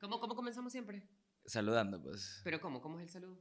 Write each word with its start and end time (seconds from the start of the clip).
¿Cómo, 0.00 0.18
cómo 0.18 0.34
comenzamos 0.34 0.72
siempre? 0.72 1.02
Saludando, 1.44 2.02
pues. 2.02 2.40
¿Pero 2.42 2.58
cómo? 2.58 2.80
¿Cómo 2.80 2.98
es 2.98 3.02
el 3.02 3.10
saludo? 3.10 3.36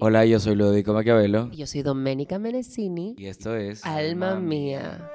Hola, 0.00 0.26
yo 0.26 0.40
soy 0.40 0.56
Ludovico 0.56 0.92
Maquiavelo. 0.92 1.48
Yo 1.52 1.64
soy 1.64 1.82
Doménica 1.82 2.40
Menecini. 2.40 3.14
Y 3.16 3.26
esto 3.26 3.54
es... 3.54 3.86
Alma 3.86 4.34
mía. 4.34 5.08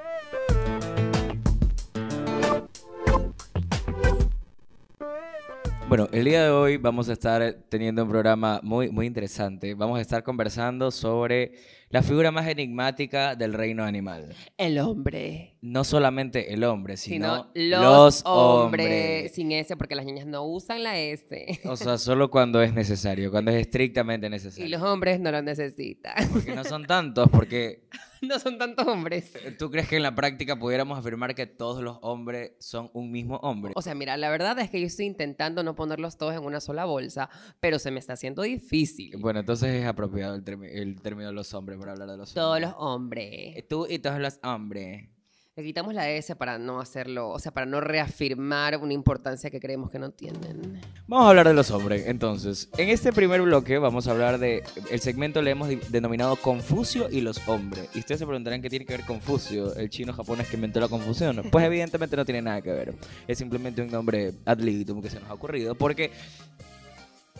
Bueno, 5.89 6.07
el 6.13 6.23
día 6.23 6.45
de 6.45 6.51
hoy 6.51 6.77
vamos 6.77 7.09
a 7.09 7.13
estar 7.13 7.53
teniendo 7.67 8.03
un 8.03 8.09
programa 8.09 8.61
muy, 8.63 8.89
muy 8.89 9.05
interesante. 9.05 9.75
Vamos 9.75 9.99
a 9.99 10.01
estar 10.01 10.23
conversando 10.23 10.89
sobre 10.89 11.59
la 11.93 12.01
figura 12.01 12.31
más 12.31 12.47
enigmática 12.47 13.35
del 13.35 13.53
reino 13.53 13.83
animal. 13.83 14.33
El 14.57 14.79
hombre. 14.79 15.57
No 15.61 15.83
solamente 15.83 16.51
el 16.51 16.63
hombre, 16.63 16.97
sino, 16.97 17.51
Sino 17.53 17.69
los, 17.79 17.81
los 17.83 18.23
hombres. 18.25 18.85
hombres. 18.87 19.31
Sin 19.35 19.51
S, 19.51 19.77
porque 19.77 19.93
las 19.95 20.03
niñas 20.03 20.25
no 20.25 20.43
usan 20.43 20.81
la 20.81 20.97
S. 20.99 21.59
O 21.65 21.77
sea, 21.77 21.99
solo 21.99 22.31
cuando 22.31 22.63
es 22.63 22.73
necesario, 22.73 23.29
cuando 23.29 23.51
es 23.51 23.57
estrictamente 23.61 24.25
Y 24.25 24.29
necesario. 24.31 24.67
los 24.69 24.81
hombres 24.81 25.19
no 25.19 25.31
lo 25.31 25.41
necesitan. 25.43 26.15
Porque 26.33 26.55
no 26.55 26.63
son 26.63 26.85
tantos, 26.85 27.29
porque 27.29 27.87
no 28.23 28.39
son 28.39 28.57
tantos 28.57 28.87
hombres. 28.87 29.31
¿tú 29.59 29.69
crees 29.69 29.87
que 29.87 29.95
en 29.97 30.03
la 30.03 30.15
práctica 30.15 30.57
pudiéramos 30.57 30.97
afirmar 30.97 31.35
que 31.35 31.45
todos 31.45 31.83
los 31.83 31.99
hombres 32.01 32.53
son 32.59 32.89
un 32.93 33.11
mismo 33.11 33.35
hombre? 33.37 33.71
O 33.75 33.81
sea, 33.83 33.93
mira, 33.95 34.17
la 34.17 34.29
verdad 34.31 34.57
es 34.59 34.69
que 34.71 34.81
yo 34.81 34.87
estoy 34.87 35.05
intentando 35.05 35.63
no 35.63 35.75
ponerlos 35.75 36.17
todos 36.17 36.33
en 36.33 36.43
una 36.43 36.59
sola 36.59 36.85
bolsa, 36.85 37.29
pero 37.59 37.77
se 37.79 37.91
me 37.91 37.99
está 37.99 38.13
haciendo 38.13 38.41
difícil. 38.41 39.15
Bueno, 39.17 39.41
entonces 39.41 39.69
es 39.75 39.85
apropiado 39.85 40.35
el, 40.35 40.43
el 40.65 41.01
término 41.01 41.27
de 41.27 41.33
los 41.33 41.53
hombres 41.53 41.77
hablar 41.91 42.09
de 42.09 42.17
los 42.17 42.33
Todos 42.33 42.55
hombres. 42.55 42.71
los 42.71 42.75
hombres. 42.79 43.67
Tú 43.67 43.87
y 43.89 43.99
todos 43.99 44.19
los 44.19 44.39
hombres. 44.43 45.09
Le 45.55 45.61
quitamos 45.63 45.93
la 45.93 46.09
S 46.09 46.35
para 46.35 46.57
no 46.57 46.79
hacerlo, 46.79 47.29
o 47.29 47.37
sea, 47.37 47.53
para 47.53 47.67
no 47.67 47.79
reafirmar 47.79 48.75
una 48.79 48.93
importancia 48.93 49.51
que 49.51 49.59
creemos 49.59 49.91
que 49.91 49.99
no 49.99 50.09
tienen. 50.09 50.81
Vamos 51.05 51.27
a 51.27 51.29
hablar 51.29 51.47
de 51.47 51.53
los 51.53 51.69
hombres. 51.69 52.07
Entonces, 52.07 52.69
en 52.75 52.89
este 52.89 53.13
primer 53.13 53.39
bloque 53.39 53.77
vamos 53.77 54.07
a 54.07 54.11
hablar 54.11 54.39
de. 54.39 54.63
El 54.89 54.99
segmento 54.99 55.43
le 55.43 55.51
hemos 55.51 55.69
denominado 55.91 56.37
Confucio 56.37 57.07
y 57.11 57.21
los 57.21 57.47
hombres. 57.47 57.87
Y 57.93 57.99
ustedes 57.99 58.17
se 58.17 58.25
preguntarán 58.25 58.63
qué 58.63 58.69
tiene 58.71 58.83
que 58.83 58.97
ver 58.97 59.05
Confucio, 59.05 59.75
el 59.75 59.91
chino 59.91 60.11
japonés 60.11 60.47
que 60.47 60.55
inventó 60.55 60.79
la 60.79 60.87
confusión. 60.87 61.43
Pues 61.51 61.65
evidentemente 61.67 62.15
no 62.15 62.25
tiene 62.25 62.41
nada 62.41 62.59
que 62.63 62.71
ver. 62.71 62.95
Es 63.27 63.37
simplemente 63.37 63.83
un 63.83 63.91
nombre 63.91 64.33
ad 64.45 64.57
libitum 64.57 65.03
que 65.03 65.11
se 65.11 65.19
nos 65.19 65.29
ha 65.29 65.33
ocurrido. 65.35 65.75
Porque 65.75 66.09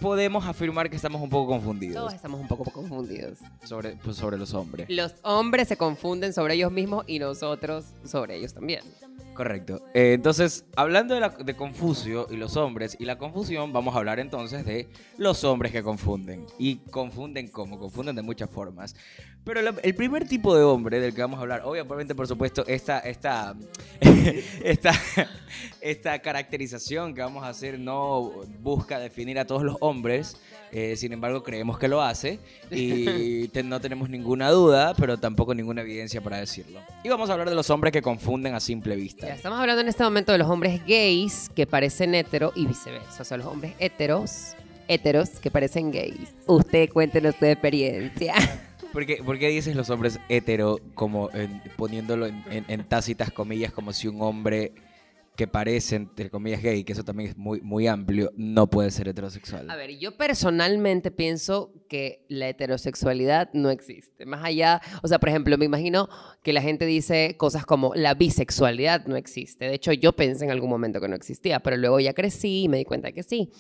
podemos 0.04 0.46
afirmar 0.46 0.90
que 0.90 0.98
estamos 0.98 1.22
un 1.22 1.30
poco 1.30 1.54
confundidos 1.54 1.96
Todos 1.96 2.14
estamos 2.14 2.42
un 2.42 2.48
poco 2.48 2.66
confundidos. 2.66 3.40
sobre, 3.64 3.96
pues, 3.96 4.18
sobre 4.18 4.38
los 4.38 4.54
hombres. 4.54 4.90
Los 4.90 5.14
hombres 5.24 5.70
se 5.70 5.78
confunden 5.78 6.34
sobre 6.34 6.56
ellos 6.56 6.74
mismos 6.74 7.06
y 7.08 7.20
nosotros 7.20 7.86
sobre 8.04 8.36
ellos 8.36 8.54
también. 8.54 8.82
Correcto. 9.34 9.82
Eh, 9.96 10.14
entonces, 10.14 10.66
hablando 10.76 11.16
de, 11.16 11.56
Confucio 11.56 12.28
y 12.30 12.38
los 12.38 12.56
hombres 12.56 12.96
y 13.00 13.06
la 13.06 13.18
confusión, 13.18 13.74
vamos 13.74 13.96
a 13.96 13.98
hablar 13.98 14.20
entonces 14.20 14.64
de 14.66 14.88
los 15.18 15.44
hombres 15.44 15.72
que 15.72 15.82
confunden. 15.82 16.46
¿Y 16.60 16.78
confunden 16.78 17.48
cómo? 17.48 17.80
Confunden 17.80 18.16
de 18.16 18.22
muchas 18.22 18.50
formas. 18.50 18.96
Pero 19.44 19.60
el 19.60 19.96
primer 19.96 20.28
tipo 20.28 20.56
de 20.56 20.64
hombre 20.64 21.00
del 21.00 21.14
que 21.14 21.22
vamos 21.22 21.40
a 21.40 21.42
hablar, 21.42 21.64
obviamente, 21.66 22.16
por 22.16 22.28
supuesto, 22.28 22.64
esta, 22.68 23.00
esta, 23.00 23.56
esta, 24.64 24.94
esta 25.82 26.20
caracterización 26.20 27.14
que 27.14 27.22
vamos 27.22 27.44
a 27.44 27.50
hacer 27.50 27.80
no 27.80 28.32
busca 28.60 29.00
definir 29.00 29.40
a 29.40 29.46
todos 29.46 29.64
los 29.64 29.78
hombres, 29.82 30.38
eh, 30.76 30.96
sin 30.98 31.14
embargo, 31.14 31.44
creemos 31.44 31.78
que 31.78 31.88
lo 31.88 32.02
hace 32.02 32.40
y 32.72 33.48
te- 33.50 33.62
no 33.64 33.80
tenemos 33.80 34.10
ninguna 34.10 34.50
duda, 34.50 34.94
pero 34.98 35.18
tampoco 35.18 35.54
ninguna 35.54 35.82
evidencia 35.82 36.20
para 36.22 36.38
decirlo. 36.38 36.80
Y 37.04 37.10
vamos 37.10 37.30
a 37.30 37.34
hablar 37.34 37.48
de 37.50 37.56
los 37.56 37.70
hombres 37.70 37.94
que 37.94 38.02
confunden 38.02 38.56
a 38.56 38.60
simple 38.60 38.96
vista. 38.96 39.28
Ya, 39.28 39.36
estamos 39.36 39.60
hablando 39.60 39.82
en 39.82 39.88
este 39.88 40.04
momento 40.04 40.32
de 40.32 40.40
los 40.40 40.50
hombres 40.50 40.82
gays 40.86 41.50
que 41.56 41.68
parecen 41.68 42.16
hetero 42.16 42.52
y 42.56 42.66
viceversa. 42.66 43.22
O 43.22 43.26
sea, 43.26 43.38
los 43.38 43.46
hombres 43.48 43.74
heteros, 43.80 44.56
heteros 44.88 45.30
que 45.40 45.52
parecen 45.52 45.92
gays. 45.92 46.34
Usted 46.48 46.90
cuéntenos 46.90 47.36
su 47.38 47.46
experiencia. 47.46 48.34
¿Por 48.94 49.06
qué, 49.08 49.18
por 49.24 49.40
qué 49.40 49.48
dices 49.50 49.76
los 49.76 49.90
hombres 49.90 50.20
hetero 50.30 50.80
como 50.94 51.30
en- 51.34 51.62
poniéndolo 51.78 52.28
en, 52.28 52.44
en- 52.52 52.66
en 52.68 52.84
tácitas 52.84 53.32
comillas 53.32 53.72
como 53.72 53.92
si 53.94 54.08
un 54.08 54.22
hombre 54.22 54.72
que 55.36 55.48
parece 55.48 55.96
entre 55.96 56.30
comillas 56.30 56.62
gay, 56.62 56.84
que 56.84 56.94
eso 56.94 57.04
también 57.04 57.32
es 57.32 57.38
muy, 57.38 57.60
muy 57.62 57.88
amplio, 57.88 58.32
no 58.36 58.70
puede 58.70 58.92
ser 58.92 59.08
heterosexual? 59.08 59.70
A 59.70 59.76
ver, 59.76 59.98
yo 59.98 60.16
personalmente 60.16 61.10
pienso 61.10 61.74
que 61.90 62.26
la 62.30 62.50
heterosexualidad 62.50 63.50
no 63.54 63.72
existe. 63.72 64.26
Más 64.26 64.44
allá, 64.44 64.82
o 65.02 65.08
sea, 65.08 65.20
por 65.20 65.30
ejemplo, 65.30 65.58
me 65.58 65.66
imagino 65.66 66.08
que 66.44 66.54
la 66.54 66.62
gente 66.62 66.86
dice 66.86 67.36
cosas 67.38 67.66
como 67.66 67.94
la 67.96 68.14
bisexualidad 68.14 69.06
no 69.08 69.16
existe. 69.16 69.66
De 69.66 69.74
hecho, 69.74 69.92
yo 69.92 70.14
pensé 70.14 70.46
en 70.46 70.52
algún 70.52 70.70
momento 70.70 71.02
que 71.02 71.08
no 71.08 71.16
existía, 71.16 71.60
pero 71.62 71.78
luego 71.78 72.00
ya 72.00 72.14
crecí 72.14 72.64
y 72.64 72.70
me 72.70 72.78
di 72.78 72.86
cuenta 72.86 73.12
que 73.12 73.24
sí. 73.24 73.52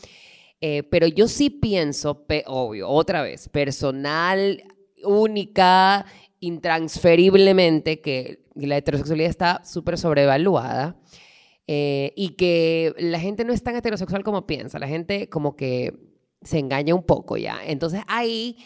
Eh, 0.62 0.83
pero 0.83 1.07
yo 1.07 1.28
sí 1.28 1.50
pienso, 1.50 2.25
obvio, 2.45 2.88
otra 2.88 3.22
vez, 3.22 3.50
personal, 3.50 4.63
única, 5.03 6.06
intransferiblemente, 6.39 8.00
que 8.00 8.45
la 8.56 8.78
heterosexualidad 8.78 9.29
está 9.29 9.66
súper 9.66 9.97
sobrevaluada. 9.97 10.95
Eh, 11.68 12.13
y 12.16 12.29
que 12.29 12.94
la 12.97 13.19
gente 13.19 13.46
no 13.46 13.53
es 13.53 13.63
tan 13.63 13.75
heterosexual 13.75 14.24
como 14.24 14.46
piensa, 14.46 14.79
la 14.79 14.88
gente 14.88 15.29
como 15.29 15.56
que 15.56 15.94
se 16.41 16.59
engaña 16.59 16.94
un 16.94 17.03
poco 17.03 17.38
ya. 17.38 17.59
Entonces 17.66 18.01
ahí 18.07 18.57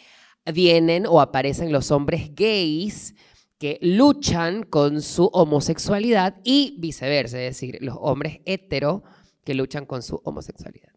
vienen 0.52 1.06
o 1.08 1.22
aparecen 1.22 1.72
los 1.72 1.92
hombres 1.92 2.34
gays 2.34 3.14
que 3.60 3.80
luchan 3.82 4.64
con 4.64 5.02
su 5.02 5.26
homosexualidad 5.34 6.36
y 6.44 6.76
viceversa, 6.80 7.42
es 7.42 7.56
decir, 7.56 7.78
los 7.82 7.98
hombres 8.00 8.40
hetero 8.46 9.04
que 9.44 9.56
luchan 9.56 9.86
con 9.86 10.04
su 10.04 10.22
homosexualidad. 10.24 10.94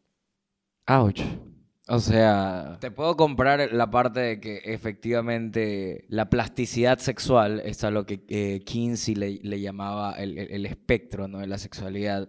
Ouch. 0.86 1.22
O 1.88 1.98
sea, 1.98 2.78
te 2.80 2.90
puedo 2.90 3.16
comprar 3.16 3.72
la 3.72 3.90
parte 3.90 4.20
de 4.20 4.40
que 4.40 4.58
efectivamente 4.64 6.04
la 6.08 6.30
plasticidad 6.30 6.98
sexual 6.98 7.60
es 7.64 7.82
a 7.84 7.90
lo 7.90 8.06
que 8.06 8.24
eh, 8.28 8.60
Kinsey 8.64 9.14
le, 9.16 9.40
le 9.42 9.60
llamaba 9.60 10.12
el, 10.12 10.38
el- 10.38 10.50
el 10.52 10.66
espectro 10.66 11.26
¿no? 11.26 11.38
de 11.38 11.46
la 11.48 11.58
sexualidad. 11.58 12.28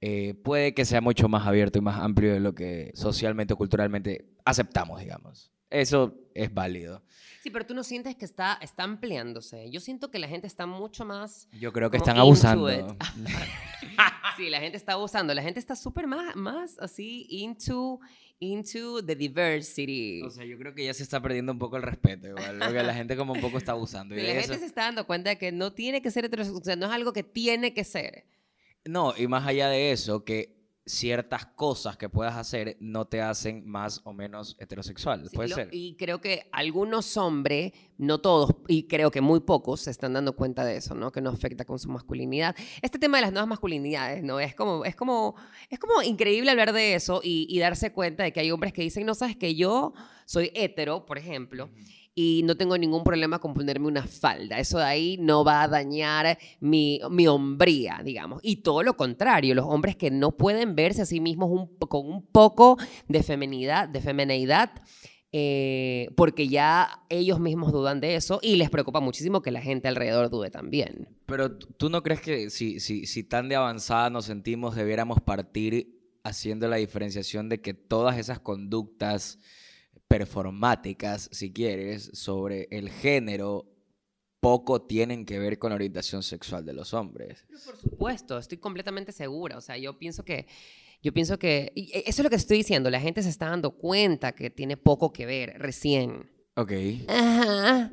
Eh, 0.00 0.34
puede 0.42 0.74
que 0.74 0.84
sea 0.84 1.00
mucho 1.00 1.28
más 1.28 1.46
abierto 1.46 1.78
y 1.78 1.82
más 1.82 2.00
amplio 2.00 2.32
de 2.32 2.40
lo 2.40 2.54
que 2.54 2.90
socialmente 2.94 3.54
o 3.54 3.56
culturalmente 3.56 4.30
aceptamos, 4.44 4.98
digamos. 5.00 5.52
Eso 5.68 6.14
es 6.34 6.52
válido. 6.52 7.02
Sí, 7.42 7.50
pero 7.50 7.64
tú 7.64 7.74
no 7.74 7.84
sientes 7.84 8.16
que 8.16 8.24
está, 8.24 8.58
está 8.60 8.82
ampliándose. 8.82 9.70
Yo 9.70 9.78
siento 9.80 10.10
que 10.10 10.18
la 10.18 10.26
gente 10.26 10.46
está 10.46 10.66
mucho 10.66 11.04
más... 11.04 11.48
Yo 11.52 11.72
creo 11.72 11.90
que 11.90 11.98
están 11.98 12.18
abusando. 12.18 12.72
it. 12.72 12.84
Sí, 14.36 14.48
la 14.48 14.60
gente 14.60 14.78
está 14.78 14.94
abusando. 14.94 15.34
La 15.34 15.42
gente 15.42 15.60
está 15.60 15.76
súper 15.76 16.06
más, 16.06 16.34
más 16.34 16.78
así 16.78 17.26
into, 17.28 18.00
into 18.40 19.04
the 19.04 19.14
diversity. 19.14 20.22
O 20.22 20.30
sea, 20.30 20.44
yo 20.44 20.58
creo 20.58 20.74
que 20.74 20.84
ya 20.84 20.94
se 20.94 21.02
está 21.02 21.20
perdiendo 21.20 21.52
un 21.52 21.58
poco 21.58 21.76
el 21.76 21.82
respeto, 21.82 22.26
igual, 22.28 22.58
porque 22.58 22.82
la 22.82 22.94
gente 22.94 23.16
como 23.16 23.34
un 23.34 23.40
poco 23.40 23.58
está 23.58 23.72
abusando. 23.72 24.14
y 24.14 24.22
la 24.22 24.30
eso- 24.32 24.40
gente 24.48 24.58
se 24.58 24.66
está 24.66 24.82
dando 24.84 25.06
cuenta 25.06 25.30
de 25.30 25.38
que 25.38 25.52
no 25.52 25.72
tiene 25.72 26.00
que 26.02 26.10
ser 26.10 26.24
heterosexual, 26.24 26.62
o 26.62 26.64
sea, 26.64 26.76
no 26.76 26.86
es 26.86 26.92
algo 26.92 27.12
que 27.12 27.22
tiene 27.22 27.72
que 27.74 27.84
ser. 27.84 28.24
No, 28.84 29.12
y 29.16 29.26
más 29.28 29.46
allá 29.46 29.68
de 29.68 29.92
eso, 29.92 30.24
que 30.24 30.59
ciertas 30.90 31.46
cosas 31.46 31.96
que 31.96 32.08
puedas 32.08 32.36
hacer 32.36 32.76
no 32.80 33.06
te 33.06 33.22
hacen 33.22 33.66
más 33.68 34.00
o 34.04 34.12
menos 34.12 34.56
heterosexual. 34.58 35.28
Sí, 35.28 35.36
Puede 35.36 35.48
lo- 35.50 35.54
ser. 35.54 35.68
Y 35.72 35.94
creo 35.96 36.20
que 36.20 36.48
algunos 36.52 37.16
hombres, 37.16 37.72
no 37.98 38.20
todos, 38.20 38.54
y 38.68 38.84
creo 38.88 39.10
que 39.10 39.20
muy 39.20 39.40
pocos, 39.40 39.82
se 39.82 39.90
están 39.90 40.12
dando 40.12 40.34
cuenta 40.34 40.64
de 40.64 40.76
eso, 40.76 40.94
¿no? 40.94 41.12
Que 41.12 41.20
no 41.20 41.30
afecta 41.30 41.64
con 41.64 41.78
su 41.78 41.88
masculinidad. 41.88 42.54
Este 42.82 42.98
tema 42.98 43.18
de 43.18 43.22
las 43.22 43.32
nuevas 43.32 43.48
masculinidades, 43.48 44.22
¿no? 44.22 44.40
Es 44.40 44.54
como, 44.54 44.84
es 44.84 44.96
como, 44.96 45.36
es 45.68 45.78
como 45.78 46.02
increíble 46.02 46.50
hablar 46.50 46.72
de 46.72 46.94
eso 46.94 47.20
y, 47.22 47.46
y 47.48 47.58
darse 47.60 47.92
cuenta 47.92 48.24
de 48.24 48.32
que 48.32 48.40
hay 48.40 48.50
hombres 48.50 48.72
que 48.72 48.82
dicen, 48.82 49.06
no 49.06 49.14
sabes 49.14 49.36
que 49.36 49.54
yo 49.54 49.92
soy 50.26 50.50
hetero, 50.54 51.06
por 51.06 51.18
ejemplo, 51.18 51.70
y 52.14 52.42
no 52.44 52.56
tengo 52.56 52.76
ningún 52.76 53.04
problema 53.04 53.38
con 53.38 53.54
ponerme 53.54 53.86
una 53.86 54.06
falda. 54.06 54.58
Eso 54.58 54.78
de 54.78 54.84
ahí 54.84 55.16
no 55.18 55.44
va 55.44 55.62
a 55.62 55.68
dañar 55.68 56.38
mi, 56.60 57.00
mi 57.10 57.26
hombría, 57.26 58.00
digamos. 58.04 58.40
Y 58.42 58.56
todo 58.56 58.82
lo 58.82 58.96
contrario, 58.96 59.54
los 59.54 59.66
hombres 59.66 59.96
que 59.96 60.10
no 60.10 60.32
pueden 60.32 60.74
verse 60.74 61.02
a 61.02 61.06
sí 61.06 61.20
mismos 61.20 61.68
con 61.78 62.06
un 62.06 62.26
poco 62.26 62.76
de 63.08 63.22
feminidad, 63.22 63.88
de 63.88 64.00
femineidad, 64.00 64.70
eh, 65.32 66.08
porque 66.16 66.48
ya 66.48 67.04
ellos 67.08 67.38
mismos 67.38 67.70
dudan 67.70 68.00
de 68.00 68.16
eso 68.16 68.40
y 68.42 68.56
les 68.56 68.68
preocupa 68.68 68.98
muchísimo 68.98 69.42
que 69.42 69.52
la 69.52 69.62
gente 69.62 69.86
alrededor 69.86 70.28
dude 70.28 70.50
también. 70.50 71.08
Pero 71.26 71.56
tú 71.56 71.88
no 71.88 72.02
crees 72.02 72.20
que 72.20 72.50
si, 72.50 72.80
si, 72.80 73.06
si 73.06 73.22
tan 73.22 73.48
de 73.48 73.54
avanzada 73.54 74.10
nos 74.10 74.24
sentimos, 74.24 74.74
debiéramos 74.74 75.20
partir 75.20 76.00
haciendo 76.24 76.66
la 76.66 76.76
diferenciación 76.76 77.48
de 77.48 77.60
que 77.60 77.74
todas 77.74 78.18
esas 78.18 78.40
conductas 78.40 79.38
performáticas, 80.10 81.28
si 81.32 81.52
quieres, 81.52 82.10
sobre 82.14 82.66
el 82.72 82.90
género, 82.90 83.64
poco 84.40 84.82
tienen 84.82 85.24
que 85.24 85.38
ver 85.38 85.58
con 85.58 85.70
la 85.70 85.76
orientación 85.76 86.22
sexual 86.24 86.64
de 86.66 86.72
los 86.72 86.92
hombres. 86.94 87.44
Pero 87.48 87.60
por 87.64 87.76
supuesto, 87.76 88.36
estoy 88.38 88.58
completamente 88.58 89.12
segura. 89.12 89.56
O 89.56 89.60
sea, 89.60 89.76
yo 89.78 89.96
pienso 89.98 90.24
que, 90.24 90.46
yo 91.00 91.12
pienso 91.12 91.38
que, 91.38 91.70
y 91.76 91.92
eso 91.94 92.22
es 92.22 92.24
lo 92.24 92.28
que 92.30 92.36
estoy 92.36 92.56
diciendo, 92.58 92.90
la 92.90 93.00
gente 93.00 93.22
se 93.22 93.28
está 93.28 93.48
dando 93.50 93.70
cuenta 93.70 94.32
que 94.32 94.50
tiene 94.50 94.76
poco 94.76 95.12
que 95.12 95.26
ver 95.26 95.54
recién. 95.58 96.28
Ok. 96.56 96.72
Ajá. 97.08 97.92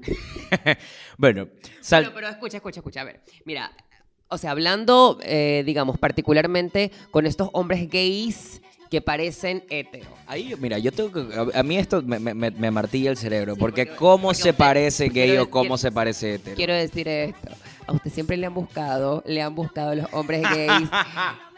bueno, 1.19 1.49
sal- 1.81 2.03
Pero, 2.05 2.15
pero 2.15 2.27
escucha, 2.29 2.57
escucha, 2.57 2.79
escucha. 2.79 3.01
A 3.01 3.05
ver, 3.05 3.21
mira, 3.45 3.71
O 4.29 4.37
sea, 4.37 4.51
hablando, 4.51 5.19
eh, 5.21 5.61
digamos, 5.65 5.97
particularmente 5.99 6.91
con 7.11 7.25
estos 7.27 7.49
hombres 7.53 7.87
gays 7.89 8.61
que 8.89 9.01
parecen 9.01 9.63
hetero. 9.69 10.09
Ahí, 10.27 10.53
mira, 10.59 10.77
yo 10.79 10.91
tengo 10.91 11.11
que. 11.11 11.51
A, 11.57 11.63
mí 11.63 11.77
esto 11.77 12.01
me, 12.01 12.19
me- 12.19 12.33
me- 12.33 12.51
me 12.51 12.71
martilla 12.71 13.09
el 13.09 13.17
cerebro. 13.17 13.55
porque, 13.55 13.85
porque- 13.85 13.97
¿cómo 13.97 14.23
porque 14.29 14.35
se 14.41 14.49
usted- 14.49 14.55
parece 14.57 15.03
gay 15.09 15.29
quiero 15.29 15.43
o 15.43 15.49
cómo 15.49 15.77
se 15.77 15.91
parece 15.91 16.35
hetero? 16.35 16.55
Quiero 16.55 16.73
decir 16.73 17.07
esto. 17.07 17.49
A 17.85 17.93
usted 17.93 18.11
siempre 18.11 18.35
le 18.35 18.45
han 18.45 18.53
buscado, 18.53 19.23
le 19.25 19.41
han 19.41 19.55
buscado 19.55 19.95
los 19.95 20.07
hombres 20.11 20.41
gays 20.41 20.89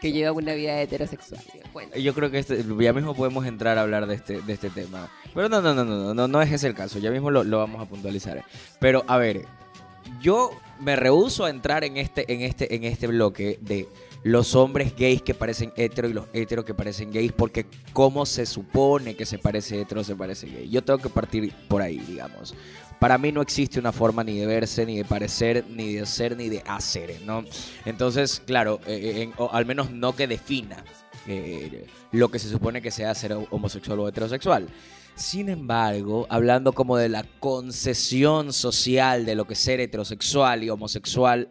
que 0.00 0.12
llevan 0.12 0.36
una 0.36 0.54
vida 0.54 0.80
heterosexual. 0.80 1.40
Bueno, 1.72 1.96
Yo 1.96 2.14
creo 2.14 2.30
que 2.30 2.38
este- 2.38 2.64
ya 2.78 2.92
mismo 2.92 3.14
podemos 3.16 3.44
entrar 3.46 3.78
a 3.78 3.82
hablar 3.82 4.06
de 4.06 4.14
este, 4.14 4.40
de 4.40 4.52
este 4.52 4.70
tema. 4.70 5.10
Pero 5.34 5.48
no, 5.48 5.60
no, 5.60 5.74
no, 5.74 5.84
no, 5.84 5.96
no, 5.96 6.14
no, 6.14 6.28
no 6.28 6.40
es 6.42 6.52
ese 6.52 6.68
el 6.68 6.74
caso. 6.74 7.00
Ya 7.00 7.10
mismo 7.10 7.32
lo, 7.32 7.42
lo 7.42 7.58
vamos 7.58 7.82
a 7.82 7.86
puntualizar. 7.86 8.44
Pero, 8.78 9.04
a 9.08 9.16
ver, 9.18 9.44
yo 10.22 10.50
me 10.80 10.94
rehuso 10.96 11.44
a 11.44 11.50
entrar 11.50 11.82
en 11.84 11.96
este, 11.96 12.32
en 12.32 12.42
este, 12.42 12.74
en 12.76 12.84
este 12.84 13.06
bloque 13.08 13.58
de 13.60 13.88
los 14.22 14.54
hombres 14.54 14.94
gays 14.96 15.22
que 15.22 15.34
parecen 15.34 15.72
hetero 15.76 16.08
y 16.08 16.12
los 16.12 16.26
heteros 16.32 16.64
que 16.64 16.74
parecen 16.74 17.10
gays, 17.10 17.32
porque 17.32 17.66
cómo 17.92 18.26
se 18.26 18.46
supone 18.46 19.16
que 19.16 19.24
se 19.24 19.38
parece 19.38 19.80
hetero 19.80 20.04
se 20.04 20.14
parece 20.14 20.46
gay. 20.46 20.68
Yo 20.68 20.82
tengo 20.82 20.98
que 20.98 21.08
partir 21.08 21.52
por 21.68 21.82
ahí, 21.82 21.98
digamos. 21.98 22.54
Para 22.98 23.16
mí 23.16 23.32
no 23.32 23.40
existe 23.40 23.80
una 23.80 23.92
forma 23.92 24.22
ni 24.22 24.38
de 24.38 24.46
verse, 24.46 24.84
ni 24.84 24.98
de 24.98 25.06
parecer, 25.06 25.64
ni 25.70 25.94
de 25.94 26.04
ser, 26.04 26.36
ni 26.36 26.50
de 26.50 26.62
hacer, 26.66 27.22
¿no? 27.24 27.44
Entonces, 27.86 28.42
claro, 28.44 28.78
eh, 28.86 29.30
o 29.38 29.50
al 29.52 29.64
menos 29.64 29.90
no 29.90 30.14
que 30.14 30.26
defina 30.26 30.84
eh, 31.26 31.86
lo 32.12 32.30
que 32.30 32.38
se 32.38 32.50
supone 32.50 32.82
que 32.82 32.90
sea 32.90 33.14
ser 33.14 33.32
homosexual 33.50 34.00
o 34.00 34.08
heterosexual. 34.08 34.68
Sin 35.14 35.48
embargo, 35.48 36.26
hablando 36.28 36.72
como 36.72 36.98
de 36.98 37.08
la 37.08 37.24
concesión 37.40 38.52
social 38.52 39.24
de 39.24 39.34
lo 39.34 39.46
que 39.46 39.54
ser 39.54 39.80
heterosexual 39.80 40.62
y 40.62 40.70
homosexual. 40.70 41.48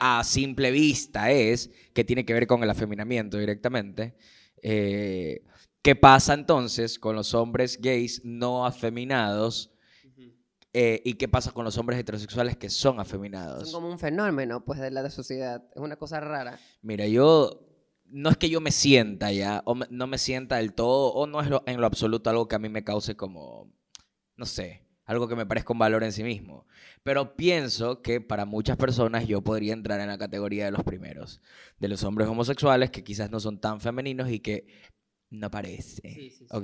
A 0.00 0.22
simple 0.24 0.70
vista 0.70 1.30
es, 1.30 1.70
que 1.92 2.04
tiene 2.04 2.24
que 2.24 2.32
ver 2.34 2.46
con 2.46 2.62
el 2.62 2.70
afeminamiento 2.70 3.38
directamente, 3.38 4.14
eh, 4.62 5.42
¿qué 5.82 5.96
pasa 5.96 6.34
entonces 6.34 6.98
con 6.98 7.16
los 7.16 7.34
hombres 7.34 7.78
gays 7.80 8.22
no 8.24 8.66
afeminados? 8.66 9.72
Eh, 10.72 11.02
¿Y 11.04 11.14
qué 11.14 11.26
pasa 11.26 11.50
con 11.50 11.64
los 11.64 11.76
hombres 11.78 11.98
heterosexuales 11.98 12.56
que 12.56 12.70
son 12.70 12.92
Son 12.94 13.00
afeminados? 13.00 13.72
como 13.72 13.90
un 13.90 13.98
fenómeno, 13.98 14.64
pues, 14.64 14.78
de 14.78 14.92
la 14.92 15.10
sociedad. 15.10 15.64
Es 15.74 15.80
una 15.82 15.96
cosa 15.96 16.20
rara. 16.20 16.60
Mira, 16.82 17.08
yo 17.08 17.66
no 18.04 18.30
es 18.30 18.36
que 18.36 18.48
yo 18.48 18.60
me 18.60 18.70
sienta 18.70 19.32
ya, 19.32 19.62
o 19.64 19.74
me- 19.74 19.86
no 19.90 20.06
me 20.06 20.16
sienta 20.18 20.56
del 20.58 20.72
todo, 20.72 21.12
o 21.12 21.26
no 21.26 21.40
es 21.40 21.48
lo- 21.48 21.64
en 21.66 21.80
lo 21.80 21.86
absoluto 21.86 22.30
algo 22.30 22.46
que 22.46 22.54
a 22.54 22.60
mí 22.60 22.68
me 22.68 22.84
cause 22.84 23.16
como, 23.16 23.72
no 24.36 24.46
sé, 24.46 24.84
algo 25.10 25.26
que 25.26 25.34
me 25.34 25.44
parezca 25.44 25.72
un 25.72 25.78
valor 25.80 26.04
en 26.04 26.12
sí 26.12 26.22
mismo. 26.22 26.66
Pero 27.02 27.34
pienso 27.34 28.00
que 28.00 28.20
para 28.20 28.44
muchas 28.44 28.76
personas 28.76 29.26
yo 29.26 29.42
podría 29.42 29.72
entrar 29.72 30.00
en 30.00 30.06
la 30.06 30.16
categoría 30.18 30.66
de 30.66 30.70
los 30.70 30.84
primeros, 30.84 31.40
de 31.80 31.88
los 31.88 32.04
hombres 32.04 32.28
homosexuales 32.28 32.90
que 32.92 33.02
quizás 33.02 33.28
no 33.28 33.40
son 33.40 33.60
tan 33.60 33.80
femeninos 33.80 34.30
y 34.30 34.38
que 34.38 34.66
no 35.30 35.50
parece. 35.50 36.00
Sí, 36.14 36.30
sí, 36.30 36.36
sí. 36.38 36.46
¿Ok? 36.50 36.62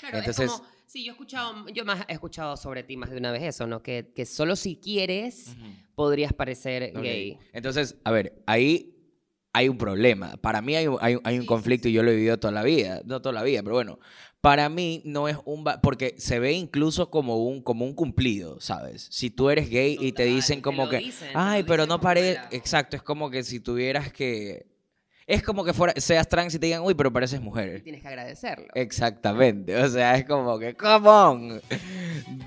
Claro, 0.00 0.18
Entonces- 0.18 0.46
es 0.46 0.52
como, 0.52 0.68
sí, 0.86 1.04
yo 1.04 1.12
he 1.12 1.14
escuchado, 1.14 1.68
yo 1.68 1.84
más 1.84 2.04
he 2.08 2.14
escuchado 2.14 2.56
sobre 2.56 2.82
ti 2.82 2.96
más 2.96 3.10
de 3.10 3.18
una 3.18 3.30
vez 3.30 3.42
eso, 3.42 3.66
¿no? 3.66 3.82
Que, 3.82 4.10
que 4.14 4.24
solo 4.24 4.56
si 4.56 4.76
quieres 4.76 5.54
podrías 5.94 6.32
parecer 6.32 6.92
Ok. 6.96 7.02
gay. 7.02 7.38
Entonces, 7.52 7.96
a 8.04 8.10
ver, 8.10 8.42
ahí 8.46 8.88
hay 9.52 9.68
un 9.68 9.76
problema. 9.76 10.38
Para 10.38 10.62
mí 10.62 10.74
hay, 10.76 10.86
hay 11.00 11.18
hay 11.24 11.38
un 11.38 11.44
conflicto 11.44 11.86
y 11.88 11.92
yo 11.92 12.02
lo 12.02 12.10
he 12.10 12.16
vivido 12.16 12.38
toda 12.38 12.52
la 12.52 12.62
vida. 12.62 13.02
No 13.04 13.20
toda 13.20 13.34
la 13.34 13.42
vida, 13.42 13.62
pero 13.62 13.74
bueno. 13.74 13.98
Para 14.42 14.68
mí 14.68 15.00
no 15.04 15.28
es 15.28 15.38
un... 15.44 15.64
Porque 15.82 16.16
se 16.18 16.38
ve 16.40 16.52
incluso 16.52 17.10
como 17.10 17.36
un, 17.36 17.62
como 17.62 17.84
un 17.86 17.94
cumplido, 17.94 18.60
¿sabes? 18.60 19.06
Si 19.10 19.30
tú 19.30 19.48
eres 19.50 19.70
gay 19.70 19.96
y 20.00 20.10
te 20.12 20.24
dicen 20.24 20.60
como 20.60 20.88
que... 20.88 20.98
dicen, 20.98 21.30
Ay, 21.32 21.62
pero 21.62 21.86
no 21.86 22.00
parece... 22.00 22.38
halago". 22.38 22.48
Exacto, 22.56 22.96
es 22.96 23.02
como 23.02 23.30
que 23.30 23.44
si 23.44 23.60
tuvieras 23.60 24.12
que... 24.12 24.66
Es 25.28 25.44
como 25.44 25.64
que 25.64 25.72
fuera, 25.72 25.94
seas 25.96 26.28
trans 26.28 26.52
y 26.56 26.58
te 26.58 26.66
digan, 26.66 26.82
uy, 26.82 26.94
pero 26.94 27.12
pareces 27.12 27.38
Y 27.40 27.42
mujer. 27.44 27.82
tienes 27.84 28.02
que 28.02 28.08
agradecerlo. 28.08 28.66
Exactamente, 28.74 29.76
o 29.76 29.88
sea, 29.88 30.16
es 30.16 30.24
como 30.24 30.58
que, 30.58 30.74
come 30.74 31.08
on, 31.08 31.62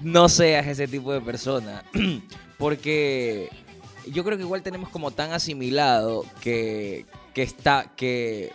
no 0.03 0.27
seas 0.27 0.67
ese 0.67 0.85
tipo 0.85 1.13
de 1.13 1.21
persona, 1.21 1.81
porque 2.57 3.49
yo 4.11 4.25
creo 4.25 4.37
que 4.37 4.43
igual 4.43 4.61
tenemos 4.61 4.89
como 4.89 5.11
tan 5.11 5.31
asimilado 5.31 6.25
que, 6.41 7.05
que 7.33 7.43
está, 7.43 7.93
que 7.95 8.51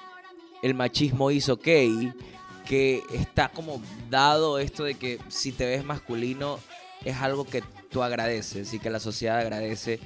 el 0.63 0.75
machismo 0.75 1.31
hizo 1.31 1.57
gay, 1.57 2.13
que 2.70 3.02
está 3.12 3.49
como 3.49 3.82
dado 4.11 4.61
esto 4.61 4.84
de 4.84 4.94
que 4.94 5.19
si 5.26 5.50
te 5.50 5.67
ves 5.67 5.84
masculino 5.84 6.61
es 7.05 7.17
algo 7.17 7.44
que 7.44 7.64
tú 7.90 8.05
agradeces 8.05 8.72
y 8.72 8.78
que 8.78 8.90
la 8.90 9.00
sociedad 9.00 9.40
agradece, 9.40 9.99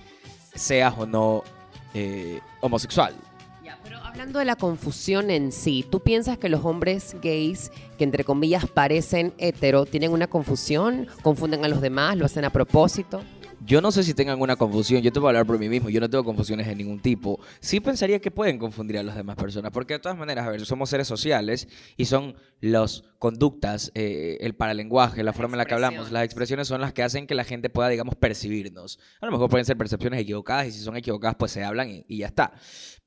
seas 0.54 0.94
o 0.96 1.04
no 1.04 1.44
eh, 1.92 2.40
homosexual. 2.62 3.14
Ya, 3.62 3.78
pero 3.84 3.98
hablando 3.98 4.38
de 4.38 4.46
la 4.46 4.56
confusión 4.56 5.30
en 5.30 5.52
sí, 5.52 5.84
¿tú 5.90 6.00
piensas 6.00 6.38
que 6.38 6.48
los 6.48 6.64
hombres 6.64 7.14
gays, 7.20 7.70
que 7.98 8.04
entre 8.04 8.24
comillas 8.24 8.66
parecen 8.66 9.34
hetero, 9.36 9.84
tienen 9.84 10.12
una 10.12 10.26
confusión? 10.26 11.06
¿Confunden 11.20 11.66
a 11.66 11.68
los 11.68 11.82
demás? 11.82 12.16
¿Lo 12.16 12.24
hacen 12.24 12.46
a 12.46 12.50
propósito? 12.50 13.20
Yo 13.66 13.80
no 13.80 13.90
sé 13.90 14.02
si 14.02 14.12
tengan 14.12 14.42
una 14.42 14.56
confusión, 14.56 15.00
yo 15.00 15.10
te 15.10 15.18
voy 15.18 15.28
a 15.28 15.30
hablar 15.30 15.46
por 15.46 15.58
mí 15.58 15.70
mismo, 15.70 15.88
yo 15.88 15.98
no 15.98 16.10
tengo 16.10 16.22
confusiones 16.22 16.66
de 16.66 16.74
ningún 16.74 17.00
tipo. 17.00 17.40
Sí 17.60 17.80
pensaría 17.80 18.20
que 18.20 18.30
pueden 18.30 18.58
confundir 18.58 18.98
a 18.98 19.02
las 19.02 19.16
demás 19.16 19.36
personas, 19.36 19.70
porque 19.72 19.94
de 19.94 20.00
todas 20.00 20.18
maneras, 20.18 20.46
a 20.46 20.50
ver, 20.50 20.66
somos 20.66 20.90
seres 20.90 21.08
sociales 21.08 21.66
y 21.96 22.04
son 22.04 22.36
las 22.60 23.04
conductas, 23.18 23.90
eh, 23.94 24.36
el 24.40 24.54
paralenguaje, 24.54 25.18
la 25.18 25.24
Las 25.24 25.36
forma 25.36 25.54
en 25.54 25.58
la 25.58 25.64
que 25.64 25.72
hablamos, 25.72 26.12
las 26.12 26.24
expresiones 26.24 26.68
son 26.68 26.82
las 26.82 26.92
que 26.92 27.02
hacen 27.02 27.26
que 27.26 27.34
la 27.34 27.44
gente 27.44 27.70
pueda, 27.70 27.88
digamos, 27.88 28.16
percibirnos. 28.16 28.98
A 29.22 29.26
lo 29.26 29.32
mejor 29.32 29.48
pueden 29.48 29.64
ser 29.64 29.78
percepciones 29.78 30.20
equivocadas 30.20 30.66
y 30.66 30.72
si 30.72 30.80
son 30.80 30.98
equivocadas, 30.98 31.36
pues 31.36 31.50
se 31.50 31.64
hablan 31.64 31.88
y, 31.88 32.04
y 32.06 32.18
ya 32.18 32.26
está. 32.26 32.52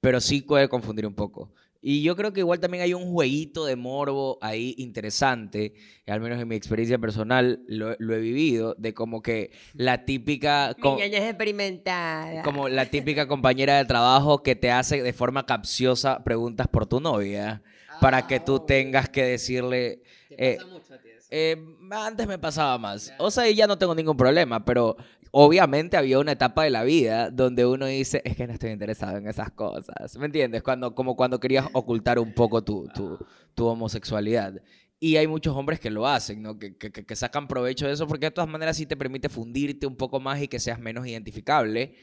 Pero 0.02 0.20
sí 0.20 0.42
puede 0.42 0.70
confundir 0.70 1.06
un 1.06 1.14
poco. 1.14 1.54
Y 1.82 2.02
yo 2.02 2.16
creo 2.16 2.34
que 2.34 2.42
igual 2.42 2.60
también 2.60 2.84
hay 2.84 2.94
un 2.94 3.12
jueguito 3.12 3.66
de 3.66 3.76
morbo 3.76 4.38
ahí 4.42 4.76
interesante, 4.78 5.74
al 6.06 6.22
menos 6.22 6.40
en 6.42 6.48
mi 6.48 6.56
experiencia 6.56 6.98
personal 6.98 7.62
lo, 7.68 7.96
lo 8.00 8.16
he 8.16 8.20
vivido, 8.20 8.76
de 8.78 8.94
como 8.94 9.22
que 9.22 9.52
la 9.74 10.06
típica... 10.06 10.76
es 11.14 11.24
experimentada. 11.24 12.42
como 12.44 12.70
la 12.70 12.86
típica 12.90 13.28
compañera 13.28 13.78
de 13.78 13.86
trabajo 13.86 14.44
que 14.44 14.56
te 14.56 14.72
hace 14.72 15.02
de 15.02 15.14
forma 15.14 15.46
capciosa 15.46 16.24
preguntas 16.24 16.68
por 16.68 16.88
tu 16.88 17.00
novia 17.00 17.62
para 18.02 18.28
que 18.28 18.40
tú 18.40 18.60
tengas 18.60 19.10
que 19.10 19.24
decirle... 19.24 20.02
Te 20.30 20.54
eh, 20.54 20.58
pasa 20.58 20.70
mucho 20.70 20.94
a 20.94 20.98
ti. 20.98 21.07
Eh, 21.30 21.58
antes 21.92 22.28
me 22.28 22.38
pasaba 22.38 22.78
más. 22.78 23.14
O 23.20 23.30
sea, 23.32 23.50
ya 23.50 23.68
no 23.68 23.78
tengo 23.78 23.94
ningún 23.96 24.18
problema, 24.18 24.64
pero 24.64 24.96
obviamente 25.32 25.98
había 25.98 26.20
una 26.20 26.32
etapa 26.32 26.64
de 26.64 26.70
la 26.70 26.84
vida 26.84 27.30
donde 27.32 27.66
uno 27.66 27.86
dice, 27.86 28.22
es 28.26 28.36
que 28.36 28.48
no 28.48 28.54
estoy 28.54 28.72
interesado 28.72 29.18
en 29.18 29.28
esas 29.28 29.52
cosas. 29.52 30.18
¿Me 30.18 30.26
entiendes? 30.28 30.64
Cuando, 30.64 30.96
como 30.96 31.16
cuando 31.16 31.40
querías 31.40 31.68
ocultar 31.74 32.18
un 32.20 32.34
poco 32.34 32.64
tu, 32.64 32.88
tu, 32.94 33.18
tu 33.54 33.66
homosexualidad. 33.66 34.62
Y 35.00 35.18
hay 35.18 35.28
muchos 35.28 35.56
hombres 35.56 35.80
que 35.80 35.92
lo 35.92 36.08
hacen, 36.08 36.42
¿no? 36.42 36.58
Que, 36.58 36.76
que, 36.76 36.92
que- 36.92 37.16
sacan 37.16 37.48
provecho 37.48 37.86
de 37.86 37.94
eso 37.94 38.08
porque 38.08 38.26
de 38.28 38.32
todas 38.32 38.50
maneras 38.50 38.78
sí 38.78 38.86
te 38.88 38.98
permite 38.98 39.30
fundirte 39.30 39.86
un 39.86 39.96
poco 39.96 40.20
más 40.20 40.42
y 40.42 40.48
que 40.48 40.60
seas 40.60 40.80
menos 40.80 41.06
identificable. 41.06 41.96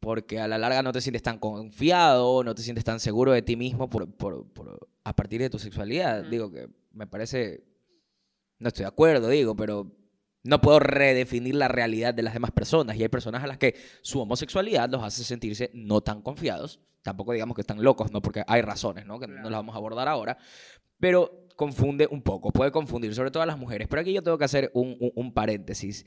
Porque 0.00 0.40
a 0.40 0.48
la 0.48 0.58
larga 0.58 0.82
no 0.82 0.92
te 0.92 1.00
sientes 1.00 1.22
tan 1.22 1.38
confiado, 1.38 2.42
no 2.42 2.54
te 2.54 2.62
sientes 2.62 2.84
tan 2.84 2.98
seguro 3.00 3.32
de 3.32 3.42
ti 3.42 3.54
mismo 3.56 3.88
por, 3.90 4.10
por- 4.10 4.46
por- 4.52 4.88
a 5.04 5.14
partir 5.14 5.40
de 5.40 5.50
tu 5.50 5.58
sexualidad. 5.58 6.24
Digo 6.24 6.50
que 6.50 6.68
me 6.92 7.06
parece 7.06 7.62
no 8.62 8.68
estoy 8.68 8.84
de 8.84 8.88
acuerdo, 8.88 9.28
digo, 9.28 9.54
pero 9.56 9.92
no 10.44 10.60
puedo 10.60 10.78
redefinir 10.80 11.54
la 11.54 11.68
realidad 11.68 12.14
de 12.14 12.22
las 12.22 12.32
demás 12.34 12.50
personas. 12.52 12.96
Y 12.96 13.02
hay 13.02 13.08
personas 13.08 13.44
a 13.44 13.46
las 13.46 13.58
que 13.58 13.74
su 14.02 14.20
homosexualidad 14.20 14.88
los 14.90 15.02
hace 15.02 15.24
sentirse 15.24 15.70
no 15.74 16.00
tan 16.00 16.22
confiados. 16.22 16.80
Tampoco 17.02 17.32
digamos 17.32 17.54
que 17.54 17.60
están 17.62 17.82
locos, 17.82 18.12
¿no? 18.12 18.22
Porque 18.22 18.42
hay 18.46 18.62
razones, 18.62 19.06
¿no? 19.06 19.18
Que 19.20 19.26
no 19.26 19.42
las 19.42 19.52
vamos 19.52 19.74
a 19.74 19.78
abordar 19.78 20.08
ahora. 20.08 20.38
Pero 20.98 21.46
confunde 21.56 22.08
un 22.10 22.22
poco, 22.22 22.50
puede 22.52 22.70
confundir, 22.70 23.14
sobre 23.14 23.30
todo 23.30 23.42
a 23.42 23.46
las 23.46 23.58
mujeres. 23.58 23.88
Pero 23.88 24.00
aquí 24.02 24.12
yo 24.12 24.22
tengo 24.22 24.38
que 24.38 24.44
hacer 24.44 24.70
un, 24.74 24.96
un- 25.00 25.12
un 25.14 25.34
paréntesis. 25.34 26.06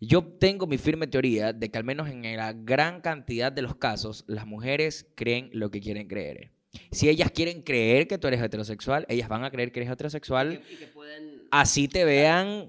Yo 0.00 0.24
tengo 0.24 0.66
mi 0.66 0.78
firme 0.78 1.06
teoría 1.06 1.52
de 1.52 1.70
que 1.70 1.78
al 1.78 1.84
menos 1.84 2.08
en 2.08 2.22
la 2.36 2.52
gran 2.52 3.00
cantidad 3.00 3.52
de 3.52 3.62
los 3.62 3.76
casos, 3.76 4.24
las 4.26 4.46
mujeres 4.46 5.06
creen 5.14 5.48
lo 5.52 5.70
que 5.70 5.80
quieren 5.80 6.08
creer. 6.08 6.50
Si 6.90 7.08
ellas 7.08 7.30
quieren 7.30 7.62
creer 7.62 8.08
que 8.08 8.18
tú 8.18 8.26
eres 8.26 8.42
heterosexual, 8.42 9.06
ellas 9.08 9.28
van 9.28 9.44
a 9.44 9.50
creer 9.50 9.70
que 9.70 9.80
eres 9.80 9.92
heterosexual 9.92 10.54
Y 10.54 10.58
que- 10.58 10.72
y 10.74 10.76
que 10.78 10.86
pueden- 10.88 11.41
así 11.52 11.86
te 11.86 12.04
vean 12.04 12.68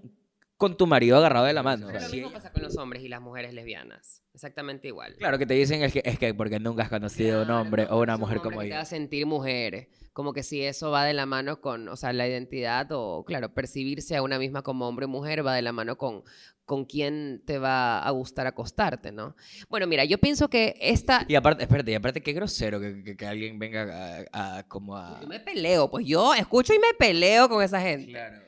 con 0.57 0.77
tu 0.77 0.85
marido 0.87 1.17
agarrado 1.17 1.45
de 1.47 1.53
la 1.53 1.63
mano. 1.63 1.87
Pero 1.91 1.99
lo 2.05 2.09
mismo 2.09 2.31
pasa 2.31 2.51
con 2.51 2.61
los 2.61 2.77
hombres 2.77 3.03
y 3.03 3.07
las 3.09 3.19
mujeres 3.19 3.53
lesbianas. 3.53 4.21
Exactamente 4.33 4.87
igual. 4.87 5.15
Claro 5.17 5.37
que 5.37 5.45
te 5.45 5.53
dicen 5.55 5.83
es 5.83 5.91
que, 5.93 6.01
es 6.05 6.17
que 6.17 6.33
porque 6.33 6.59
nunca 6.59 6.83
has 6.83 6.89
conocido 6.89 7.39
un 7.41 7.45
Claro, 7.47 7.61
hombre 7.61 7.85
no, 7.85 7.95
o 7.97 8.01
una 8.01 8.15
un 8.15 8.21
mujer 8.21 8.37
hombre 8.37 8.51
como 8.51 8.61
Te 8.61 8.69
yo. 8.69 8.75
va 8.75 8.81
a 8.81 8.85
sentir 8.85 9.25
mujer. 9.25 9.89
Como 10.13 10.31
que 10.31 10.43
si 10.43 10.61
eso 10.63 10.89
va 10.91 11.05
de 11.05 11.13
la 11.13 11.25
mano 11.25 11.59
con, 11.59 11.87
o 11.89 11.95
sea, 11.95 12.13
la 12.13 12.27
identidad 12.27 12.87
o, 12.91 13.25
claro, 13.25 13.53
percibirse 13.53 14.15
a 14.15 14.21
una 14.21 14.37
misma 14.39 14.61
como 14.61 14.87
hombre 14.87 15.05
o 15.05 15.09
mujer 15.09 15.45
va 15.45 15.53
de 15.55 15.63
la 15.63 15.71
mano 15.73 15.97
con, 15.97 16.23
con 16.65 16.85
quién 16.85 17.41
te 17.45 17.57
va 17.57 17.99
a 17.99 18.09
gustar 18.11 18.47
acostarte, 18.47 19.11
¿no? 19.11 19.35
Bueno, 19.69 19.85
mira, 19.87 20.05
yo 20.05 20.17
pienso 20.19 20.49
que 20.49 20.75
esta... 20.79 21.25
Y 21.27 21.35
aparte, 21.35 21.63
espérate, 21.63 21.91
y 21.91 21.95
aparte 21.95 22.21
qué 22.21 22.31
grosero 22.33 22.79
que, 22.79 23.03
que- 23.03 23.17
que 23.17 23.25
alguien 23.25 23.59
venga 23.59 24.25
a, 24.31 24.59
a- 24.59 24.63
como 24.67 24.95
a... 24.95 25.19
Yo 25.21 25.27
me 25.27 25.39
peleo, 25.39 25.89
pues 25.91 26.05
yo 26.05 26.33
escucho 26.33 26.73
y 26.73 26.79
me 26.79 26.93
peleo 26.97 27.49
con 27.49 27.61
esa 27.63 27.81
gente. 27.81 28.11
Claro. 28.11 28.39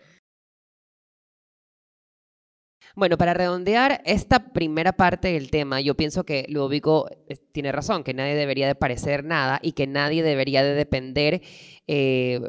Bueno, 2.95 3.17
para 3.17 3.33
redondear 3.33 4.01
esta 4.05 4.53
primera 4.53 4.93
parte 4.93 5.27
del 5.33 5.51
tema, 5.51 5.81
yo 5.81 5.95
pienso 5.95 6.23
que 6.23 6.45
Ludovico 6.47 7.09
eh, 7.27 7.35
tiene 7.51 7.71
razón, 7.71 8.03
que 8.03 8.13
nadie 8.13 8.35
debería 8.35 8.67
de 8.67 8.75
parecer 8.75 9.25
nada 9.25 9.59
y 9.61 9.73
que 9.73 9.85
nadie 9.85 10.23
debería 10.23 10.63
de 10.63 10.73
depender 10.75 11.41
eh, 11.87 12.39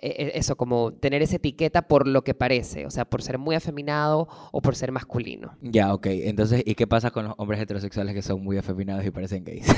e- 0.00 0.08
e- 0.08 0.38
eso, 0.38 0.56
como 0.56 0.92
tener 0.92 1.22
esa 1.22 1.36
etiqueta 1.36 1.88
por 1.88 2.06
lo 2.06 2.22
que 2.22 2.34
parece, 2.34 2.86
o 2.86 2.90
sea, 2.90 3.04
por 3.04 3.22
ser 3.22 3.38
muy 3.38 3.56
afeminado 3.56 4.28
o 4.52 4.60
por 4.60 4.76
ser 4.76 4.92
masculino. 4.92 5.56
Ya, 5.60 5.92
ok. 5.92 6.06
Entonces, 6.06 6.62
¿y 6.64 6.74
qué 6.76 6.86
pasa 6.86 7.10
con 7.10 7.24
los 7.24 7.34
hombres 7.38 7.60
heterosexuales 7.60 8.14
que 8.14 8.22
son 8.22 8.44
muy 8.44 8.58
afeminados 8.58 9.04
y 9.04 9.10
parecen 9.10 9.42
gays? 9.42 9.64
¿Tú 9.66 9.72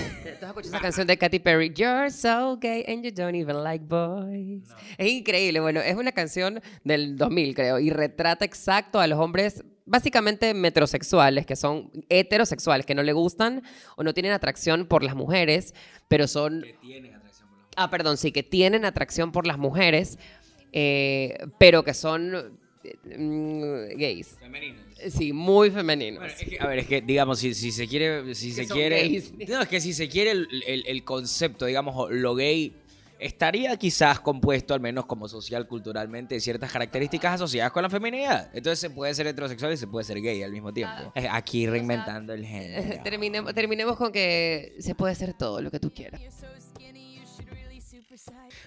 has 0.44 0.50
escuchado 0.50 0.60
esa 0.60 0.80
canción 0.80 1.06
de 1.06 1.16
Katy 1.16 1.38
Perry? 1.38 1.72
You're 1.72 2.10
so 2.10 2.58
gay 2.60 2.84
and 2.86 3.02
you 3.02 3.12
don't 3.12 3.34
even 3.34 3.62
like 3.62 3.84
boys. 3.84 4.62
Es 4.98 5.08
increíble, 5.10 5.60
bueno, 5.60 5.80
es 5.80 5.96
una 5.96 6.12
canción 6.12 6.60
del 6.84 7.16
2000, 7.16 7.54
creo, 7.54 7.78
y 7.78 7.90
retrata 7.90 8.44
exacto 8.44 9.00
a 9.00 9.06
los 9.06 9.18
hombres 9.18 9.64
básicamente 9.88 10.54
metrosexuales, 10.54 11.46
que 11.46 11.56
son 11.56 11.90
heterosexuales, 12.08 12.86
que 12.86 12.94
no 12.94 13.02
le 13.02 13.12
gustan 13.12 13.62
o 13.96 14.02
no 14.04 14.14
tienen 14.14 14.32
atracción 14.32 14.86
por 14.86 15.02
las 15.02 15.14
mujeres, 15.16 15.74
pero 16.08 16.26
son... 16.28 16.64
Ah, 17.76 17.90
perdón, 17.90 18.16
sí, 18.16 18.32
que 18.32 18.42
tienen 18.42 18.84
atracción 18.84 19.30
por 19.32 19.46
las 19.46 19.56
mujeres, 19.58 20.18
eh, 20.72 21.38
pero 21.58 21.84
que 21.84 21.94
son 21.94 22.58
eh, 22.84 22.96
mm, 23.18 23.96
gays. 23.98 24.36
Sí, 25.10 25.32
muy 25.32 25.70
femeninos. 25.70 26.18
Bueno, 26.18 26.34
es 26.40 26.48
que, 26.48 26.56
a 26.58 26.66
ver, 26.66 26.78
es 26.80 26.86
que, 26.86 27.00
digamos, 27.00 27.38
si, 27.38 27.54
si 27.54 27.70
se 27.70 27.86
quiere, 27.86 28.34
si 28.34 28.50
se 28.52 28.66
quiere, 28.66 29.02
gays. 29.02 29.32
no, 29.48 29.62
es 29.62 29.68
que 29.68 29.80
si 29.80 29.92
se 29.92 30.08
quiere 30.08 30.32
el, 30.32 30.48
el- 30.66 30.84
el 30.88 31.04
concepto, 31.04 31.66
digamos, 31.66 32.10
lo 32.10 32.34
gay, 32.34 32.74
estaría 33.18 33.76
quizás 33.76 34.20
compuesto, 34.20 34.74
al 34.74 34.80
menos 34.80 35.06
como 35.06 35.28
social, 35.28 35.66
culturalmente, 35.66 36.34
de 36.36 36.40
ciertas 36.40 36.70
características 36.72 37.34
asociadas 37.34 37.72
con 37.72 37.82
la 37.82 37.90
feminidad. 37.90 38.50
Entonces 38.52 38.78
se 38.78 38.90
puede 38.90 39.14
ser 39.14 39.26
heterosexual 39.26 39.72
y 39.72 39.76
se 39.76 39.86
puede 39.86 40.04
ser 40.04 40.20
gay 40.20 40.42
al 40.42 40.52
mismo 40.52 40.72
tiempo. 40.72 41.12
Es 41.14 41.26
Aquí 41.30 41.66
reinventando 41.66 42.32
el 42.32 42.44
género. 42.46 43.02
terminemos, 43.02 43.54
terminemos 43.54 43.96
con 43.96 44.12
que 44.12 44.74
se 44.78 44.94
puede 44.94 45.12
hacer 45.12 45.34
todo 45.34 45.60
lo 45.60 45.70
que 45.70 45.80
tú 45.80 45.92
quieras. 45.92 46.20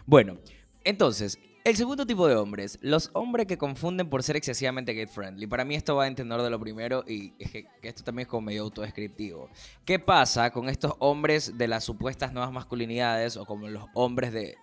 Bueno, 0.05 0.38
entonces, 0.84 1.38
el 1.63 1.75
segundo 1.75 2.06
tipo 2.06 2.27
de 2.27 2.36
hombres, 2.36 2.80
los 2.82 3.12
hombres 3.13 3.46
que 3.46 3.58
confunden 3.58 4.10
por 4.10 4.24
ser 4.24 4.36
excesivamente 4.36 4.94
gay 4.94 5.06
friendly. 5.06 5.48
Para 5.48 5.65
mí 5.65 5.75
esto 5.75 5.96
va 5.96 6.08
en 6.08 6.15
tenor 6.15 6.41
de 6.41 6.50
lo 6.50 6.60
primero 6.60 7.03
y 7.08 7.34
es 7.38 7.51
que 7.51 7.68
esto 7.84 8.03
también 8.03 8.25
es 8.25 8.30
como 8.30 8.41
medio 8.41 8.63
autodescriptivo. 8.63 9.50
¿Qué 9.86 10.00
pasa 10.00 10.51
con 10.51 10.70
estos 10.70 10.94
hombres 11.00 11.58
de 11.58 11.68
las 11.68 11.84
supuestas 11.84 12.34
nuevas 12.34 12.51
masculinidades 12.51 13.38
o 13.38 13.46
como 13.46 13.68
los 13.68 13.86
hombres 13.94 14.34
de 14.34 14.58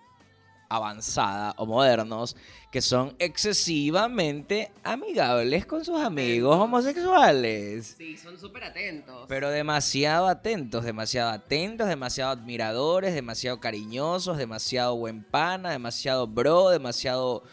avanzada 0.69 1.53
o 1.57 1.65
modernos 1.65 2.35
que 2.71 2.81
son 2.81 3.15
excesivamente 3.19 4.71
amigables 4.83 5.65
con 5.65 5.83
sus 5.83 5.99
amigos 5.99 6.55
homosexuales? 6.55 7.95
Sí, 7.97 8.15
son 8.17 8.37
súper 8.37 8.63
atentos. 8.63 9.25
Pero 9.27 9.49
demasiado 9.49 10.27
atentos, 10.27 10.85
demasiado 10.85 11.31
atentos, 11.31 11.87
demasiado 11.87 12.31
admiradores, 12.31 13.13
demasiado 13.13 13.59
cariñosos, 13.59 14.37
demasiado 14.37 14.95
buen 14.95 15.23
pana, 15.23 15.71
demasiado 15.71 16.27
bro, 16.27 16.69
demasiado... 16.69 17.43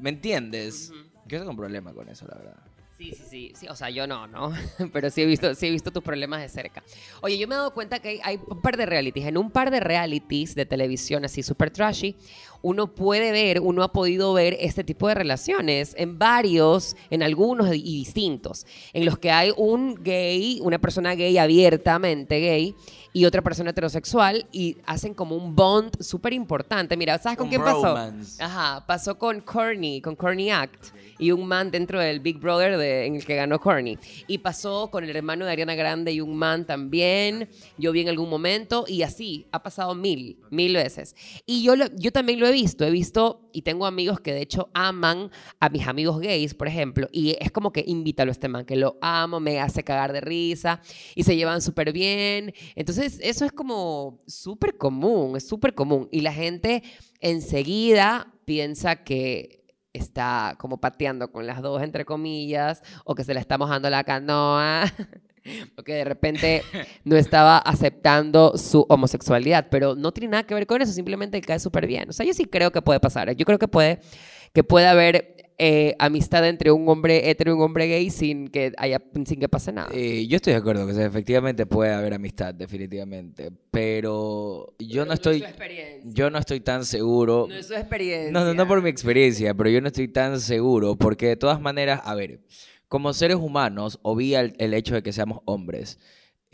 ¿Me 0.00 0.10
entiendes? 0.10 0.90
Ujú. 0.90 1.04
Yo 1.26 1.38
tengo 1.38 1.50
un 1.50 1.56
problema 1.56 1.92
con 1.92 2.08
eso, 2.08 2.26
la 2.26 2.36
verdad. 2.36 2.56
Sí, 3.04 3.12
sí, 3.12 3.24
sí, 3.28 3.52
sí, 3.54 3.68
o 3.68 3.76
sea, 3.76 3.90
yo 3.90 4.06
no, 4.06 4.26
¿no? 4.26 4.52
Pero 4.92 5.10
sí 5.10 5.20
he 5.20 5.26
visto, 5.26 5.54
sí 5.54 5.66
he 5.66 5.70
visto 5.70 5.90
tus 5.90 6.02
problemas 6.02 6.40
de 6.40 6.48
cerca. 6.48 6.82
Oye, 7.20 7.36
yo 7.36 7.46
me 7.46 7.54
he 7.54 7.58
dado 7.58 7.74
cuenta 7.74 7.98
que 7.98 8.20
hay, 8.22 8.40
un 8.46 8.62
par 8.62 8.78
de 8.78 8.86
realities, 8.86 9.26
en 9.26 9.36
un 9.36 9.50
par 9.50 9.70
de 9.70 9.80
realities 9.80 10.54
de 10.54 10.64
televisión 10.64 11.24
así 11.24 11.42
super 11.42 11.70
trashy, 11.70 12.16
uno 12.62 12.94
puede 12.94 13.30
ver, 13.30 13.60
uno 13.60 13.82
ha 13.82 13.92
podido 13.92 14.32
ver 14.32 14.56
este 14.58 14.84
tipo 14.84 15.06
de 15.08 15.14
relaciones 15.14 15.94
en 15.98 16.18
varios, 16.18 16.96
en 17.10 17.22
algunos 17.22 17.74
y 17.74 17.82
distintos, 17.82 18.66
en 18.94 19.04
los 19.04 19.18
que 19.18 19.30
hay 19.30 19.52
un 19.54 20.02
gay, 20.02 20.60
una 20.62 20.78
persona 20.78 21.14
gay 21.14 21.36
abiertamente 21.36 22.40
gay 22.40 22.74
y 23.12 23.26
otra 23.26 23.42
persona 23.42 23.70
heterosexual 23.70 24.46
y 24.50 24.78
hacen 24.86 25.12
como 25.12 25.36
un 25.36 25.54
bond 25.54 26.02
súper 26.02 26.32
importante. 26.32 26.96
Mira, 26.96 27.18
¿sabes 27.18 27.36
con 27.36 27.48
Un 27.48 27.50
quién 27.50 27.62
pasó? 27.62 27.98
Ajá, 28.38 28.82
pasó 28.86 29.18
con 29.18 29.42
Corny, 29.42 30.00
con 30.00 30.16
Corny 30.16 30.50
Act 30.50 30.86
y 31.24 31.32
un 31.32 31.46
man 31.46 31.70
dentro 31.70 32.00
del 32.00 32.20
Big 32.20 32.38
Brother 32.38 32.78
en 32.78 33.16
el 33.16 33.24
que 33.24 33.34
ganó 33.34 33.58
Corny. 33.58 33.98
Y 34.26 34.38
pasó 34.38 34.90
con 34.90 35.04
el 35.04 35.16
hermano 35.16 35.46
de 35.46 35.52
Ariana 35.52 35.74
Grande 35.74 36.12
y 36.12 36.20
un 36.20 36.36
man 36.36 36.66
también. 36.66 37.48
Yo 37.78 37.92
vi 37.92 38.02
en 38.02 38.10
algún 38.10 38.28
momento 38.28 38.84
y 38.86 39.00
así, 39.00 39.46
ha 39.50 39.62
pasado 39.62 39.94
mil, 39.94 40.38
mil 40.50 40.74
veces. 40.74 41.16
Y 41.46 41.62
yo, 41.62 41.74
yo 41.96 42.12
también 42.12 42.40
lo 42.40 42.46
he 42.46 42.52
visto, 42.52 42.84
he 42.84 42.90
visto 42.90 43.48
y 43.54 43.62
tengo 43.62 43.86
amigos 43.86 44.20
que 44.20 44.34
de 44.34 44.42
hecho 44.42 44.68
aman 44.74 45.30
a 45.60 45.70
mis 45.70 45.86
amigos 45.86 46.20
gays, 46.20 46.52
por 46.52 46.68
ejemplo, 46.68 47.08
y 47.10 47.36
es 47.40 47.50
como 47.50 47.72
que 47.72 47.82
invítalo 47.86 48.30
a 48.30 48.32
este 48.32 48.48
man, 48.48 48.66
que 48.66 48.76
lo 48.76 48.98
amo, 49.00 49.40
me 49.40 49.60
hace 49.60 49.82
cagar 49.82 50.12
de 50.12 50.20
risa 50.20 50.82
y 51.14 51.22
se 51.22 51.36
llevan 51.36 51.62
súper 51.62 51.92
bien. 51.94 52.52
Entonces, 52.74 53.18
eso 53.22 53.46
es 53.46 53.52
como 53.52 54.22
súper 54.26 54.76
común, 54.76 55.38
es 55.38 55.48
súper 55.48 55.74
común. 55.74 56.06
Y 56.12 56.20
la 56.20 56.34
gente 56.34 56.82
enseguida 57.20 58.30
piensa 58.44 59.04
que 59.04 59.63
está 59.94 60.56
como 60.58 60.78
pateando 60.78 61.30
con 61.30 61.46
las 61.46 61.62
dos, 61.62 61.82
entre 61.82 62.04
comillas, 62.04 62.82
o 63.04 63.14
que 63.14 63.24
se 63.24 63.32
le 63.32 63.40
está 63.40 63.56
mojando 63.56 63.88
la 63.88 64.04
canoa, 64.04 64.84
o 65.78 65.82
que 65.82 65.94
de 65.94 66.04
repente 66.04 66.62
no 67.04 67.16
estaba 67.16 67.58
aceptando 67.58 68.58
su 68.58 68.84
homosexualidad, 68.88 69.68
pero 69.70 69.94
no 69.94 70.12
tiene 70.12 70.32
nada 70.32 70.42
que 70.42 70.54
ver 70.54 70.66
con 70.66 70.82
eso, 70.82 70.92
simplemente 70.92 71.40
cae 71.40 71.60
súper 71.60 71.86
bien. 71.86 72.10
O 72.10 72.12
sea, 72.12 72.26
yo 72.26 72.34
sí 72.34 72.44
creo 72.44 72.72
que 72.72 72.82
puede 72.82 73.00
pasar, 73.00 73.34
yo 73.34 73.46
creo 73.46 73.58
que 73.58 73.68
puede, 73.68 74.00
que 74.52 74.64
puede 74.64 74.86
haber 74.86 75.43
eh, 75.58 75.94
amistad 75.98 76.46
entre 76.48 76.72
un 76.72 76.88
hombre 76.88 77.30
hetero 77.30 77.52
y 77.52 77.54
un 77.54 77.62
hombre 77.62 77.86
gay 77.86 78.10
sin 78.10 78.48
que, 78.48 78.72
haya, 78.76 79.00
sin 79.24 79.40
que 79.40 79.48
pase 79.48 79.72
nada. 79.72 79.88
Eh, 79.92 80.26
yo 80.26 80.36
estoy 80.36 80.52
de 80.52 80.58
acuerdo 80.58 80.86
que 80.86 81.04
efectivamente 81.04 81.66
puede 81.66 81.92
haber 81.92 82.14
amistad, 82.14 82.54
definitivamente. 82.54 83.50
Pero 83.70 84.74
yo 84.78 85.04
no 85.04 85.12
estoy... 85.12 85.44
Yo 86.04 86.30
no 86.30 86.38
estoy 86.38 86.60
tan 86.60 86.84
seguro. 86.84 87.46
No 87.48 87.54
es 87.56 87.66
su 87.66 87.74
experiencia. 87.74 88.32
No, 88.32 88.44
no, 88.44 88.54
no 88.54 88.66
por 88.66 88.82
mi 88.82 88.90
experiencia, 88.90 89.54
pero 89.54 89.70
yo 89.70 89.80
no 89.80 89.88
estoy 89.88 90.08
tan 90.08 90.40
seguro, 90.40 90.96
porque 90.96 91.28
de 91.28 91.36
todas 91.36 91.60
maneras, 91.60 92.00
a 92.04 92.14
ver, 92.14 92.40
como 92.88 93.12
seres 93.12 93.36
humanos, 93.36 93.98
obvia 94.02 94.40
el, 94.40 94.54
el 94.58 94.74
hecho 94.74 94.94
de 94.94 95.02
que 95.02 95.12
seamos 95.12 95.40
hombres, 95.44 95.98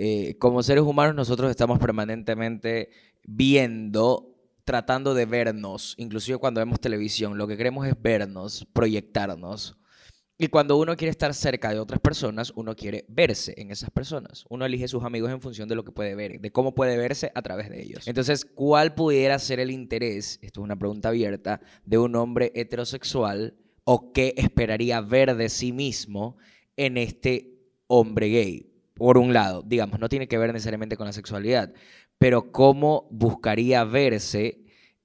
eh, 0.02 0.36
como 0.38 0.62
seres 0.62 0.84
humanos 0.84 1.14
nosotros 1.14 1.50
estamos 1.50 1.78
permanentemente 1.78 2.88
viendo, 3.22 4.29
tratando 4.70 5.14
de 5.14 5.26
vernos, 5.26 5.96
inclusive 5.98 6.38
cuando 6.38 6.60
vemos 6.60 6.78
televisión, 6.78 7.36
lo 7.36 7.48
que 7.48 7.56
queremos 7.56 7.88
es 7.88 8.00
vernos, 8.00 8.64
proyectarnos. 8.72 9.76
Y 10.38 10.46
cuando 10.46 10.76
uno 10.76 10.96
quiere 10.96 11.10
estar 11.10 11.34
cerca 11.34 11.72
de 11.72 11.80
otras 11.80 11.98
personas, 11.98 12.52
uno 12.54 12.76
quiere 12.76 13.04
verse 13.08 13.52
en 13.56 13.72
esas 13.72 13.90
personas. 13.90 14.44
Uno 14.48 14.64
elige 14.64 14.86
sus 14.86 15.02
amigos 15.02 15.32
en 15.32 15.40
función 15.40 15.68
de 15.68 15.74
lo 15.74 15.82
que 15.84 15.90
puede 15.90 16.14
ver, 16.14 16.40
de 16.40 16.52
cómo 16.52 16.72
puede 16.72 16.96
verse 16.96 17.32
a 17.34 17.42
través 17.42 17.68
de 17.68 17.82
ellos. 17.82 18.06
Entonces, 18.06 18.44
¿cuál 18.44 18.94
pudiera 18.94 19.40
ser 19.40 19.58
el 19.58 19.72
interés, 19.72 20.38
esto 20.40 20.60
es 20.60 20.64
una 20.64 20.78
pregunta 20.78 21.08
abierta, 21.08 21.60
de 21.84 21.98
un 21.98 22.14
hombre 22.14 22.52
heterosexual 22.54 23.56
o 23.82 24.12
qué 24.12 24.34
esperaría 24.36 25.00
ver 25.00 25.34
de 25.34 25.48
sí 25.48 25.72
mismo 25.72 26.36
en 26.76 26.96
este 26.96 27.58
hombre 27.88 28.28
gay? 28.28 28.72
Por 28.94 29.18
un 29.18 29.32
lado, 29.32 29.64
digamos, 29.66 29.98
no 29.98 30.08
tiene 30.08 30.28
que 30.28 30.38
ver 30.38 30.52
necesariamente 30.52 30.96
con 30.96 31.06
la 31.06 31.12
sexualidad, 31.12 31.72
pero 32.20 32.52
cómo 32.52 33.08
buscaría 33.10 33.82
verse 33.84 34.59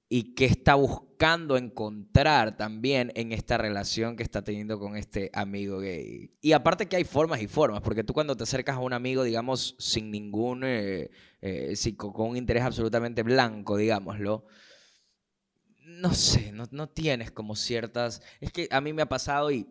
y 0.08 0.34
qué 0.34 0.44
está 0.44 0.76
buscando 0.76 1.56
encontrar 1.56 2.56
también 2.56 3.10
en 3.16 3.32
esta 3.32 3.58
relación 3.58 4.16
que 4.16 4.22
está 4.22 4.42
teniendo 4.42 4.78
con 4.78 4.96
este 4.96 5.30
amigo 5.32 5.80
gay. 5.80 6.30
Y 6.40 6.52
aparte 6.52 6.86
que 6.86 6.96
hay 6.96 7.04
formas 7.04 7.42
y 7.42 7.48
formas, 7.48 7.80
porque 7.80 8.04
tú 8.04 8.12
cuando 8.12 8.36
te 8.36 8.44
acercas 8.44 8.76
a 8.76 8.80
un 8.80 8.92
amigo, 8.92 9.24
digamos, 9.24 9.74
sin 9.78 10.10
ningún, 10.10 10.62
eh, 10.64 11.10
eh, 11.40 11.74
con, 11.96 12.12
un 12.30 12.36
interés 12.36 12.62
absolutamente 12.62 13.22
blanco, 13.24 13.76
digámoslo, 13.76 14.46
no 15.84 16.14
sé, 16.14 16.52
no, 16.52 16.66
no 16.70 16.88
tienes 16.88 17.32
como 17.32 17.56
ciertas... 17.56 18.22
Es 18.40 18.52
que 18.52 18.68
a 18.70 18.80
mí 18.80 18.92
me 18.92 19.02
ha 19.02 19.08
pasado 19.08 19.50
y, 19.50 19.66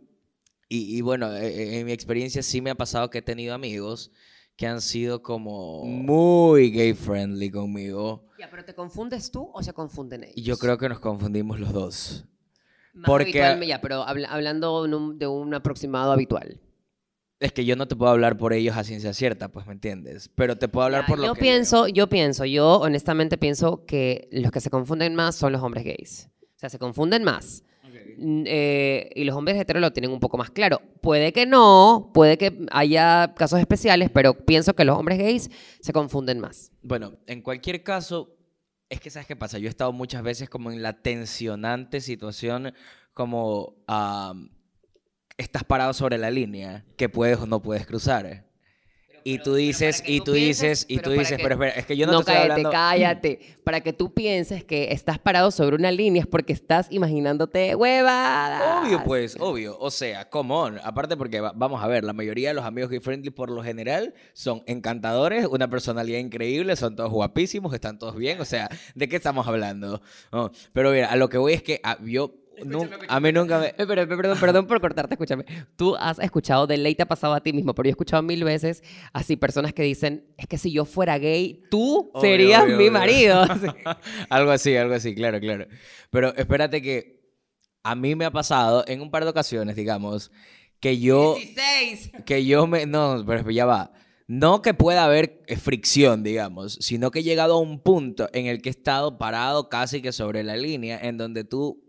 y, 0.68 0.98
y 0.98 1.02
bueno, 1.02 1.34
eh, 1.34 1.80
en 1.80 1.86
mi 1.86 1.94
experiencia 1.94 2.44
sí 2.44 2.62
me 2.62 2.72
ha 2.72 2.76
pasado 2.76 3.10
que 3.10 3.20
he 3.20 3.22
tenido 3.22 3.54
amigos 3.54 4.12
que 4.56 4.68
han 4.68 4.82
sido 4.82 5.22
como 5.22 5.84
muy 5.84 6.72
gay 6.72 6.94
friendly 6.94 7.52
conmigo. 7.52 8.26
Ya, 8.40 8.50
pero 8.50 8.64
¿te 8.64 8.74
confundes 8.74 9.32
tú 9.32 9.50
o 9.54 9.62
se 9.64 9.74
confunden 9.74 10.24
ellos? 10.24 10.38
Y 10.38 10.44
yo 10.44 10.58
creo 10.58 10.78
que 10.78 10.88
nos 10.90 11.00
confundimos 11.00 11.60
los 11.60 11.74
dos. 11.74 12.26
Más 12.94 13.08
porque- 13.10 13.60
ya, 13.68 13.82
pero 13.82 14.04
habla- 14.04 14.30
hablando 14.30 14.86
de 14.88 14.96
un, 14.96 15.20
de 15.20 15.28
un 15.28 15.54
aproximado 15.54 16.12
habitual. 16.14 16.62
Es 17.42 17.52
que 17.52 17.66
yo 17.66 17.76
no 17.76 17.86
te 17.88 17.98
puedo 17.98 18.10
hablar 18.12 18.38
por 18.38 18.54
ellos 18.54 18.78
a 18.78 18.86
ciencia 18.86 19.14
cierta, 19.14 19.50
pues 19.50 19.68
me 19.68 19.74
entiendes. 19.74 20.30
Pero 20.36 20.58
te 20.58 20.70
puedo 20.70 20.86
hablar 20.86 21.02
Ya, 21.02 21.08
por 21.08 21.20
lo 21.20 21.26
yo 21.26 21.34
que 21.34 21.42
pienso, 21.42 21.88
yo 21.90 22.08
pienso, 22.08 22.46
yo 22.46 22.80
honestamente 22.80 23.38
pienso 23.38 23.86
que 23.86 24.30
los 24.32 24.52
que 24.52 24.62
se 24.62 24.70
confunden 24.70 25.16
más 25.16 25.36
son 25.36 25.52
los 25.52 25.62
hombres 25.62 25.84
gays. 25.84 26.30
O 26.42 26.58
sea, 26.58 26.70
se 26.70 26.80
confunden 26.80 27.26
más. 27.26 27.64
Eh, 28.18 29.10
y 29.16 29.24
los 29.24 29.36
hombres 29.36 29.60
heteros 29.60 29.82
lo 29.82 29.92
tienen 29.94 30.12
un 30.12 30.20
poco 30.20 30.38
más 30.38 30.50
claro. 30.50 30.82
Puede 31.02 31.34
que 31.34 31.46
no, 31.46 32.12
puede 32.14 32.38
que 32.38 32.66
haya 32.72 33.34
casos 33.36 33.60
especiales, 33.60 34.10
pero 34.14 34.34
pienso 34.34 34.74
que 34.74 34.86
los 34.86 34.98
hombres 34.98 35.18
gays 35.18 35.50
se 35.82 35.94
confunden 35.94 36.40
más. 36.40 36.72
Bueno, 36.82 37.14
en 37.28 37.42
cualquier 37.42 37.84
caso, 37.84 38.36
es 38.90 39.00
que 39.00 39.10
sabes 39.10 39.28
qué 39.28 39.36
pasa. 39.36 39.58
Yo 39.58 39.68
he 39.68 39.70
estado 39.70 39.92
muchas 39.92 40.24
veces 40.24 40.50
como 40.50 40.72
en 40.72 40.82
la 40.82 41.02
tensionante 41.02 42.02
situación, 42.02 42.74
como 43.14 43.76
am, 43.88 44.50
estás 45.38 45.64
parado 45.64 45.94
sobre 45.94 46.18
la 46.18 46.32
línea 46.32 46.86
que 46.98 47.10
puedes 47.10 47.40
o 47.40 47.46
no 47.46 47.62
puedes 47.62 47.86
cruzar. 47.86 48.46
Y 49.28 49.40
tú 49.40 49.56
dices, 49.56 50.04
y 50.06 50.22
tú 50.22 50.34
dices, 50.34 50.86
y 50.88 51.00
tú 51.00 51.10
dices, 51.10 51.40
pero 51.42 51.56
espera, 51.56 51.72
es 51.72 51.88
que 51.88 51.98
yo 51.98 52.06
no, 52.06 52.12
No, 52.12 52.24
te 52.24 52.32
estoy 52.32 52.36
cállate, 52.36 52.52
hablando. 52.52 52.70
cállate. 52.72 53.40
Para 53.64 53.82
que 53.82 53.92
tú 53.92 54.14
pienses 54.14 54.64
que 54.64 54.92
estás 54.92 55.18
parado 55.18 55.50
sobre 55.50 55.76
una 55.76 55.92
línea 55.92 56.22
es 56.22 56.28
porque 56.28 56.54
estás 56.54 56.86
imaginándote 56.92 57.74
huevadas. 57.74 58.84
Obvio, 58.86 59.04
pues, 59.04 59.36
obvio. 59.40 59.78
O 59.80 59.90
sea, 59.90 60.30
come 60.30 60.54
on. 60.54 60.80
Aparte 60.84 61.18
porque, 61.18 61.42
va- 61.42 61.54
vamos 61.56 61.84
a 61.84 61.88
ver, 61.88 62.04
la 62.04 62.14
mayoría 62.14 62.50
de 62.50 62.54
los 62.54 62.66
amigos 62.66 62.92
gay 62.92 63.00
friendly 63.00 63.32
por 63.32 63.50
lo 63.50 63.64
general 63.64 64.14
son 64.34 64.62
encantadores, 64.68 65.48
una 65.48 65.68
personalidad 65.72 66.20
increíble, 66.20 66.76
son 66.76 66.96
todos 66.96 67.10
guapísimos, 67.12 67.74
están 67.74 67.98
todos 67.98 68.16
bien. 68.16 68.40
O 68.40 68.46
sea, 68.46 68.70
¿de 68.94 69.10
qué 69.10 69.16
estamos 69.16 69.48
hablando? 69.48 70.04
No, 70.32 70.52
pero 70.72 70.92
mira, 70.92 71.08
a 71.08 71.16
lo 71.16 71.30
que 71.30 71.40
voy 71.40 71.54
es 71.54 71.64
que 71.64 71.82
ah, 71.84 71.98
yo, 72.06 72.36
nun- 72.64 72.90
a 73.08 73.20
mí 73.20 73.32
nunca 73.32 73.60
me... 73.60 73.68
Eh, 73.68 73.74
pero- 73.78 74.08
pero- 74.08 74.18
perdón, 74.18 74.40
perdón 74.40 74.68
por 74.68 74.80
cortarte, 74.82 75.16
escúchame. 75.16 75.46
Tú 75.76 75.96
has 75.98 76.20
escuchado, 76.20 76.68
de 76.68 76.78
ley 76.78 76.96
te 76.96 77.04
ha 77.04 77.08
pasado 77.08 77.34
a 77.34 77.42
ti 77.42 77.52
mismo, 77.54 77.74
pero 77.76 77.86
yo 77.88 77.90
he 77.90 77.92
escuchado 77.92 78.22
mil 78.24 78.44
veces 78.44 78.84
así 79.14 79.36
personas 79.36 79.74
que 79.74 79.84
dicen, 79.84 80.26
es 80.38 80.48
que 80.48 80.58
si 80.58 80.72
yo 80.72 80.86
fuera 80.86 81.18
gay, 81.18 81.64
tú 81.70 82.12
Obvio, 82.14 82.22
serías 82.22 82.64
obvio, 82.64 82.78
mi 82.78 82.84
obvio. 82.88 82.92
marido. 82.92 83.46
Algo 84.30 84.52
así, 84.52 84.76
algo 84.78 84.94
así, 84.96 85.14
claro, 85.16 85.40
claro. 85.40 85.68
Pero 86.10 86.36
espérate 86.36 86.82
que 86.82 87.22
a 87.84 87.96
mí 87.96 88.16
me 88.16 88.26
ha 88.26 88.32
pasado 88.32 88.84
en 88.88 89.02
un 89.02 89.12
par 89.12 89.24
de 89.24 89.30
ocasiones, 89.32 89.76
digamos, 89.76 90.32
que 90.80 91.00
yo... 91.00 91.36
16. 91.36 92.12
que 92.26 92.46
yo 92.46 92.68
me. 92.68 92.86
No, 92.86 93.24
pero 93.26 93.50
ya 93.52 93.66
va. 93.66 93.92
No 94.28 94.64
que 94.64 94.74
pueda 94.74 95.06
haber 95.06 95.44
eh, 95.46 95.56
fricción, 95.56 96.24
digamos, 96.24 96.80
sino 96.82 97.12
que 97.12 97.20
he 97.20 97.24
llegado 97.24 97.54
a 97.54 97.60
un 97.60 97.80
punto 97.80 98.28
en 98.34 98.48
el 98.48 98.60
que 98.60 98.70
he 98.70 98.72
estado 98.72 99.20
parado 99.20 99.70
casi 99.70 100.02
que 100.02 100.12
sobre 100.12 100.44
la 100.44 100.58
línea, 100.58 100.98
en 101.00 101.18
donde 101.20 101.44
tú 101.44 101.84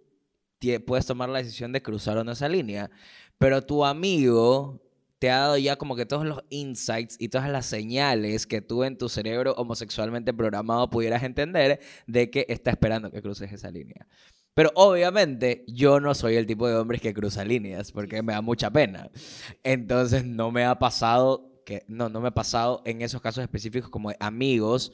puedes 0.87 1.07
tomar 1.07 1.29
la 1.29 1.39
decisión 1.39 1.73
de 1.73 1.83
cruzar 1.83 2.19
o 2.19 2.25
no 2.25 2.33
esa 2.33 2.49
línea, 2.49 2.91
pero 3.39 3.63
tu 3.63 3.85
amigo 3.85 4.83
te 5.19 5.31
ha 5.31 5.39
dado 5.39 5.59
ya 5.59 5.77
como 5.77 5.97
que 5.97 6.07
todos 6.07 6.27
los 6.27 6.43
insights 6.51 7.17
y 7.19 7.29
todas 7.29 7.49
las 7.49 7.67
señales 7.67 8.47
que 8.47 8.61
tú 8.61 8.85
en 8.85 8.99
tu 8.99 9.09
cerebro 9.09 9.55
homosexualmente 9.55 10.35
programado 10.35 10.91
pudieras 10.91 11.23
entender 11.23 11.81
de 12.07 12.31
que 12.31 12.47
está 12.49 12.71
esperando 12.71 13.11
que 13.11 13.23
cruces 13.23 13.53
esa 13.53 13.71
línea. 13.71 14.07
Pero 14.55 14.73
obviamente 14.75 15.65
yo 15.69 16.01
no 16.01 16.15
soy 16.15 16.37
el 16.37 16.47
tipo 16.47 16.69
de 16.69 16.77
hombres 16.77 17.01
que 17.01 17.15
cruza 17.15 17.45
líneas 17.45 17.93
porque 17.93 18.23
me 18.23 18.33
da 18.33 18.41
mucha 18.41 18.71
pena. 18.71 19.11
Entonces 19.63 20.25
no 20.25 20.51
me 20.51 20.65
ha 20.65 20.79
pasado 20.79 21.63
que 21.65 21.85
no 21.89 22.09
no 22.09 22.21
me 22.21 22.29
ha 22.29 22.35
pasado 22.35 22.83
en 22.85 23.03
esos 23.03 23.21
casos 23.21 23.43
específicos 23.43 23.91
como 23.91 24.13
amigos 24.21 24.93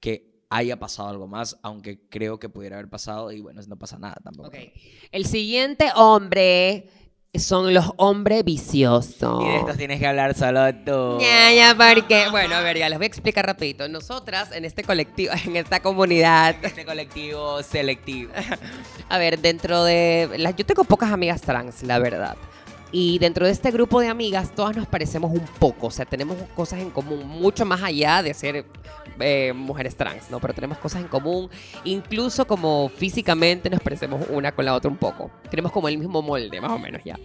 que 0.00 0.37
haya 0.50 0.78
pasado 0.78 1.08
algo 1.08 1.26
más, 1.26 1.58
aunque 1.62 2.08
creo 2.08 2.38
que 2.38 2.48
pudiera 2.48 2.76
haber 2.76 2.88
pasado 2.88 3.32
y 3.32 3.40
bueno, 3.40 3.60
no 3.66 3.76
pasa 3.76 3.98
nada 3.98 4.16
tampoco. 4.22 4.48
Ok. 4.48 4.56
El 5.12 5.26
siguiente 5.26 5.90
hombre 5.94 6.88
son 7.34 7.74
los 7.74 7.92
hombres 7.96 8.44
viciosos. 8.44 9.44
Y 9.44 9.48
de 9.48 9.56
estos 9.58 9.76
tienes 9.76 10.00
que 10.00 10.06
hablar 10.06 10.34
solo 10.34 10.74
tú. 10.74 11.18
Ya, 11.20 11.52
ya, 11.52 11.76
porque, 11.76 12.28
bueno, 12.30 12.54
a 12.56 12.60
ver, 12.60 12.78
ya 12.78 12.88
les 12.88 12.98
voy 12.98 13.04
a 13.04 13.08
explicar 13.08 13.46
rapidito. 13.46 13.88
Nosotras 13.88 14.50
en 14.52 14.64
este 14.64 14.82
colectivo, 14.82 15.32
en 15.44 15.56
esta 15.56 15.80
comunidad, 15.80 16.56
Este 16.62 16.84
colectivo 16.84 17.62
selectivo. 17.62 18.32
a 19.08 19.18
ver, 19.18 19.38
dentro 19.38 19.84
de, 19.84 20.30
las, 20.38 20.56
yo 20.56 20.64
tengo 20.64 20.84
pocas 20.84 21.12
amigas 21.12 21.42
trans, 21.42 21.82
la 21.82 21.98
verdad. 21.98 22.36
Y 22.90 23.18
dentro 23.18 23.44
de 23.44 23.52
este 23.52 23.70
grupo 23.70 24.00
de 24.00 24.08
amigas, 24.08 24.54
todas 24.54 24.74
nos 24.74 24.86
parecemos 24.86 25.30
un 25.30 25.44
poco, 25.58 25.88
o 25.88 25.90
sea, 25.90 26.06
tenemos 26.06 26.36
cosas 26.56 26.80
en 26.80 26.90
común, 26.90 27.26
mucho 27.26 27.66
más 27.66 27.82
allá 27.82 28.22
de 28.22 28.32
ser 28.32 28.64
eh, 29.20 29.52
mujeres 29.54 29.94
trans, 29.94 30.30
¿no? 30.30 30.40
Pero 30.40 30.54
tenemos 30.54 30.78
cosas 30.78 31.02
en 31.02 31.08
común, 31.08 31.50
incluso 31.84 32.46
como 32.46 32.88
físicamente 32.88 33.68
nos 33.68 33.80
parecemos 33.80 34.24
una 34.30 34.52
con 34.52 34.64
la 34.64 34.74
otra 34.74 34.90
un 34.90 34.96
poco. 34.96 35.30
Tenemos 35.50 35.70
como 35.70 35.88
el 35.88 35.98
mismo 35.98 36.22
molde, 36.22 36.60
más 36.62 36.70
o 36.70 36.78
menos 36.78 37.02
ya. 37.04 37.18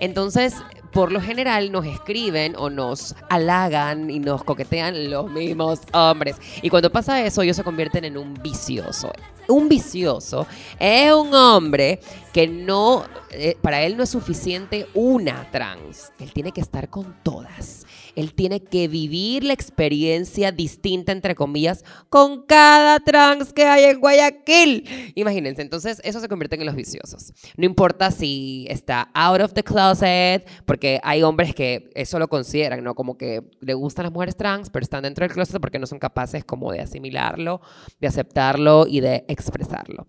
Entonces, 0.00 0.54
por 0.92 1.12
lo 1.12 1.20
general 1.20 1.72
nos 1.72 1.84
escriben 1.84 2.54
o 2.56 2.70
nos 2.70 3.14
halagan 3.28 4.10
y 4.10 4.18
nos 4.18 4.42
coquetean 4.44 5.10
los 5.10 5.30
mismos 5.30 5.80
hombres. 5.92 6.36
Y 6.62 6.70
cuando 6.70 6.90
pasa 6.90 7.22
eso, 7.24 7.42
ellos 7.42 7.56
se 7.56 7.64
convierten 7.64 8.04
en 8.04 8.16
un 8.16 8.34
vicioso. 8.42 9.12
Un 9.48 9.68
vicioso 9.68 10.46
es 10.78 11.12
un 11.12 11.32
hombre 11.34 12.00
que 12.32 12.48
no, 12.48 13.04
eh, 13.30 13.56
para 13.62 13.82
él 13.82 13.96
no 13.96 14.02
es 14.02 14.10
suficiente 14.10 14.88
una 14.94 15.48
trans. 15.50 16.12
Él 16.18 16.32
tiene 16.32 16.52
que 16.52 16.60
estar 16.60 16.88
con 16.88 17.14
todas. 17.22 17.85
Él 18.16 18.34
tiene 18.34 18.60
que 18.60 18.88
vivir 18.88 19.44
la 19.44 19.52
experiencia 19.52 20.50
distinta, 20.50 21.12
entre 21.12 21.34
comillas, 21.34 21.84
con 22.08 22.46
cada 22.46 22.98
trans 23.00 23.52
que 23.52 23.64
hay 23.64 23.84
en 23.84 24.00
Guayaquil. 24.00 25.12
Imagínense, 25.14 25.62
entonces 25.62 26.00
eso 26.02 26.18
se 26.20 26.28
convierte 26.28 26.56
en 26.56 26.66
los 26.66 26.74
viciosos. 26.74 27.32
No 27.56 27.66
importa 27.66 28.10
si 28.10 28.66
está 28.68 29.10
out 29.14 29.42
of 29.42 29.52
the 29.52 29.62
closet, 29.62 30.48
porque 30.64 30.98
hay 31.02 31.22
hombres 31.22 31.54
que 31.54 31.90
eso 31.94 32.18
lo 32.18 32.28
consideran, 32.28 32.82
¿no? 32.82 32.94
Como 32.94 33.16
que 33.18 33.42
le 33.60 33.74
gustan 33.74 34.04
las 34.04 34.12
mujeres 34.12 34.36
trans, 34.36 34.70
pero 34.70 34.82
están 34.82 35.02
dentro 35.02 35.24
del 35.24 35.34
closet 35.34 35.60
porque 35.60 35.78
no 35.78 35.86
son 35.86 35.98
capaces 35.98 36.44
como 36.44 36.72
de 36.72 36.80
asimilarlo, 36.80 37.60
de 38.00 38.08
aceptarlo 38.08 38.86
y 38.88 39.00
de 39.00 39.24
expresarlo. 39.28 40.08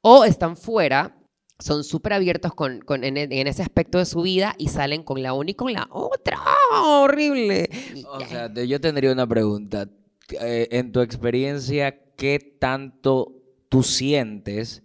O 0.00 0.24
están 0.24 0.56
fuera 0.56 1.16
son 1.58 1.84
súper 1.84 2.12
abiertos 2.12 2.54
con, 2.54 2.80
con- 2.80 3.02
en, 3.04 3.16
en 3.16 3.46
ese 3.46 3.62
aspecto 3.62 3.98
de 3.98 4.04
su 4.06 4.22
vida 4.22 4.54
y 4.58 4.68
salen 4.68 5.02
con 5.02 5.22
la 5.22 5.32
una 5.32 5.50
y 5.50 5.54
con 5.54 5.72
la 5.72 5.88
otra. 5.90 6.38
Horrible. 6.84 7.68
O 8.08 8.20
sea, 8.20 8.52
yo 8.52 8.80
tendría 8.80 9.12
una 9.12 9.26
pregunta. 9.26 9.88
Eh, 10.40 10.68
en 10.72 10.92
tu 10.92 11.00
experiencia, 11.00 11.98
¿qué 12.16 12.38
tanto 12.58 13.32
tú 13.68 13.82
sientes 13.82 14.82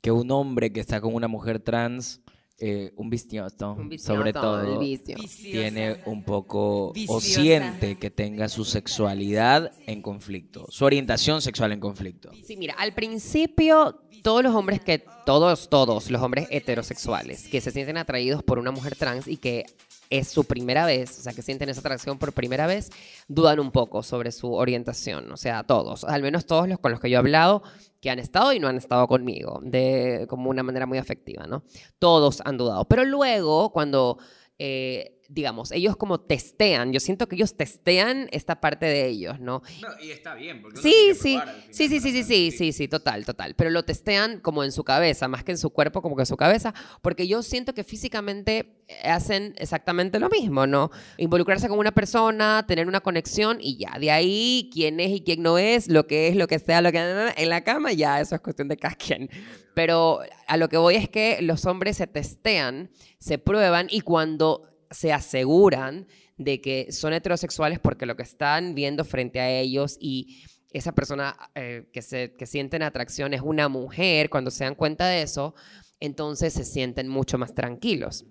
que 0.00 0.10
un 0.10 0.30
hombre 0.30 0.72
que 0.72 0.80
está 0.80 1.00
con 1.00 1.14
una 1.14 1.28
mujer 1.28 1.60
trans, 1.60 2.20
eh, 2.64 2.92
un 2.94 3.10
vicioso, 3.10 3.76
sobre 3.98 4.30
el 4.30 4.34
todo, 4.34 4.78
vicio. 4.78 5.16
tiene 5.36 5.96
un 6.06 6.22
poco 6.22 6.92
o 7.08 7.20
siente 7.20 7.98
que 7.98 8.08
tenga 8.08 8.48
su 8.48 8.64
sexualidad 8.64 9.72
en 9.88 10.00
conflicto, 10.00 10.66
su 10.68 10.84
orientación 10.84 11.42
sexual 11.42 11.72
en 11.72 11.80
conflicto? 11.80 12.30
Sí, 12.46 12.56
mira, 12.56 12.74
al 12.78 12.94
principio 12.94 14.00
todos 14.22 14.44
los 14.44 14.54
hombres 14.54 14.80
que, 14.80 15.04
todos, 15.26 15.70
todos 15.70 16.08
los 16.08 16.22
hombres 16.22 16.46
heterosexuales 16.50 17.48
que 17.48 17.60
se 17.60 17.72
sienten 17.72 17.96
atraídos 17.96 18.44
por 18.44 18.60
una 18.60 18.70
mujer 18.70 18.94
trans 18.94 19.26
y 19.26 19.38
que 19.38 19.66
es 20.08 20.28
su 20.28 20.44
primera 20.44 20.86
vez, 20.86 21.18
o 21.18 21.22
sea, 21.22 21.32
que 21.32 21.42
sienten 21.42 21.68
esa 21.68 21.80
atracción 21.80 22.16
por 22.16 22.32
primera 22.32 22.68
vez, 22.68 22.90
dudan 23.26 23.58
un 23.58 23.72
poco 23.72 24.04
sobre 24.04 24.30
su 24.30 24.52
orientación, 24.52 25.32
o 25.32 25.36
sea, 25.36 25.64
todos, 25.64 26.04
al 26.04 26.22
menos 26.22 26.46
todos 26.46 26.68
los 26.68 26.78
con 26.78 26.92
los 26.92 27.00
que 27.00 27.10
yo 27.10 27.16
he 27.16 27.18
hablado, 27.18 27.64
que 28.02 28.10
han 28.10 28.18
estado 28.18 28.52
y 28.52 28.58
no 28.58 28.68
han 28.68 28.76
estado 28.76 29.08
conmigo, 29.08 29.60
de 29.62 30.26
como 30.28 30.50
una 30.50 30.62
manera 30.62 30.84
muy 30.84 30.98
afectiva, 30.98 31.46
¿no? 31.46 31.64
Todos 31.98 32.42
han 32.44 32.58
dudado, 32.58 32.84
pero 32.86 33.06
luego 33.06 33.72
cuando... 33.72 34.18
eh, 34.58 35.20
digamos, 35.32 35.72
ellos 35.72 35.96
como 35.96 36.20
testean, 36.20 36.92
yo 36.92 37.00
siento 37.00 37.28
que 37.28 37.36
ellos 37.36 37.56
testean 37.56 38.28
esta 38.32 38.60
parte 38.60 38.86
de 38.86 39.06
ellos, 39.06 39.40
¿no? 39.40 39.62
y 40.02 40.10
está 40.10 40.34
bien, 40.34 40.60
porque 40.60 40.80
sí, 40.80 40.94
sí. 41.14 41.38
Sí, 41.70 41.88
sí, 41.88 42.00
sí, 42.00 42.12
sí, 42.12 42.22
sí, 42.22 42.50
sí, 42.50 42.72
sí, 42.72 42.88
total, 42.88 43.24
total, 43.24 43.54
pero 43.54 43.70
lo 43.70 43.84
testean 43.84 44.40
como 44.40 44.62
en 44.64 44.72
su 44.72 44.84
cabeza, 44.84 45.28
más 45.28 45.44
que 45.44 45.52
en 45.52 45.58
su 45.58 45.70
cuerpo, 45.70 46.02
como 46.02 46.16
que 46.16 46.22
en 46.22 46.26
su 46.26 46.36
cabeza, 46.36 46.74
porque 47.00 47.26
yo 47.26 47.42
siento 47.42 47.74
que 47.74 47.84
físicamente 47.84 48.82
hacen 49.04 49.54
exactamente 49.56 50.18
lo 50.18 50.28
mismo, 50.28 50.66
¿no? 50.66 50.90
Involucrarse 51.16 51.68
con 51.68 51.78
una 51.78 51.92
persona, 51.92 52.64
tener 52.66 52.86
una 52.86 53.00
conexión 53.00 53.58
y 53.60 53.78
ya, 53.78 53.98
de 53.98 54.10
ahí 54.10 54.70
quién 54.72 55.00
es 55.00 55.10
y 55.10 55.22
quién 55.22 55.42
no 55.42 55.56
es, 55.58 55.88
lo 55.88 56.06
que 56.06 56.28
es, 56.28 56.36
lo 56.36 56.46
que 56.46 56.58
sea, 56.58 56.82
lo 56.82 56.92
que 56.92 57.32
en 57.36 57.48
la 57.48 57.64
cama, 57.64 57.92
ya 57.92 58.20
eso 58.20 58.34
es 58.34 58.40
cuestión 58.40 58.68
de 58.68 58.76
cada 58.76 58.94
quien. 58.94 59.30
Pero 59.74 60.20
a 60.46 60.56
lo 60.56 60.68
que 60.68 60.76
voy 60.76 60.96
es 60.96 61.08
que 61.08 61.40
los 61.40 61.64
hombres 61.64 61.96
se 61.96 62.06
testean, 62.06 62.90
se 63.18 63.38
prueban 63.38 63.86
y 63.90 64.02
cuando 64.02 64.71
se 64.92 65.12
aseguran 65.12 66.06
de 66.36 66.60
que 66.60 66.92
son 66.92 67.12
heterosexuales 67.12 67.78
porque 67.78 68.06
lo 68.06 68.16
que 68.16 68.22
están 68.22 68.74
viendo 68.74 69.04
frente 69.04 69.40
a 69.40 69.50
ellos 69.50 69.96
y 70.00 70.44
esa 70.72 70.92
persona 70.92 71.36
eh, 71.54 71.88
que, 71.92 72.02
se, 72.02 72.34
que 72.34 72.46
sienten 72.46 72.82
atracción 72.82 73.34
es 73.34 73.42
una 73.42 73.68
mujer, 73.68 74.30
cuando 74.30 74.50
se 74.50 74.64
dan 74.64 74.74
cuenta 74.74 75.06
de 75.06 75.22
eso, 75.22 75.54
entonces 76.00 76.52
se 76.52 76.64
sienten 76.64 77.08
mucho 77.08 77.38
más 77.38 77.54
tranquilos. 77.54 78.24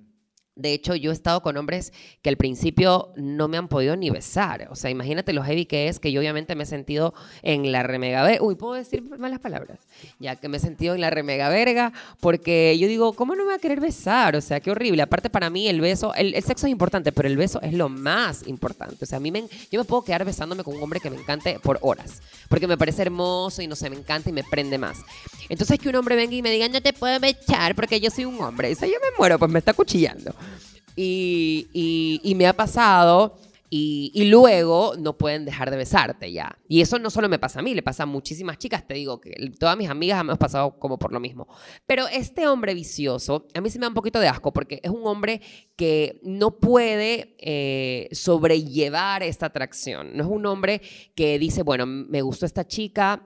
De 0.55 0.73
hecho, 0.73 0.95
yo 0.95 1.11
he 1.11 1.13
estado 1.13 1.41
con 1.41 1.55
hombres 1.55 1.93
que 2.21 2.29
al 2.29 2.35
principio 2.35 3.13
no 3.15 3.47
me 3.47 3.57
han 3.57 3.69
podido 3.69 3.95
ni 3.95 4.09
besar. 4.09 4.67
O 4.69 4.75
sea, 4.75 4.89
imagínate 4.89 5.31
lo 5.31 5.43
heavy 5.43 5.65
que 5.65 5.87
es 5.87 5.99
que 5.99 6.11
yo 6.11 6.19
obviamente 6.19 6.55
me 6.55 6.63
he 6.63 6.67
sentido 6.67 7.13
en 7.41 7.71
la 7.71 7.83
remega 7.83 8.21
verga. 8.23 8.43
Uy, 8.43 8.55
¿puedo 8.55 8.73
decir 8.73 9.01
malas 9.17 9.39
palabras? 9.39 9.79
Ya 10.19 10.35
que 10.35 10.49
me 10.49 10.57
he 10.57 10.59
sentido 10.59 10.93
en 10.93 11.01
la 11.01 11.09
remega 11.09 11.47
verga 11.47 11.93
porque 12.19 12.77
yo 12.77 12.87
digo, 12.87 13.13
¿cómo 13.13 13.33
no 13.35 13.43
me 13.43 13.51
va 13.51 13.55
a 13.55 13.59
querer 13.59 13.79
besar? 13.79 14.35
O 14.35 14.41
sea, 14.41 14.59
qué 14.59 14.71
horrible. 14.71 15.01
Aparte 15.01 15.29
para 15.29 15.49
mí 15.49 15.69
el 15.69 15.79
beso, 15.79 16.13
el, 16.15 16.35
el 16.35 16.43
sexo 16.43 16.67
es 16.67 16.71
importante, 16.71 17.13
pero 17.13 17.29
el 17.29 17.37
beso 17.37 17.61
es 17.61 17.73
lo 17.73 17.87
más 17.87 18.45
importante. 18.45 19.05
O 19.05 19.07
sea, 19.07 19.17
a 19.17 19.21
mí 19.21 19.31
me, 19.31 19.47
yo 19.71 19.79
me 19.79 19.85
puedo 19.85 20.03
quedar 20.03 20.25
besándome 20.25 20.65
con 20.65 20.75
un 20.75 20.83
hombre 20.83 20.99
que 20.99 21.09
me 21.09 21.15
encante 21.15 21.59
por 21.59 21.79
horas. 21.81 22.21
Porque 22.49 22.67
me 22.67 22.77
parece 22.77 23.03
hermoso 23.03 23.61
y 23.61 23.67
no 23.67 23.77
sé, 23.77 23.89
me 23.89 23.95
encanta 23.95 24.29
y 24.29 24.33
me 24.33 24.43
prende 24.43 24.77
más. 24.77 24.99
Entonces 25.49 25.79
que 25.79 25.89
un 25.89 25.95
hombre 25.95 26.15
venga 26.15 26.35
y 26.35 26.41
me 26.41 26.51
diga, 26.51 26.67
no 26.69 26.81
te 26.81 26.93
puedo 26.93 27.17
echar 27.25 27.75
porque 27.75 27.99
yo 27.99 28.09
soy 28.09 28.25
un 28.25 28.39
hombre. 28.41 28.69
Dice, 28.69 28.87
yo 28.87 28.95
me 29.01 29.17
muero, 29.17 29.37
pues 29.39 29.51
me 29.51 29.59
está 29.59 29.73
cuchillando. 29.73 30.33
Y, 30.95 31.67
y- 31.73 32.19
y 32.23 32.35
me 32.35 32.47
ha 32.47 32.53
pasado 32.53 33.37
y, 33.73 34.11
y 34.13 34.25
luego 34.25 34.95
no 34.99 35.17
pueden 35.17 35.45
dejar 35.45 35.71
de 35.71 35.77
besarte 35.77 36.29
ya. 36.33 36.57
Y 36.67 36.81
eso 36.81 36.99
no 36.99 37.09
solo 37.09 37.29
me 37.29 37.39
pasa 37.39 37.59
a 37.59 37.63
mí, 37.63 37.73
le 37.73 37.81
pasa 37.81 38.03
a 38.03 38.05
muchísimas 38.05 38.57
chicas, 38.57 38.85
te 38.85 38.95
digo 38.95 39.21
que 39.21 39.31
todas 39.57 39.77
mis 39.77 39.89
amigas 39.89 40.19
hemos 40.19 40.37
pasado 40.37 40.77
como 40.77 40.99
por 40.99 41.13
lo 41.13 41.21
mismo. 41.21 41.47
Pero 41.85 42.05
este 42.09 42.47
hombre 42.49 42.73
vicioso, 42.73 43.47
a 43.53 43.61
mí 43.61 43.69
se 43.69 43.79
me 43.79 43.83
da 43.83 43.87
un 43.87 43.93
poquito 43.93 44.19
de 44.19 44.27
asco 44.27 44.51
porque 44.51 44.81
es 44.83 44.91
un 44.91 45.07
hombre 45.07 45.39
que 45.77 46.19
no 46.23 46.59
puede 46.59 47.37
eh, 47.39 48.09
sobrellevar 48.11 49.23
esta 49.23 49.45
atracción. 49.45 50.17
No 50.17 50.23
es 50.25 50.29
un 50.29 50.45
hombre 50.45 50.81
que 51.15 51.39
dice, 51.39 51.63
bueno, 51.63 51.85
me 51.85 52.21
gustó 52.21 52.45
esta 52.45 52.67
chica, 52.67 53.23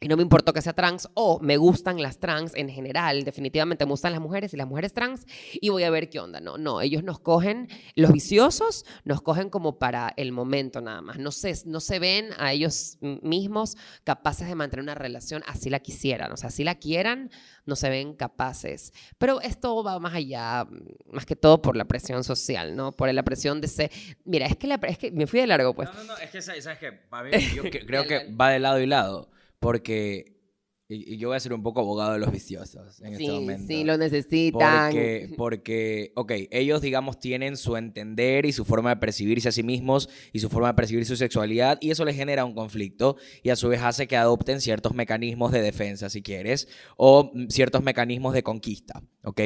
y 0.00 0.08
no 0.08 0.16
me 0.16 0.22
importó 0.22 0.54
que 0.54 0.62
sea 0.62 0.72
trans 0.72 1.08
o 1.14 1.38
me 1.40 1.58
gustan 1.58 2.00
las 2.00 2.18
trans 2.18 2.54
en 2.54 2.70
general, 2.70 3.22
definitivamente 3.22 3.84
me 3.84 3.90
gustan 3.90 4.12
las 4.12 4.20
mujeres 4.20 4.54
y 4.54 4.56
las 4.56 4.66
mujeres 4.66 4.94
trans 4.94 5.26
y 5.52 5.68
voy 5.68 5.82
a 5.84 5.90
ver 5.90 6.08
qué 6.08 6.20
onda. 6.20 6.40
No, 6.40 6.56
no, 6.56 6.80
ellos 6.80 7.04
nos 7.04 7.20
cogen, 7.20 7.68
los 7.96 8.10
viciosos 8.10 8.86
nos 9.04 9.20
cogen 9.20 9.50
como 9.50 9.78
para 9.78 10.14
el 10.16 10.32
momento 10.32 10.80
nada 10.80 11.02
más. 11.02 11.18
No 11.18 11.30
se, 11.30 11.54
no 11.66 11.80
se 11.80 11.98
ven 11.98 12.30
a 12.38 12.52
ellos 12.52 12.96
mismos 13.00 13.76
capaces 14.02 14.48
de 14.48 14.54
mantener 14.54 14.82
una 14.82 14.94
relación 14.94 15.42
así 15.46 15.68
la 15.68 15.80
quisieran. 15.80 16.32
O 16.32 16.36
sea, 16.38 16.50
si 16.50 16.64
la 16.64 16.76
quieran, 16.76 17.30
no 17.66 17.76
se 17.76 17.90
ven 17.90 18.14
capaces. 18.14 18.94
Pero 19.18 19.42
esto 19.42 19.84
va 19.84 19.98
más 19.98 20.14
allá, 20.14 20.66
más 21.12 21.26
que 21.26 21.36
todo 21.36 21.60
por 21.60 21.76
la 21.76 21.84
presión 21.84 22.24
social, 22.24 22.74
¿no? 22.74 22.92
Por 22.92 23.12
la 23.12 23.22
presión 23.22 23.60
de 23.60 23.68
ser... 23.68 23.90
Mira, 24.24 24.46
es 24.46 24.56
que, 24.56 24.66
la, 24.66 24.76
es 24.76 24.96
que 24.96 25.10
me 25.10 25.26
fui 25.26 25.40
de 25.40 25.46
largo, 25.46 25.74
pues. 25.74 25.90
No, 25.90 25.94
no, 25.94 26.04
no, 26.04 26.16
es 26.18 26.30
que, 26.30 26.40
¿sabes 26.40 26.64
mí, 26.80 27.54
yo 27.54 27.62
creo 27.86 28.06
que 28.06 28.32
va 28.32 28.50
de 28.50 28.60
lado 28.60 28.80
y 28.80 28.86
lado. 28.86 29.30
Porque, 29.60 30.40
y, 30.88 31.18
yo 31.18 31.28
voy 31.28 31.36
a 31.36 31.40
ser 31.40 31.52
un 31.52 31.62
poco 31.62 31.80
abogado 31.80 32.14
de 32.14 32.18
los 32.18 32.32
viciosos 32.32 33.00
en 33.00 33.12
este 33.12 33.30
momento. 33.30 33.66
Sí, 33.68 33.84
lo 33.84 33.96
necesitan. 33.96 34.86
Porque, 34.86 35.34
porque, 35.36 36.12
ok, 36.16 36.32
ellos, 36.50 36.80
digamos, 36.80 37.20
tienen 37.20 37.56
su 37.56 37.76
entender 37.76 38.46
y 38.46 38.52
su 38.52 38.64
forma 38.64 38.90
de 38.90 38.96
percibirse 38.96 39.50
a 39.50 39.52
sí 39.52 39.62
mismos 39.62 40.08
y 40.32 40.40
su 40.40 40.48
forma 40.48 40.68
de 40.68 40.74
percibir 40.74 41.04
su 41.04 41.14
sexualidad 41.14 41.78
y 41.80 41.90
eso 41.90 42.04
les 42.04 42.16
genera 42.16 42.44
un 42.44 42.54
conflicto 42.54 43.16
y 43.42 43.50
a 43.50 43.56
su 43.56 43.68
vez 43.68 43.82
hace 43.82 44.08
que 44.08 44.16
adopten 44.16 44.60
ciertos 44.60 44.94
mecanismos 44.94 45.52
de 45.52 45.62
defensa, 45.62 46.10
si 46.10 46.22
quieres, 46.22 46.66
o 46.96 47.30
ciertos 47.50 47.82
mecanismos 47.82 48.32
de 48.32 48.42
conquista, 48.42 49.02
¿ok? 49.22 49.40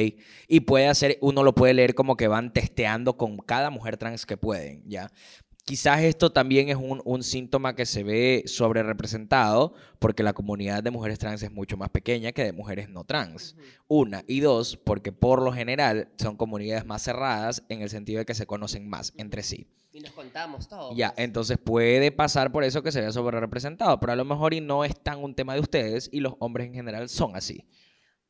Y 0.47 0.61
puede 0.61 0.87
hacer, 0.87 1.17
uno 1.21 1.43
lo 1.43 1.53
puede 1.53 1.73
leer 1.73 1.93
como 1.93 2.17
que 2.17 2.27
van 2.27 2.53
testeando 2.53 3.17
con 3.17 3.37
cada 3.37 3.69
mujer 3.69 3.97
trans 3.97 4.25
que 4.25 4.37
pueden, 4.37 4.83
¿ya? 4.87 5.11
Quizás 5.65 6.03
esto 6.03 6.31
también 6.31 6.69
es 6.69 6.77
un, 6.77 7.23
síntoma 7.23 7.75
que 7.75 7.87
se 7.87 8.03
ve 8.03 8.43
sobre 8.45 8.83
representado 8.83 9.73
porque 9.97 10.21
la 10.21 10.33
comunidad 10.33 10.83
de 10.83 10.91
mujeres 10.91 11.17
trans 11.17 11.41
es 11.41 11.51
mucho 11.51 11.75
más 11.75 11.89
pequeña 11.89 12.33
que 12.33 12.43
de 12.43 12.53
mujeres 12.53 12.87
no 12.87 13.03
trans. 13.03 13.55
Una. 13.87 14.23
Y 14.27 14.41
dos, 14.41 14.77
porque 14.77 15.11
por 15.11 15.41
lo 15.41 15.51
general 15.51 16.09
son 16.19 16.37
comunidades 16.37 16.85
más 16.85 17.01
cerradas 17.01 17.63
en 17.69 17.81
el 17.81 17.89
sentido 17.89 18.19
de 18.19 18.25
que 18.25 18.35
se 18.35 18.45
conocen 18.45 18.87
más 18.87 19.13
entre 19.17 19.41
sí. 19.41 19.67
Y 19.91 20.01
nos 20.01 20.11
contamos 20.11 20.67
todo. 20.67 20.95
Ya, 20.95 21.15
entonces 21.17 21.57
puede 21.57 22.11
pasar 22.11 22.51
por 22.51 22.63
eso 22.63 22.83
que 22.83 22.91
se 22.91 23.01
vea 23.01 23.11
sobre 23.11 23.39
representado, 23.39 23.99
pero 23.99 24.13
a 24.13 24.15
lo 24.15 24.23
mejor 24.23 24.53
y 24.53 24.61
no 24.61 24.85
es 24.85 24.93
tan 25.01 25.23
un 25.23 25.33
tema 25.33 25.55
de 25.55 25.61
ustedes 25.61 26.09
y 26.11 26.19
los 26.19 26.35
hombres 26.37 26.67
en 26.67 26.75
general 26.75 27.09
son 27.09 27.35
así. 27.35 27.65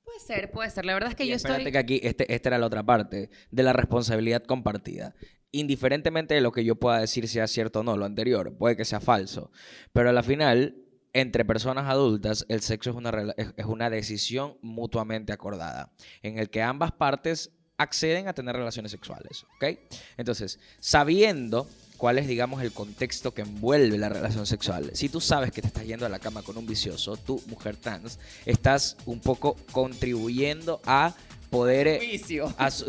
Puede 0.06 0.20
ser, 0.22 0.52
puede 0.52 0.70
ser. 0.70 0.86
La 0.86 0.94
verdad 0.94 1.10
es 1.10 1.16
que 1.18 1.28
yo 1.28 1.36
espérate 1.36 1.70
que 1.70 1.78
aquí, 1.78 2.00
este, 2.02 2.34
esta 2.34 2.48
era 2.48 2.60
la 2.60 2.68
otra 2.68 2.84
parte 2.84 3.30
de 3.52 3.64
la 3.64 3.74
responsabilidad 3.74 4.42
compartida 4.44 5.16
indiferentemente 5.60 6.34
de 6.34 6.42
lo 6.42 6.52
que 6.52 6.64
yo 6.64 6.76
pueda 6.76 7.00
decir 7.00 7.28
sea 7.28 7.48
cierto 7.48 7.80
o 7.80 7.84
no, 7.84 7.98
lo 7.98 8.06
anterior, 8.06 8.56
puede 8.58 8.76
que 8.76 8.86
sea 8.86 9.00
falso, 9.00 9.52
pero 9.94 10.10
a 10.10 10.14
la 10.14 10.24
final, 10.24 10.76
entre 11.14 11.46
personas 11.46 11.90
adultas, 11.90 12.46
el 12.50 12.62
sexo 12.62 12.90
es 12.90 12.96
una, 12.96 13.12
es 13.38 13.66
una 13.66 13.90
decisión 13.90 14.58
mutuamente 14.62 15.34
acordada, 15.34 15.94
en 16.22 16.40
el 16.40 16.50
que 16.50 16.62
ambas 16.62 16.92
partes 16.92 17.52
acceden 17.78 18.28
a 18.28 18.34
tener 18.34 18.56
relaciones 18.56 18.92
sexuales, 18.92 19.46
¿ok? 19.56 19.78
Entonces, 20.18 20.60
sabiendo 20.80 21.68
cuál 21.98 22.18
es, 22.18 22.28
digamos, 22.28 22.62
el 22.62 22.72
contexto 22.72 23.34
que 23.34 23.42
envuelve 23.42 23.98
la 23.98 24.10
relación 24.10 24.46
sexual. 24.46 24.92
Si 24.94 25.10
tú 25.10 25.22
sabes 25.22 25.52
que 25.52 25.62
te 25.62 25.68
estás 25.68 25.86
yendo 25.86 26.06
a 26.06 26.10
la 26.10 26.20
cama 26.20 26.42
con 26.42 26.58
un 26.58 26.66
vicioso, 26.66 27.18
tú, 27.18 27.42
mujer 27.48 27.78
trans, 27.78 28.20
estás 28.46 28.98
un 29.06 29.20
poco 29.20 29.56
contribuyendo 29.72 30.82
a 30.86 31.16
poder... 31.56 31.88
Eh, 31.88 32.22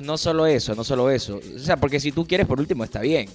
no 0.02 0.18
solo 0.18 0.46
eso, 0.46 0.74
no 0.74 0.84
solo 0.84 1.10
eso. 1.10 1.40
O 1.54 1.58
sea, 1.58 1.76
porque 1.76 2.00
si 2.00 2.12
tú 2.12 2.26
quieres, 2.26 2.46
por 2.46 2.60
último, 2.60 2.84
está 2.84 3.00
bien. 3.00 3.28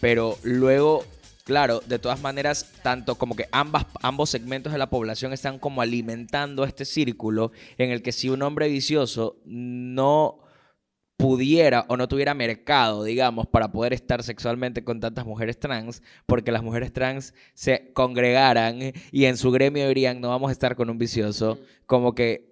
Pero 0.00 0.38
luego, 0.42 1.04
claro, 1.44 1.82
de 1.86 1.98
todas 1.98 2.20
maneras, 2.20 2.70
tanto 2.82 3.16
como 3.16 3.34
que 3.34 3.48
ambas, 3.50 3.86
ambos 4.02 4.30
segmentos 4.30 4.72
de 4.72 4.78
la 4.78 4.90
población 4.90 5.32
están 5.32 5.58
como 5.58 5.82
alimentando 5.82 6.64
este 6.64 6.84
círculo 6.84 7.52
en 7.76 7.90
el 7.90 8.02
que 8.02 8.12
si 8.12 8.28
un 8.28 8.42
hombre 8.42 8.68
vicioso 8.68 9.36
no 9.44 10.40
pudiera 11.16 11.84
o 11.88 11.96
no 11.96 12.06
tuviera 12.06 12.32
mercado, 12.32 13.02
digamos, 13.02 13.48
para 13.48 13.72
poder 13.72 13.92
estar 13.92 14.22
sexualmente 14.22 14.84
con 14.84 15.00
tantas 15.00 15.26
mujeres 15.26 15.58
trans, 15.58 16.00
porque 16.26 16.52
las 16.52 16.62
mujeres 16.62 16.92
trans 16.92 17.34
se 17.54 17.90
congregaran 17.92 18.92
y 19.10 19.24
en 19.24 19.36
su 19.36 19.50
gremio 19.50 19.88
dirían, 19.88 20.20
no 20.20 20.28
vamos 20.28 20.50
a 20.50 20.52
estar 20.52 20.76
con 20.76 20.88
un 20.88 20.96
vicioso, 20.96 21.58
como 21.86 22.14
que 22.14 22.47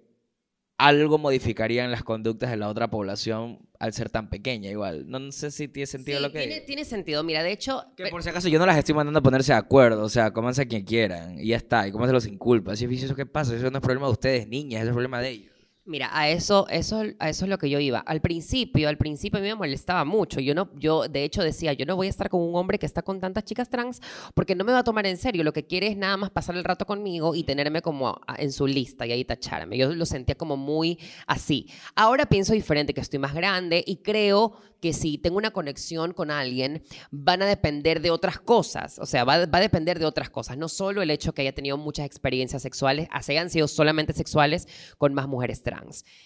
algo 0.77 1.17
modificaría 1.17 1.83
en 1.83 1.91
las 1.91 2.03
conductas 2.03 2.51
de 2.51 2.57
la 2.57 2.69
otra 2.69 2.89
población 2.89 3.59
al 3.79 3.93
ser 3.93 4.09
tan 4.09 4.29
pequeña 4.29 4.69
igual. 4.69 5.09
No, 5.09 5.31
sé 5.31 5.49
si 5.49 5.67
tiene 5.67 5.87
sentido 5.87 6.19
lo 6.19 6.31
que... 6.31 6.39
Tiene, 6.39 6.61
tiene 6.61 6.85
sentido, 6.85 7.23
mira, 7.23 7.41
de 7.41 7.51
hecho... 7.51 7.83
Que 7.95 8.07
por 8.07 8.21
si 8.21 8.29
acaso 8.29 8.47
yo 8.47 8.59
no 8.59 8.65
las 8.65 8.77
estoy 8.77 8.93
mandando 8.93 9.19
a 9.19 9.23
ponerse 9.23 9.53
de 9.53 9.57
acuerdo, 9.57 10.03
o 10.03 10.09
sea, 10.09 10.31
cómanse 10.31 10.61
a 10.63 10.67
quien 10.67 10.83
quieran 10.83 11.39
y 11.39 11.47
ya 11.47 11.57
está, 11.57 11.87
y 11.87 11.91
cómanse 11.91 12.13
los 12.13 12.23
sin 12.23 12.37
culpa. 12.37 12.75
Si 12.75 12.83
es 12.83 12.89
vicioso, 12.89 13.15
¿qué 13.15 13.25
pasa? 13.25 13.55
Eso 13.55 13.71
no 13.71 13.77
es 13.77 13.83
problema 13.83 14.05
de 14.05 14.13
ustedes, 14.13 14.47
niñas, 14.47 14.81
eso 14.81 14.89
es 14.89 14.93
problema 14.93 15.19
de 15.19 15.29
ellos. 15.29 15.56
Mira, 15.87 16.09
a 16.11 16.27
eso, 16.27 16.67
eso, 16.67 17.01
a 17.17 17.29
eso 17.29 17.45
es 17.45 17.49
lo 17.49 17.57
que 17.57 17.69
yo 17.69 17.79
iba. 17.79 17.99
Al 17.99 18.19
principio, 18.19 18.89
al 18.89 18.97
principio 18.97 19.39
a 19.39 19.41
mí 19.41 19.47
me 19.47 19.55
molestaba 19.55 20.03
mucho. 20.03 20.41
Yo 20.41 20.53
no, 20.53 20.69
yo 20.75 21.07
de 21.07 21.23
hecho 21.23 21.41
decía, 21.41 21.71
yo 21.71 21.85
no 21.85 21.95
voy 21.95 22.07
a 22.07 22.09
estar 22.09 22.29
con 22.29 22.41
un 22.41 22.53
hombre 22.57 22.77
que 22.77 22.85
está 22.85 23.03
con 23.03 23.21
tantas 23.21 23.45
chicas 23.45 23.69
trans 23.69 24.01
porque 24.33 24.53
no 24.53 24.65
me 24.65 24.73
va 24.73 24.79
a 24.79 24.83
tomar 24.83 25.05
en 25.05 25.15
serio. 25.15 25.45
Lo 25.45 25.53
que 25.53 25.65
quiere 25.65 25.87
es 25.87 25.95
nada 25.95 26.17
más 26.17 26.29
pasar 26.29 26.57
el 26.57 26.65
rato 26.65 26.85
conmigo 26.85 27.35
y 27.35 27.45
tenerme 27.45 27.81
como 27.81 28.19
en 28.37 28.51
su 28.51 28.67
lista 28.67 29.07
y 29.07 29.13
ahí 29.13 29.23
tacharme. 29.23 29.77
Yo 29.77 29.95
lo 29.95 30.05
sentía 30.05 30.35
como 30.35 30.57
muy 30.57 30.99
así. 31.25 31.67
Ahora 31.95 32.25
pienso 32.25 32.51
diferente, 32.51 32.93
que 32.93 32.99
estoy 32.99 33.19
más 33.19 33.33
grande 33.33 33.81
y 33.87 33.95
creo 33.97 34.57
que 34.81 34.93
si 34.93 35.17
tengo 35.17 35.37
una 35.37 35.51
conexión 35.51 36.13
con 36.13 36.31
alguien, 36.31 36.83
van 37.11 37.41
a 37.41 37.45
depender 37.45 38.01
de 38.01 38.11
otras 38.11 38.39
cosas. 38.39 38.99
O 38.99 39.05
sea, 39.05 39.23
va, 39.23 39.45
va 39.45 39.57
a 39.57 39.61
depender 39.61 39.99
de 39.99 40.05
otras 40.05 40.29
cosas. 40.29 40.57
No 40.57 40.67
solo 40.67 41.01
el 41.01 41.11
hecho 41.11 41.33
que 41.33 41.43
haya 41.43 41.55
tenido 41.55 41.77
muchas 41.77 42.05
experiencias 42.05 42.61
sexuales, 42.61 43.07
así 43.11 43.31
hayan 43.31 43.49
sido 43.49 43.67
solamente 43.67 44.13
sexuales 44.13 44.67
con 44.97 45.13
más 45.13 45.27
mujeres 45.27 45.63
trans. 45.63 45.76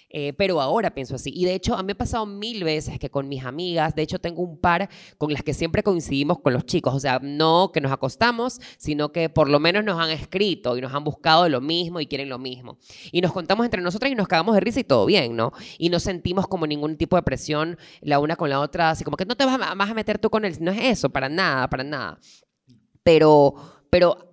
Eh, 0.10 0.34
pero 0.34 0.62
ahora 0.62 0.94
pienso 0.94 1.16
así. 1.16 1.32
Y 1.34 1.46
de 1.46 1.56
hecho, 1.56 1.76
a 1.76 1.84
mí 1.84 1.88
me 1.88 1.92
ha 1.94 1.98
pasado 1.98 2.26
mil 2.26 2.64
veces 2.64 3.00
que 3.00 3.10
con 3.10 3.28
mis 3.28 3.44
amigas, 3.44 3.96
de 3.96 4.02
hecho, 4.02 4.20
tengo 4.20 4.42
un 4.42 4.58
par 4.58 4.90
con 5.18 5.32
las 5.32 5.44
que 5.44 5.54
siempre 5.54 5.84
coincidimos 5.84 6.40
con 6.40 6.54
los 6.54 6.66
chicos. 6.66 6.94
O 6.94 7.00
sea, 7.00 7.20
no 7.22 7.72
que 7.74 7.82
nos 7.82 7.92
acostamos, 7.92 8.60
sino 8.78 9.12
que 9.12 9.30
por 9.30 9.50
lo 9.50 9.60
menos 9.60 9.84
nos 9.84 10.00
han 10.00 10.10
escrito 10.10 10.78
y 10.78 10.82
nos 10.82 10.94
han 10.94 11.04
buscado 11.04 11.48
lo 11.50 11.62
mismo 11.62 12.00
y 12.00 12.08
quieren 12.08 12.30
lo 12.30 12.40
mismo. 12.40 12.78
Y 13.12 13.22
nos 13.22 13.32
contamos 13.32 13.66
entre 13.66 13.82
nosotras 13.82 14.12
y 14.12 14.16
nos 14.16 14.28
cagamos 14.28 14.56
de 14.56 14.62
risa 14.62 14.80
y 14.80 14.84
todo 14.84 15.06
bien, 15.06 15.36
¿no? 15.36 15.52
Y 15.78 15.90
no 15.90 16.00
sentimos 16.00 16.48
como 16.48 16.68
ningún 16.68 16.98
tipo 16.98 17.16
de 17.16 17.24
presión 17.24 17.78
la 18.02 18.20
una 18.20 18.36
con 18.36 18.50
la 18.50 18.60
otra, 18.60 18.92
así 18.92 19.04
como 19.04 19.18
que 19.18 19.26
no 19.26 19.36
te 19.36 19.46
vas 19.46 19.60
a, 19.62 19.76
vas 19.76 19.90
a 19.90 19.94
meter 19.94 20.20
tú 20.20 20.30
con 20.30 20.46
él, 20.46 20.56
no 20.60 20.72
es 20.72 20.80
eso, 20.84 21.10
para 21.10 21.30
nada, 21.30 21.70
para 21.70 21.84
nada. 21.84 22.20
Pero, 23.04 23.56
pero 23.90 24.31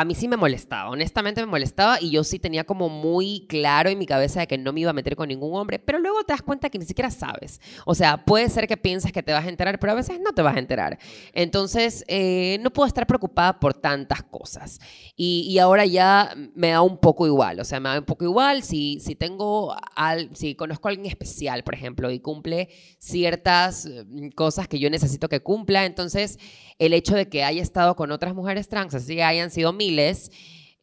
a 0.00 0.04
mí 0.06 0.14
sí 0.14 0.28
me 0.28 0.38
molestaba, 0.38 0.88
honestamente 0.88 1.42
me 1.42 1.46
molestaba 1.46 2.00
y 2.00 2.10
yo 2.10 2.24
sí 2.24 2.38
tenía 2.38 2.64
como 2.64 2.88
muy 2.88 3.44
claro 3.48 3.90
en 3.90 3.98
mi 3.98 4.06
cabeza 4.06 4.40
de 4.40 4.46
que 4.46 4.56
no 4.56 4.72
me 4.72 4.80
iba 4.80 4.90
a 4.90 4.94
meter 4.94 5.14
con 5.14 5.28
ningún 5.28 5.54
hombre, 5.54 5.78
pero 5.78 5.98
luego 5.98 6.24
te 6.24 6.32
das 6.32 6.40
cuenta 6.40 6.70
que 6.70 6.78
ni 6.78 6.86
siquiera 6.86 7.10
sabes. 7.10 7.60
O 7.84 7.94
sea, 7.94 8.24
puede 8.24 8.48
ser 8.48 8.66
que 8.66 8.78
pienses 8.78 9.12
que 9.12 9.22
te 9.22 9.32
vas 9.32 9.44
a 9.44 9.50
enterar, 9.50 9.78
pero 9.78 9.92
a 9.92 9.96
veces 9.96 10.18
no 10.18 10.32
te 10.32 10.40
vas 10.40 10.56
a 10.56 10.58
enterar. 10.58 10.98
Entonces, 11.34 12.02
eh, 12.08 12.58
no 12.62 12.72
puedo 12.72 12.86
estar 12.86 13.06
preocupada 13.06 13.60
por 13.60 13.74
tantas 13.74 14.22
cosas. 14.22 14.80
Y, 15.16 15.58
ahora 15.60 15.84
ya 15.84 16.34
me 16.54 16.70
da 16.70 16.80
un 16.80 16.96
poco 16.96 17.26
igual, 17.26 17.60
o 17.60 17.64
sea, 17.64 17.80
me 17.80 17.90
da 17.90 17.98
un 17.98 18.06
poco 18.06 18.24
igual 18.24 18.62
si, 18.62 18.98
si 19.00 19.14
tengo, 19.14 19.76
al, 19.94 20.34
si 20.34 20.54
conozco 20.54 20.88
a 20.88 20.92
alguien 20.92 21.06
especial, 21.06 21.62
por 21.64 21.74
ejemplo, 21.74 22.10
y 22.10 22.20
cumple 22.20 22.70
ciertas 22.98 23.86
mm, 23.86 24.30
cosas 24.30 24.66
que 24.68 24.78
yo 24.78 24.88
necesito 24.88 25.28
que 25.28 25.40
cumpla, 25.40 25.84
entonces 25.84 26.38
el 26.78 26.94
hecho 26.94 27.14
de 27.14 27.28
que 27.28 27.44
haya 27.44 27.60
estado 27.60 27.94
con 27.94 28.10
otras 28.10 28.34
mujeres 28.34 28.68
trans, 28.68 28.94
así 28.94 29.20
hayan 29.20 29.50
sido 29.50 29.74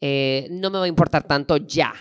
eh, 0.02 0.48
no 0.52 0.70
me 0.70 0.78
va 0.78 0.86
a 0.86 0.88
importar 0.88 1.24
tanto 1.24 1.58
ya. 1.58 1.94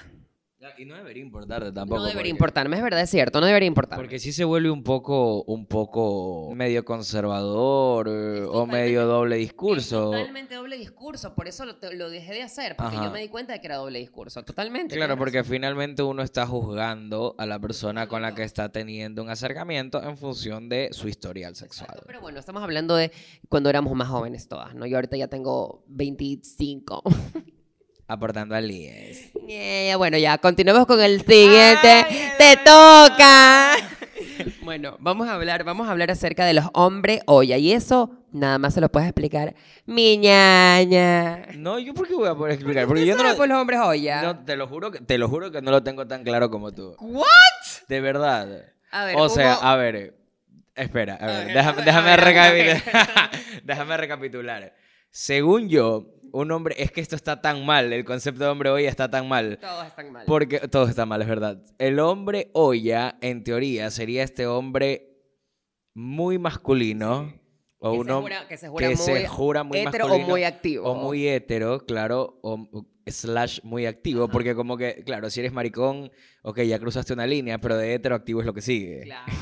Y 0.78 0.84
no 0.84 0.96
debería 0.96 1.22
importarte 1.22 1.72
tampoco. 1.72 2.00
No 2.00 2.06
debería 2.06 2.30
importarme, 2.30 2.76
es 2.76 2.82
verdad, 2.82 3.00
es 3.00 3.10
cierto, 3.10 3.40
no 3.40 3.46
debería 3.46 3.66
importar. 3.66 3.98
Porque 3.98 4.18
sí 4.18 4.32
se 4.32 4.44
vuelve 4.44 4.70
un 4.70 4.82
poco, 4.82 5.42
un 5.44 5.66
poco 5.66 6.52
medio 6.54 6.84
conservador 6.84 8.08
eh, 8.08 8.44
o 8.48 8.66
medio 8.66 9.06
doble 9.06 9.36
discurso. 9.36 10.10
totalmente 10.10 10.54
doble 10.54 10.76
discurso, 10.76 11.34
por 11.34 11.48
eso 11.48 11.64
lo, 11.64 11.76
lo 11.94 12.10
dejé 12.10 12.34
de 12.34 12.42
hacer, 12.42 12.76
porque 12.76 12.96
yo 12.96 13.10
me 13.10 13.20
di 13.20 13.28
cuenta 13.28 13.52
de 13.52 13.60
que 13.60 13.66
era 13.66 13.76
doble 13.76 13.98
discurso, 13.98 14.42
totalmente. 14.44 14.96
Claro, 14.96 15.16
porque 15.16 15.44
finalmente 15.44 16.02
uno 16.02 16.22
está 16.22 16.46
juzgando 16.46 17.34
a 17.38 17.46
la 17.46 17.58
persona 17.58 18.06
con 18.08 18.22
la 18.22 18.34
que 18.34 18.42
está 18.42 18.70
teniendo 18.70 19.22
un 19.22 19.30
acercamiento 19.30 20.02
en 20.02 20.16
función 20.16 20.68
de 20.68 20.88
su 20.92 21.08
historial 21.08 21.56
sexual. 21.56 22.02
pero 22.06 22.20
bueno, 22.20 22.38
estamos 22.38 22.62
hablando 22.62 22.96
de 22.96 23.12
cuando 23.48 23.70
éramos 23.70 23.94
más 23.94 24.08
jóvenes 24.08 24.48
todas, 24.48 24.74
¿no? 24.74 24.86
Yo 24.86 24.96
ahorita 24.96 25.16
ya 25.16 25.28
tengo 25.28 25.84
25. 25.88 27.02
Aportando 28.08 28.54
al 28.54 28.70
IES. 28.70 29.32
bueno, 29.98 30.18
ya 30.18 30.38
continuemos 30.38 30.86
con 30.86 31.00
el 31.00 31.20
siguiente. 31.20 32.06
¡Te 32.38 32.56
toca! 32.64 33.76
Bueno, 34.62 34.96
vamos 34.98 35.28
a 35.28 35.34
hablar, 35.34 35.62
vamos 35.64 35.86
a 35.88 35.92
hablar 35.92 36.10
acerca 36.10 36.44
de 36.44 36.52
los 36.52 36.64
hombres 36.74 37.20
olla. 37.26 37.56
Y 37.56 37.72
eso 37.72 38.10
nada 38.32 38.58
más 38.58 38.74
se 38.74 38.80
lo 38.80 38.88
puedes 38.90 39.08
explicar 39.08 39.54
mi 39.86 40.18
ñaña. 40.18 41.46
No, 41.56 41.78
yo 41.78 41.94
por 41.94 42.08
qué 42.08 42.14
voy 42.14 42.28
a 42.28 42.34
poder 42.34 42.54
explicar, 42.54 42.82
¿Qué 42.82 42.86
porque 42.88 43.06
yo 43.06 43.16
no, 43.16 43.22
lo- 43.22 43.36
por 43.36 43.48
los 43.48 43.58
hombres 43.58 43.78
olla? 43.80 44.22
no, 44.22 44.44
te 44.44 44.56
lo 44.56 44.66
juro 44.66 44.90
que 44.90 45.00
te 45.00 45.18
lo 45.18 45.28
juro 45.28 45.50
que 45.52 45.62
no 45.62 45.70
lo 45.70 45.82
tengo 45.82 46.06
tan 46.06 46.24
claro 46.24 46.50
como 46.50 46.72
tú. 46.72 46.96
¿What? 47.00 47.24
De 47.88 48.00
verdad. 48.00 48.64
A 48.90 49.04
ver, 49.04 49.16
o 49.16 49.28
sea, 49.28 49.58
hubo- 49.58 49.64
a 49.66 49.76
ver, 49.76 50.16
espera, 50.74 51.14
a 51.14 51.26
ver, 51.26 51.46
déjame, 51.84 52.16
recapitular. 52.16 53.30
déjame 53.64 53.96
recapitular. 53.96 54.74
Según 55.10 55.68
yo, 55.68 56.08
un 56.40 56.50
hombre, 56.52 56.74
es 56.78 56.90
que 56.92 57.00
esto 57.00 57.16
está 57.16 57.40
tan 57.40 57.64
mal, 57.64 57.92
el 57.92 58.04
concepto 58.04 58.44
de 58.44 58.50
hombre 58.50 58.70
hoy 58.70 58.84
está 58.86 59.10
tan 59.10 59.28
mal. 59.28 59.58
Todos 59.60 59.86
están 59.86 60.12
mal. 60.12 60.24
Porque 60.26 60.58
todo 60.68 60.86
está 60.88 61.06
mal, 61.06 61.22
es 61.22 61.28
verdad. 61.28 61.62
El 61.78 61.98
hombre 61.98 62.50
olla, 62.52 63.16
en 63.20 63.42
teoría, 63.44 63.90
sería 63.90 64.22
este 64.22 64.46
hombre 64.46 65.08
muy 65.94 66.38
masculino. 66.38 67.32
O 67.78 67.92
que, 67.92 67.98
un 67.98 68.06
se 68.06 68.12
hom- 68.12 68.20
jura, 68.22 68.48
que 68.48 68.56
se 68.56 68.68
jura 68.68 68.88
que 68.88 68.96
muy 68.96 69.04
se 69.04 69.26
jura 69.28 69.62
muy 69.62 69.78
hetero 69.78 70.06
o 70.06 70.18
muy 70.18 70.44
activo. 70.44 70.90
O 70.90 70.94
muy 70.94 71.28
hetero, 71.28 71.84
claro, 71.86 72.38
o 72.42 72.54
o 72.72 72.86
slash 73.06 73.60
muy 73.62 73.86
activo, 73.86 74.26
porque 74.28 74.54
como 74.56 74.76
que, 74.76 75.04
claro, 75.04 75.30
si 75.30 75.38
eres 75.40 75.52
maricón, 75.52 76.10
ok, 76.42 76.62
ya 76.62 76.78
cruzaste 76.80 77.12
una 77.12 77.26
línea, 77.26 77.58
pero 77.58 77.76
de 77.76 77.94
hetero 77.94 78.14
activo 78.16 78.40
es 78.40 78.46
lo 78.46 78.52
que 78.52 78.62
sigue. 78.62 79.02
Claro. 79.04 79.32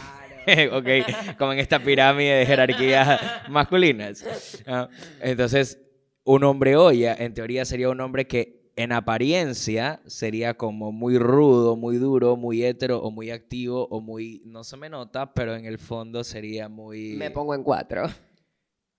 ok, 0.79 1.37
como 1.39 1.55
en 1.55 1.61
esta 1.61 1.79
pirámide 1.79 2.35
de 2.35 2.47
jerarquías 2.47 3.21
masculinas. 3.49 4.25
Ah, 4.67 4.89
entonces, 5.21 5.79
un 6.25 6.45
hombre 6.45 6.77
olla, 6.77 7.15
en 7.15 7.35
teoría, 7.35 7.65
sería 7.65 7.91
un 7.91 8.01
hombre 8.01 8.27
que 8.27 8.65
en 8.77 8.93
apariencia 8.93 10.01
sería 10.07 10.55
como 10.55 10.91
muy 10.91 11.19
rudo, 11.19 11.77
muy 11.77 11.97
duro, 11.97 12.37
muy 12.37 12.65
hetero 12.65 12.99
o 12.99 13.11
muy 13.11 13.31
activo 13.31 13.87
o 13.91 14.01
muy, 14.01 14.43
no 14.45 14.65
se 14.65 14.77
me 14.77 14.89
nota, 14.89 15.33
pero 15.33 15.55
en 15.55 15.65
el 15.65 15.79
fondo 15.79 16.25
sería 16.25 16.69
muy... 16.69 17.15
Me 17.15 17.31
pongo 17.31 17.55
en 17.55 17.63
cuatro. 17.63 18.09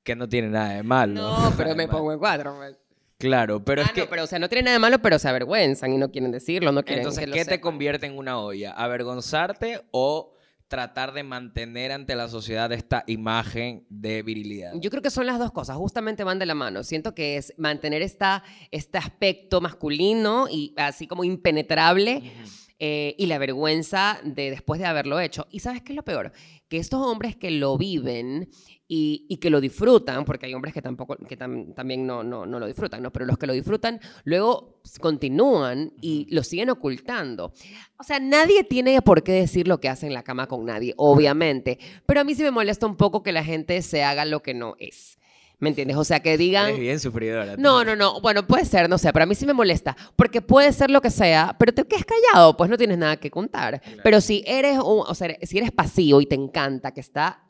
Que 0.03 0.15
no 0.15 0.29
tiene 0.29 0.49
nada 0.49 0.75
de 0.75 0.83
malo. 0.83 1.15
No, 1.15 1.53
pero 1.57 1.75
me 1.75 1.88
pongo 1.88 2.13
en 2.13 2.19
cuatro. 2.19 2.55
pues. 2.55 2.77
Claro, 3.17 3.63
pero 3.63 3.81
ah, 3.81 3.85
es 3.85 3.91
que... 3.93 4.01
no, 4.01 4.09
pero 4.09 4.23
o 4.23 4.27
sea, 4.27 4.39
no 4.39 4.49
tiene 4.49 4.63
nada 4.63 4.75
de 4.75 4.79
malo, 4.79 4.99
pero 4.99 5.17
se 5.19 5.27
avergüenzan 5.27 5.91
y 5.93 5.97
no 5.97 6.11
quieren 6.11 6.31
decirlo, 6.31 6.71
no 6.71 6.83
quieren 6.83 6.99
Entonces, 6.99 7.21
que 7.21 7.27
lo 7.27 7.33
¿qué 7.33 7.45
te 7.45 7.61
convierte 7.61 8.05
en 8.05 8.17
una 8.17 8.39
olla? 8.39 8.71
¿Avergonzarte 8.73 9.81
o 9.91 10.34
tratar 10.67 11.13
de 11.13 11.23
mantener 11.23 11.91
ante 11.91 12.15
la 12.15 12.28
sociedad 12.28 12.71
esta 12.71 13.04
imagen 13.08 13.86
de 13.89 14.23
virilidad? 14.23 14.73
Yo 14.75 14.89
creo 14.89 15.01
que 15.01 15.10
son 15.10 15.25
las 15.25 15.39
dos 15.39 15.51
cosas, 15.51 15.78
justamente 15.78 16.23
van 16.23 16.39
de 16.39 16.45
la 16.45 16.56
mano. 16.56 16.84
Siento 16.84 17.13
que 17.13 17.38
es 17.38 17.54
mantener 17.58 18.01
esta, 18.01 18.43
este 18.71 18.97
aspecto 18.97 19.62
masculino 19.62 20.47
y 20.49 20.73
así 20.78 21.08
como 21.08 21.23
impenetrable 21.23 22.32
eh, 22.78 23.15
y 23.17 23.28
la 23.28 23.38
vergüenza 23.38 24.19
de 24.23 24.49
después 24.49 24.80
de 24.80 24.86
haberlo 24.86 25.19
hecho. 25.19 25.47
¿Y 25.49 25.60
sabes 25.60 25.82
qué 25.82 25.93
es 25.93 25.95
lo 25.95 26.04
peor? 26.04 26.34
Que 26.67 26.78
estos 26.78 26.99
hombres 26.99 27.36
que 27.36 27.51
lo 27.51 27.78
viven 27.78 28.49
y, 28.87 29.25
y 29.29 29.37
que 29.37 29.49
lo 29.49 29.59
disfrutan, 29.61 30.25
porque 30.25 30.45
hay 30.45 30.53
hombres 30.53 30.73
que 30.73 30.81
tampoco, 30.81 31.15
que 31.17 31.37
tam- 31.37 31.73
también 31.73 32.05
no, 32.05 32.23
no, 32.23 32.45
no 32.45 32.59
lo 32.59 32.67
disfrutan, 32.67 33.01
¿no? 33.01 33.11
Pero 33.11 33.25
los 33.25 33.37
que 33.37 33.47
lo 33.47 33.53
disfrutan 33.53 33.99
luego 34.25 34.79
continúan 34.99 35.93
y 36.01 36.27
lo 36.33 36.43
siguen 36.43 36.69
ocultando. 36.69 37.53
O 37.97 38.03
sea, 38.03 38.19
nadie 38.19 38.63
tiene 38.63 39.01
por 39.01 39.23
qué 39.23 39.31
decir 39.33 39.67
lo 39.67 39.79
que 39.79 39.89
hace 39.89 40.07
en 40.07 40.13
la 40.13 40.23
cama 40.23 40.47
con 40.47 40.65
nadie, 40.65 40.93
obviamente. 40.97 41.79
Pero 42.05 42.19
a 42.21 42.23
mí 42.23 42.35
sí 42.35 42.43
me 42.43 42.51
molesta 42.51 42.85
un 42.85 42.95
poco 42.97 43.23
que 43.23 43.31
la 43.31 43.43
gente 43.43 43.81
se 43.81 44.03
haga 44.03 44.25
lo 44.25 44.43
que 44.43 44.53
no 44.53 44.75
es. 44.79 45.17
¿Me 45.57 45.69
entiendes? 45.69 45.95
O 45.95 46.03
sea, 46.03 46.19
que 46.19 46.37
digan... 46.37 46.67
Eres 46.67 46.79
bien 46.81 46.99
sufridora. 46.99 47.55
No, 47.55 47.85
no, 47.85 47.95
no. 47.95 48.19
Bueno, 48.19 48.45
puede 48.45 48.65
ser, 48.65 48.89
no 48.89 48.97
sé, 48.97 49.13
pero 49.13 49.23
a 49.23 49.25
mí 49.25 49.35
sí 49.35 49.45
me 49.45 49.53
molesta. 49.53 49.95
Porque 50.17 50.41
puede 50.41 50.73
ser 50.73 50.91
lo 50.91 50.99
que 51.01 51.09
sea, 51.09 51.55
pero 51.57 51.73
te 51.73 51.85
quedas 51.85 52.03
callado, 52.03 52.57
pues 52.57 52.69
no 52.69 52.77
tienes 52.77 52.97
nada 52.97 53.15
que 53.17 53.31
contar. 53.31 53.81
Pero 54.03 54.19
si 54.19 54.43
eres, 54.45 54.77
un- 54.79 55.03
o 55.07 55.15
sea, 55.15 55.33
si 55.43 55.57
eres 55.57 55.71
pasivo 55.71 56.19
y 56.19 56.25
te 56.25 56.35
encanta, 56.35 56.91
que 56.91 56.99
está 56.99 57.41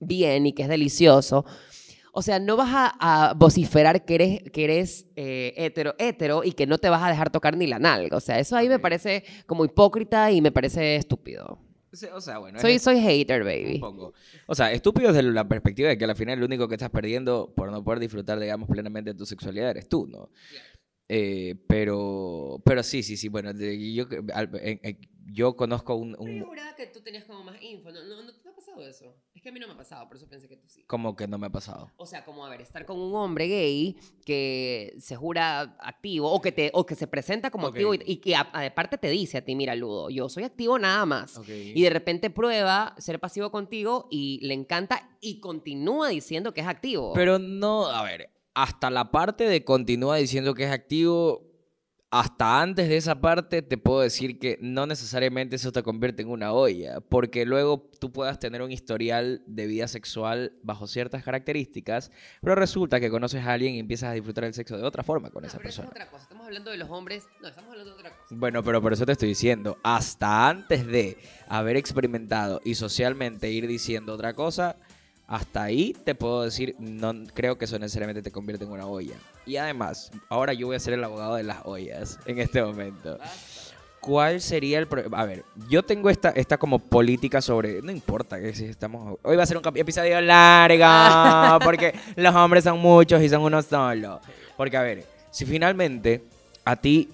bien 0.00 0.46
y 0.46 0.52
que 0.52 0.62
es 0.62 0.68
delicioso, 0.68 1.44
o 2.18 2.22
sea, 2.22 2.38
no 2.38 2.56
vas 2.56 2.70
a, 2.72 3.28
a 3.28 3.34
vociferar 3.34 4.06
que 4.06 4.14
eres, 4.14 4.42
que 4.50 4.64
eres 4.64 5.06
eh, 5.16 5.52
hetero, 5.56 5.94
hetero 5.98 6.44
y 6.44 6.52
que 6.52 6.66
no 6.66 6.78
te 6.78 6.88
vas 6.88 7.02
a 7.02 7.10
dejar 7.10 7.28
tocar 7.28 7.58
ni 7.58 7.66
la 7.66 7.78
nalga. 7.78 8.16
O 8.16 8.20
sea, 8.20 8.38
eso 8.38 8.56
ahí 8.56 8.70
me 8.70 8.78
parece 8.78 9.22
como 9.44 9.66
hipócrita 9.66 10.30
y 10.30 10.40
me 10.40 10.50
parece 10.50 10.96
estúpido. 10.96 11.58
O 12.14 12.20
sea, 12.20 12.38
bueno. 12.38 12.58
Soy, 12.58 12.72
es 12.74 12.82
soy 12.82 13.00
hater, 13.00 13.42
un 13.42 13.48
baby. 13.48 13.78
poco. 13.78 14.14
O 14.46 14.54
sea, 14.54 14.72
estúpido 14.72 15.12
desde 15.12 15.30
la 15.30 15.46
perspectiva 15.46 15.88
de 15.88 15.98
que 15.98 16.04
al 16.04 16.16
final 16.16 16.38
lo 16.40 16.46
único 16.46 16.68
que 16.68 16.74
estás 16.74 16.90
perdiendo 16.90 17.52
por 17.54 17.70
no 17.70 17.84
poder 17.84 18.00
disfrutar, 18.00 18.38
digamos, 18.40 18.68
plenamente 18.68 19.12
de 19.12 19.18
tu 19.18 19.26
sexualidad 19.26 19.70
eres 19.70 19.88
tú, 19.88 20.06
¿no? 20.06 20.30
Eh, 21.08 21.54
pero, 21.68 22.60
pero 22.64 22.82
sí, 22.82 23.02
sí, 23.02 23.16
sí. 23.16 23.28
Bueno, 23.28 23.52
de- 23.52 23.92
yo, 23.94 24.06
al- 24.34 24.50
en- 24.62 24.80
en- 24.82 24.98
yo 25.28 25.54
conozco 25.56 25.94
un, 25.96 26.16
un- 26.18 26.42
juraba 26.44 26.74
que 26.76 26.86
tú 26.86 27.00
tenías 27.00 27.24
como 27.24 27.44
más 27.44 27.60
info. 27.62 27.90
¿No, 27.92 28.02
no, 28.04 28.22
no 28.22 28.32
te 28.34 28.48
ha 28.48 28.54
pasado 28.54 28.84
eso? 28.86 29.14
Es 29.34 29.42
que 29.42 29.48
a 29.48 29.52
mí 29.52 29.60
no 29.60 29.66
me 29.68 29.74
ha 29.74 29.76
pasado, 29.76 30.06
por 30.08 30.16
eso 30.16 30.28
pensé 30.28 30.48
que 30.48 30.56
tú 30.56 30.66
sí. 30.68 30.82
como 30.86 31.14
que 31.14 31.26
no 31.28 31.38
me 31.38 31.46
ha 31.46 31.50
pasado. 31.50 31.90
O 31.96 32.06
sea, 32.06 32.24
como, 32.24 32.44
a 32.44 32.50
ver, 32.50 32.60
estar 32.60 32.84
con 32.86 32.98
un 32.98 33.14
hombre 33.14 33.46
gay 33.46 33.96
que 34.24 34.94
se 34.98 35.14
jura 35.16 35.76
activo 35.80 36.30
o 36.32 36.40
que, 36.40 36.50
te, 36.52 36.70
o 36.74 36.84
que 36.86 36.94
se 36.96 37.06
presenta 37.06 37.50
como 37.50 37.68
activo 37.68 37.94
y, 37.94 38.00
y 38.04 38.16
que 38.16 38.34
a- 38.34 38.40
aparte 38.40 38.98
te 38.98 39.08
dice 39.08 39.38
a 39.38 39.44
ti, 39.44 39.54
mira, 39.54 39.74
Ludo, 39.76 40.10
yo 40.10 40.28
soy 40.28 40.42
activo 40.44 40.78
nada 40.78 41.06
más. 41.06 41.40
Y 41.48 41.82
de 41.82 41.90
repente 41.90 42.30
prueba 42.30 42.94
ser 42.98 43.20
pasivo 43.20 43.50
contigo 43.50 44.08
y 44.10 44.40
le 44.46 44.54
encanta 44.54 45.08
y 45.20 45.40
continúa 45.40 46.08
diciendo 46.08 46.52
que 46.52 46.60
es 46.62 46.66
activo. 46.66 47.12
Pero 47.14 47.38
no, 47.38 47.86
a 47.86 48.02
ver, 48.02 48.30
hasta 48.56 48.88
la 48.90 49.10
parte 49.10 49.44
de 49.44 49.62
continúa 49.64 50.16
diciendo 50.16 50.54
que 50.54 50.64
es 50.64 50.70
activo, 50.70 51.44
hasta 52.08 52.62
antes 52.62 52.88
de 52.88 52.96
esa 52.96 53.20
parte 53.20 53.60
te 53.60 53.76
puedo 53.76 54.00
decir 54.00 54.38
que 54.38 54.58
no 54.62 54.86
necesariamente 54.86 55.56
eso 55.56 55.72
te 55.72 55.82
convierte 55.82 56.22
en 56.22 56.28
una 56.30 56.52
olla, 56.52 57.00
porque 57.00 57.44
luego 57.44 57.90
tú 58.00 58.12
puedas 58.12 58.38
tener 58.38 58.62
un 58.62 58.72
historial 58.72 59.42
de 59.46 59.66
vida 59.66 59.88
sexual 59.88 60.52
bajo 60.62 60.86
ciertas 60.86 61.22
características, 61.24 62.10
pero 62.40 62.54
resulta 62.54 63.00
que 63.00 63.10
conoces 63.10 63.44
a 63.44 63.52
alguien 63.52 63.74
y 63.74 63.80
empiezas 63.80 64.10
a 64.10 64.12
disfrutar 64.12 64.44
el 64.44 64.54
sexo 64.54 64.78
de 64.78 64.84
otra 64.84 65.02
forma 65.02 65.30
con 65.30 65.42
No, 65.42 65.48
esa 65.48 65.58
pero 65.58 65.68
eso 65.68 65.82
es 65.82 65.88
persona. 65.88 66.04
otra 66.04 66.10
cosa. 66.10 66.22
Estamos 66.22 66.46
hablando 66.46 66.70
de 66.70 66.76
los 66.78 66.88
hombres. 66.90 67.26
No, 67.42 67.48
estamos 67.48 67.70
hablando 67.72 67.92
de 67.92 67.98
otra 67.98 68.10
cosa. 68.16 68.34
Bueno, 68.34 68.62
pero 68.62 68.80
por 68.80 68.92
eso 68.94 69.04
te 69.04 69.12
estoy 69.12 69.28
diciendo, 69.28 69.76
hasta 69.82 70.48
antes 70.48 70.86
de 70.86 71.18
haber 71.48 71.76
experimentado 71.76 72.62
y 72.64 72.76
socialmente 72.76 73.50
ir 73.50 73.66
diciendo 73.66 74.14
otra 74.14 74.32
cosa, 74.32 74.76
hasta 75.26 75.64
ahí 75.64 75.94
te 76.04 76.14
puedo 76.14 76.42
decir, 76.42 76.76
no 76.78 77.12
creo 77.34 77.58
que 77.58 77.64
eso 77.64 77.78
necesariamente 77.78 78.22
te 78.22 78.30
convierte 78.30 78.64
en 78.64 78.70
una 78.70 78.86
olla. 78.86 79.16
Y 79.44 79.56
además, 79.56 80.10
ahora 80.28 80.52
yo 80.52 80.68
voy 80.68 80.76
a 80.76 80.80
ser 80.80 80.94
el 80.94 81.04
abogado 81.04 81.34
de 81.34 81.42
las 81.42 81.58
ollas 81.64 82.18
en 82.26 82.38
este 82.38 82.62
momento. 82.62 83.18
¿Cuál 84.00 84.40
sería 84.40 84.78
el 84.78 84.86
problema? 84.86 85.20
A 85.20 85.24
ver, 85.24 85.44
yo 85.68 85.82
tengo 85.82 86.10
esta, 86.10 86.30
esta 86.30 86.58
como 86.58 86.78
política 86.78 87.40
sobre. 87.40 87.82
No 87.82 87.90
importa 87.90 88.40
que 88.40 88.54
si 88.54 88.66
estamos. 88.66 89.18
Hoy 89.22 89.36
va 89.36 89.42
a 89.42 89.46
ser 89.46 89.56
un 89.56 89.76
episodio 89.76 90.20
largo. 90.20 91.58
Porque 91.64 91.92
los 92.14 92.32
hombres 92.32 92.62
son 92.62 92.78
muchos 92.78 93.20
y 93.20 93.28
son 93.28 93.42
uno 93.42 93.60
solo. 93.62 94.20
Porque, 94.56 94.76
a 94.76 94.82
ver, 94.82 95.04
si 95.32 95.44
finalmente 95.44 96.22
a 96.64 96.76
ti 96.76 97.08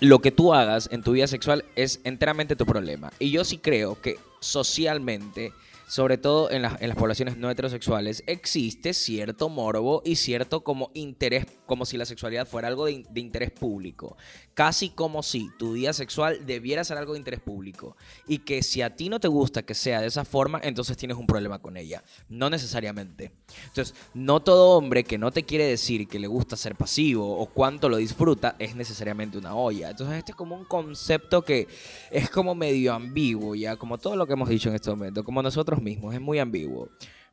lo 0.00 0.20
que 0.20 0.30
tú 0.30 0.54
hagas 0.54 0.88
en 0.90 1.02
tu 1.02 1.12
vida 1.12 1.26
sexual 1.26 1.64
es 1.74 2.00
enteramente 2.04 2.56
tu 2.56 2.64
problema. 2.64 3.12
Y 3.18 3.30
yo 3.30 3.44
sí 3.44 3.58
creo 3.58 4.00
que 4.00 4.18
socialmente, 4.40 5.52
sobre 5.86 6.18
todo 6.18 6.50
en, 6.50 6.62
las- 6.62 6.80
en 6.82 6.88
las 6.88 6.96
poblaciones 6.98 7.36
no 7.36 7.50
heterosexuales, 7.50 8.24
existe 8.26 8.92
cierto 8.92 9.48
morbo 9.48 10.02
y 10.04 10.16
cierto 10.16 10.64
como 10.64 10.90
interés, 10.94 11.46
como 11.66 11.86
si 11.86 11.96
la 11.96 12.04
sexualidad 12.04 12.46
fuera 12.46 12.68
algo 12.68 12.86
de, 12.86 13.04
de 13.08 13.20
interés 13.20 13.50
público. 13.52 14.16
Casi 14.54 14.88
como 14.90 15.22
si 15.22 15.50
tu 15.58 15.72
vida 15.74 15.92
sexual 15.92 16.46
debiera 16.46 16.82
ser 16.82 16.96
algo 16.98 17.12
de 17.12 17.18
interés 17.18 17.40
público. 17.40 17.96
Y 18.26 18.38
que 18.38 18.62
si 18.62 18.82
a 18.82 18.96
ti 18.96 19.08
no 19.08 19.20
te 19.20 19.28
gusta 19.28 19.62
que 19.64 19.74
sea 19.74 20.00
de 20.00 20.06
esa 20.06 20.24
forma, 20.24 20.60
entonces 20.64 20.96
tienes 20.96 21.16
un 21.18 21.26
problema 21.26 21.58
con 21.60 21.76
ella. 21.76 22.02
No 22.28 22.48
necesariamente. 22.50 23.32
Entonces, 23.66 23.94
no 24.14 24.40
todo 24.40 24.76
hombre 24.78 25.04
que 25.04 25.18
no 25.18 25.30
te 25.30 25.44
quiere 25.44 25.66
decir 25.66 26.08
que 26.08 26.18
le 26.18 26.26
gusta 26.26 26.56
ser 26.56 26.74
pasivo 26.74 27.38
o 27.38 27.46
cuánto 27.46 27.88
lo 27.88 27.98
disfruta 27.98 28.56
es 28.58 28.74
necesariamente 28.74 29.36
una 29.38 29.54
olla. 29.54 29.90
Entonces, 29.90 30.16
este 30.18 30.32
es 30.32 30.36
como 30.36 30.56
un 30.56 30.64
concepto 30.64 31.42
que 31.42 31.68
es 32.10 32.30
como 32.30 32.54
medio 32.54 32.94
ambiguo, 32.94 33.54
ya, 33.54 33.76
como 33.76 33.98
todo 33.98 34.16
lo 34.16 34.26
que 34.26 34.32
hemos 34.32 34.48
dicho 34.48 34.68
en 34.70 34.74
este 34.76 34.90
momento, 34.90 35.22
como 35.22 35.42
nosotros 35.42 35.75
mismos, 35.80 36.14
es 36.14 36.20
muy 36.20 36.38
ambiguo. 36.38 36.88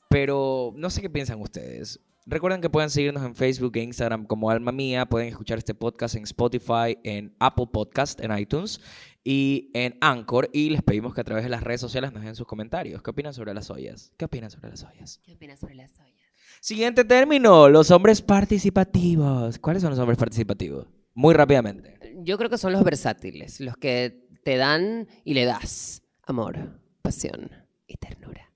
Pero 0.09 0.73
no 0.75 0.89
sé 0.89 1.01
qué 1.01 1.09
piensan 1.09 1.41
ustedes. 1.41 1.99
Recuerden 2.25 2.61
que 2.61 2.69
pueden 2.69 2.89
seguirnos 2.89 3.23
en 3.25 3.35
Facebook 3.35 3.75
e 3.75 3.81
Instagram 3.81 4.25
como 4.25 4.49
Alma 4.49 4.71
Mía. 4.71 5.05
Pueden 5.05 5.27
escuchar 5.27 5.57
este 5.57 5.75
podcast 5.75 6.15
en 6.15 6.23
Spotify, 6.23 6.97
en 7.03 7.35
Apple 7.39 7.67
Podcast, 7.71 8.21
en 8.21 8.37
iTunes 8.37 8.79
y 9.25 9.71
en 9.73 9.97
Anchor. 9.99 10.49
Y 10.53 10.69
les 10.69 10.81
pedimos 10.81 11.13
que 11.13 11.19
a 11.19 11.23
través 11.25 11.43
de 11.43 11.49
las 11.49 11.61
redes 11.63 11.81
sociales 11.81 12.13
nos 12.13 12.23
den 12.23 12.35
sus 12.35 12.47
comentarios. 12.47 13.01
¿Qué 13.01 13.09
opinan 13.09 13.33
sobre 13.33 13.53
las 13.53 13.69
ollas? 13.69 14.13
¿Qué 14.17 14.23
opinan 14.23 14.49
sobre 14.49 14.69
las 14.69 14.83
ollas? 14.83 15.19
¿Qué 15.25 15.33
opinas 15.33 15.59
sobre 15.59 15.75
las 15.75 15.99
ollas? 15.99 16.13
Siguiente 16.61 17.03
término, 17.03 17.67
los 17.67 17.91
hombres 17.91 18.21
participativos. 18.21 19.59
¿Cuáles 19.59 19.81
son 19.81 19.89
los 19.89 19.99
hombres 19.99 20.17
participativos? 20.17 20.87
Muy 21.13 21.33
rápidamente. 21.33 21.99
Yo 22.19 22.37
creo 22.37 22.49
que 22.49 22.57
son 22.57 22.71
los 22.71 22.85
versátiles, 22.85 23.59
los 23.59 23.75
que 23.75 24.29
te 24.45 24.55
dan 24.55 25.09
y 25.25 25.33
le 25.33 25.43
das 25.43 26.03
amor, 26.25 26.79
pasión 27.01 27.62
y 27.93 27.97
ternura. 27.97 28.51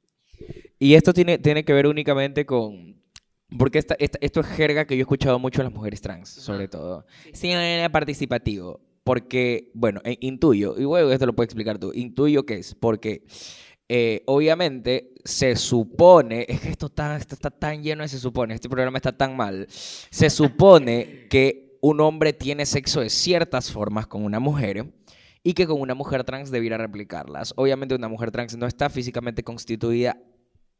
Y 0.80 0.94
esto 0.96 1.14
tiene, 1.14 1.38
tiene 1.38 1.64
que 1.64 1.74
ver 1.74 1.88
únicamente 1.88 2.46
con... 2.46 3.02
Porque 3.58 3.80
esta, 3.80 3.96
esta- 4.00 4.20
esto 4.22 4.42
es 4.42 4.48
jerga 4.48 4.86
que 4.86 4.96
yo 4.96 5.02
he 5.02 5.04
escuchado 5.04 5.40
mucho 5.40 5.62
en 5.62 5.66
las 5.66 5.74
mujeres 5.74 6.02
trans, 6.02 6.30
sobre 6.30 6.68
todo. 6.68 7.06
Sí, 7.34 7.50
era 7.50 7.90
participativo. 7.90 8.82
Porque, 9.04 9.72
bueno, 9.74 10.02
eh, 10.04 10.18
intuyo, 10.20 10.76
y 10.78 10.84
bueno, 10.84 11.10
esto 11.12 11.26
lo 11.26 11.34
puedes 11.34 11.48
explicar 11.48 11.80
tú, 11.80 11.94
intuyo 11.94 12.46
que 12.46 12.56
es 12.56 12.76
porque 12.76 13.24
eh, 13.88 14.22
obviamente 14.26 15.14
se 15.24 15.56
supone, 15.56 16.46
es 16.50 16.60
que 16.60 16.68
esto 16.68 16.88
está, 16.88 17.16
esto 17.16 17.36
está 17.36 17.50
tan 17.50 17.82
lleno 17.82 18.04
de 18.04 18.10
se 18.10 18.20
supone, 18.20 18.54
este 18.54 18.68
programa 18.68 18.98
está 18.98 19.18
tan 19.18 19.38
mal, 19.38 19.66
se 19.70 20.30
supone 20.30 21.28
que 21.30 21.78
un 21.80 22.02
hombre 22.02 22.34
tiene 22.34 22.66
sexo 22.66 23.00
de 23.00 23.10
ciertas 23.10 23.72
formas 23.72 24.08
con 24.08 24.26
una 24.26 24.42
mujer 24.42 24.86
y 25.44 25.54
que 25.54 25.68
con 25.68 25.80
una 25.80 25.94
mujer 25.94 26.24
trans 26.24 26.52
debiera 26.52 26.78
replicarlas. 26.78 27.54
Obviamente 27.58 27.96
una 27.96 28.08
mujer 28.08 28.32
trans 28.32 28.58
no 28.58 28.68
está 28.68 28.90
físicamente 28.90 29.44
constituida 29.44 30.18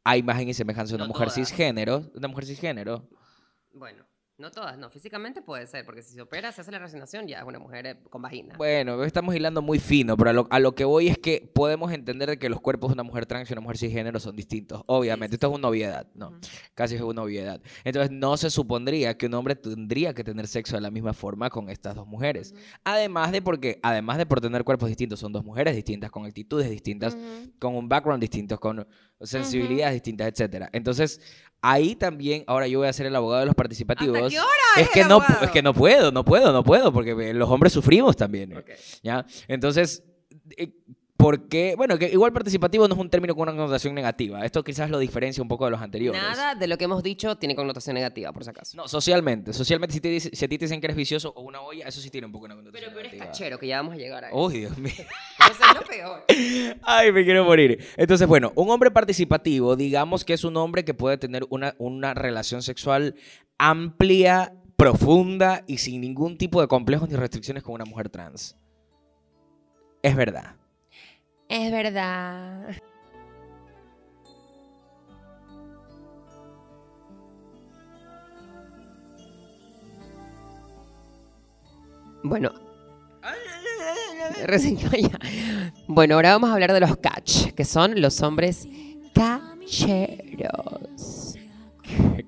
a 0.04 0.16
imagen 0.16 0.48
y 0.48 0.54
semejanza 0.54 0.92
de 0.92 0.96
una 0.96 1.04
No 1.04 1.12
mujer 1.12 1.30
cisgénero, 1.30 2.10
una 2.14 2.28
mujer 2.28 2.46
cisgénero. 2.46 3.08
Bueno, 3.74 4.07
no 4.38 4.52
todas, 4.52 4.78
no. 4.78 4.88
Físicamente 4.88 5.42
puede 5.42 5.66
ser, 5.66 5.84
porque 5.84 6.00
si 6.00 6.14
se 6.14 6.22
opera, 6.22 6.52
se 6.52 6.60
hace 6.60 6.70
la 6.70 6.78
resignación, 6.78 7.26
ya 7.26 7.40
es 7.40 7.44
una 7.44 7.58
mujer 7.58 7.86
eh, 7.86 7.96
con 8.08 8.22
vagina. 8.22 8.56
Bueno, 8.56 9.02
estamos 9.02 9.34
hilando 9.34 9.62
muy 9.62 9.80
fino, 9.80 10.16
pero 10.16 10.30
a 10.30 10.32
lo, 10.32 10.46
a 10.50 10.60
lo 10.60 10.76
que 10.76 10.84
voy 10.84 11.08
es 11.08 11.18
que 11.18 11.50
podemos 11.52 11.92
entender 11.92 12.30
de 12.30 12.38
que 12.38 12.48
los 12.48 12.60
cuerpos 12.60 12.90
de 12.90 12.94
una 12.94 13.02
mujer 13.02 13.26
trans 13.26 13.50
y 13.50 13.52
una 13.52 13.62
mujer 13.62 13.78
cisgénero 13.78 14.20
son 14.20 14.36
distintos. 14.36 14.82
Obviamente, 14.86 15.34
esto 15.34 15.48
es 15.48 15.58
una 15.58 15.68
obviedad, 15.68 16.06
¿no? 16.14 16.38
Casi 16.74 16.94
es 16.94 17.02
una 17.02 17.22
obviedad. 17.22 17.60
Entonces, 17.82 18.12
no 18.12 18.36
se 18.36 18.50
supondría 18.50 19.18
que 19.18 19.26
un 19.26 19.34
hombre 19.34 19.56
tendría 19.56 20.14
que 20.14 20.22
tener 20.22 20.46
sexo 20.46 20.76
de 20.76 20.82
la 20.82 20.92
misma 20.92 21.14
forma 21.14 21.50
con 21.50 21.68
estas 21.68 21.96
dos 21.96 22.06
mujeres. 22.06 22.54
Además 22.84 23.32
de 23.32 23.42
porque, 23.42 23.80
además 23.82 24.18
de 24.18 24.26
por 24.26 24.40
tener 24.40 24.62
cuerpos 24.62 24.88
distintos, 24.88 25.18
son 25.18 25.32
dos 25.32 25.44
mujeres 25.44 25.74
distintas, 25.74 26.12
con 26.12 26.24
actitudes 26.24 26.70
distintas, 26.70 27.16
con 27.58 27.74
un 27.74 27.88
background 27.88 28.20
distinto, 28.20 28.60
con 28.60 28.86
sensibilidades 29.22 29.94
distintas, 29.94 30.28
etcétera. 30.28 30.68
Entonces, 30.72 31.20
ahí 31.60 31.96
también, 31.96 32.44
ahora 32.46 32.66
yo 32.68 32.78
voy 32.78 32.88
a 32.88 32.92
ser 32.92 33.06
el 33.06 33.16
abogado 33.16 33.40
de 33.40 33.46
los 33.46 33.54
participativos. 33.54 34.16
¿Hasta 34.16 34.28
qué 34.30 34.38
hora 34.38 34.48
Es 34.76 34.82
es 34.82 34.88
que 34.90 35.00
el 35.00 35.08
no, 35.08 35.14
abogado? 35.16 35.44
es 35.44 35.50
que 35.50 35.62
no 35.62 35.74
puedo, 35.74 36.12
no 36.12 36.24
puedo, 36.24 36.52
no 36.52 36.62
puedo, 36.64 36.92
porque 36.92 37.10
eh, 37.10 37.34
los 37.34 37.48
hombres 37.50 37.72
sufrimos 37.72 38.16
también. 38.16 38.52
¿eh? 38.52 38.64
¿Ya? 39.02 39.26
Entonces, 39.48 40.02
¿por 41.18 41.48
qué? 41.48 41.74
Bueno, 41.76 41.98
que 41.98 42.08
igual 42.08 42.32
participativo 42.32 42.88
no 42.88 42.94
es 42.94 43.00
un 43.00 43.10
término 43.10 43.34
con 43.34 43.42
una 43.42 43.52
connotación 43.52 43.94
negativa. 43.94 44.44
Esto 44.46 44.64
quizás 44.64 44.88
lo 44.88 44.98
diferencia 44.98 45.42
un 45.42 45.48
poco 45.48 45.66
de 45.66 45.72
los 45.72 45.82
anteriores. 45.82 46.22
Nada 46.22 46.54
de 46.54 46.66
lo 46.66 46.78
que 46.78 46.84
hemos 46.84 47.02
dicho 47.02 47.36
tiene 47.36 47.54
connotación 47.54 47.94
negativa, 47.94 48.32
por 48.32 48.44
si 48.44 48.50
acaso. 48.50 48.76
No, 48.76 48.88
socialmente. 48.88 49.52
Socialmente, 49.52 49.92
si, 49.92 50.00
te 50.00 50.08
dice- 50.08 50.30
si 50.32 50.44
a 50.44 50.48
ti 50.48 50.56
te 50.56 50.64
dicen 50.64 50.80
que 50.80 50.86
eres 50.86 50.96
vicioso 50.96 51.32
o 51.36 51.42
una 51.42 51.60
olla, 51.60 51.86
eso 51.88 52.00
sí 52.00 52.08
tiene 52.08 52.26
un 52.26 52.32
poco 52.32 52.46
una 52.46 52.54
Pero, 52.54 52.64
connotación 52.70 52.92
pero 52.94 53.06
es 53.06 53.12
negativa. 53.12 53.26
cachero, 53.32 53.58
que 53.58 53.66
ya 53.66 53.76
vamos 53.78 53.94
a 53.94 53.96
llegar 53.98 54.24
a 54.24 54.28
eso. 54.28 54.36
Uy, 54.38 54.58
Dios 54.60 54.78
mío. 54.78 54.92
Eso 55.50 55.64
es 55.70 55.74
lo 55.74 55.82
peor. 55.86 56.24
Ay, 56.82 57.10
me 57.12 57.24
quiero 57.24 57.44
morir. 57.44 57.84
Entonces, 57.96 58.26
bueno, 58.28 58.52
un 58.54 58.70
hombre 58.70 58.90
participativo, 58.90 59.76
digamos 59.76 60.24
que 60.24 60.34
es 60.34 60.44
un 60.44 60.56
hombre 60.56 60.84
que 60.84 60.94
puede 60.94 61.18
tener 61.18 61.46
una, 61.50 61.74
una 61.78 62.12
relación 62.14 62.62
sexual 62.62 63.14
amplia, 63.58 64.52
profunda 64.76 65.64
y 65.66 65.78
sin 65.78 66.00
ningún 66.02 66.38
tipo 66.38 66.60
de 66.60 66.68
complejos 66.68 67.08
ni 67.08 67.16
restricciones 67.16 67.62
con 67.64 67.74
una 67.74 67.84
mujer 67.84 68.08
trans. 68.10 68.56
Es 70.02 70.14
verdad. 70.14 70.54
Es 71.48 71.72
verdad. 71.72 72.76
Bueno. 82.22 82.52
Bueno, 85.86 86.16
ahora 86.16 86.32
vamos 86.32 86.50
a 86.50 86.52
hablar 86.52 86.74
de 86.74 86.80
los 86.80 86.96
catch, 86.98 87.52
que 87.52 87.64
son 87.64 88.00
los 88.00 88.20
hombres 88.20 88.68
cacheros. 89.14 89.78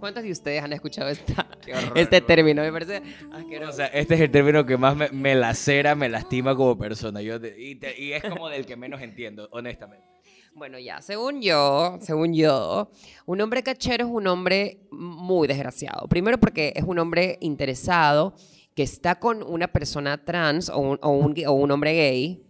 ¿Cuántos 0.00 0.22
de 0.24 0.32
ustedes 0.32 0.62
han 0.62 0.72
escuchado 0.72 1.08
esta, 1.10 1.46
Qué 1.64 1.74
horror, 1.74 1.96
este 1.98 2.20
¿no? 2.20 2.26
término? 2.26 2.62
Me 2.62 2.72
parece 2.72 3.02
asqueroso. 3.32 3.70
O 3.70 3.74
sea, 3.74 3.86
este 3.86 4.14
es 4.14 4.20
el 4.22 4.30
término 4.30 4.64
que 4.66 4.76
más 4.76 4.96
me, 4.96 5.08
me 5.10 5.34
lacera, 5.34 5.94
me 5.94 6.08
lastima 6.08 6.56
como 6.56 6.76
persona. 6.78 7.20
Yo 7.22 7.38
de- 7.38 7.54
y, 7.62 7.76
te- 7.76 8.00
y 8.00 8.12
es 8.12 8.24
como 8.24 8.48
del 8.48 8.66
que 8.66 8.76
menos 8.76 9.00
entiendo, 9.02 9.48
honestamente. 9.52 10.04
Bueno, 10.52 10.78
ya, 10.80 11.00
según 11.00 11.40
yo, 11.42 11.98
según 12.00 12.34
yo, 12.34 12.90
un 13.24 13.40
hombre 13.40 13.62
cachero 13.62 14.04
es 14.06 14.10
un 14.10 14.26
hombre 14.26 14.80
muy 14.90 15.46
desgraciado. 15.46 16.08
Primero 16.08 16.38
porque 16.40 16.72
es 16.74 16.82
un 16.84 16.98
hombre 16.98 17.38
interesado 17.40 18.34
que 18.74 18.82
está 18.82 19.20
con 19.20 19.42
una 19.44 19.68
persona 19.68 20.24
trans 20.24 20.68
o 20.68 20.78
un, 20.78 20.98
o 21.02 21.10
un 21.10 21.34
gay- 21.34 21.46
o 21.46 21.52
un 21.52 21.70
hombre 21.70 21.92
gay, 21.94 22.42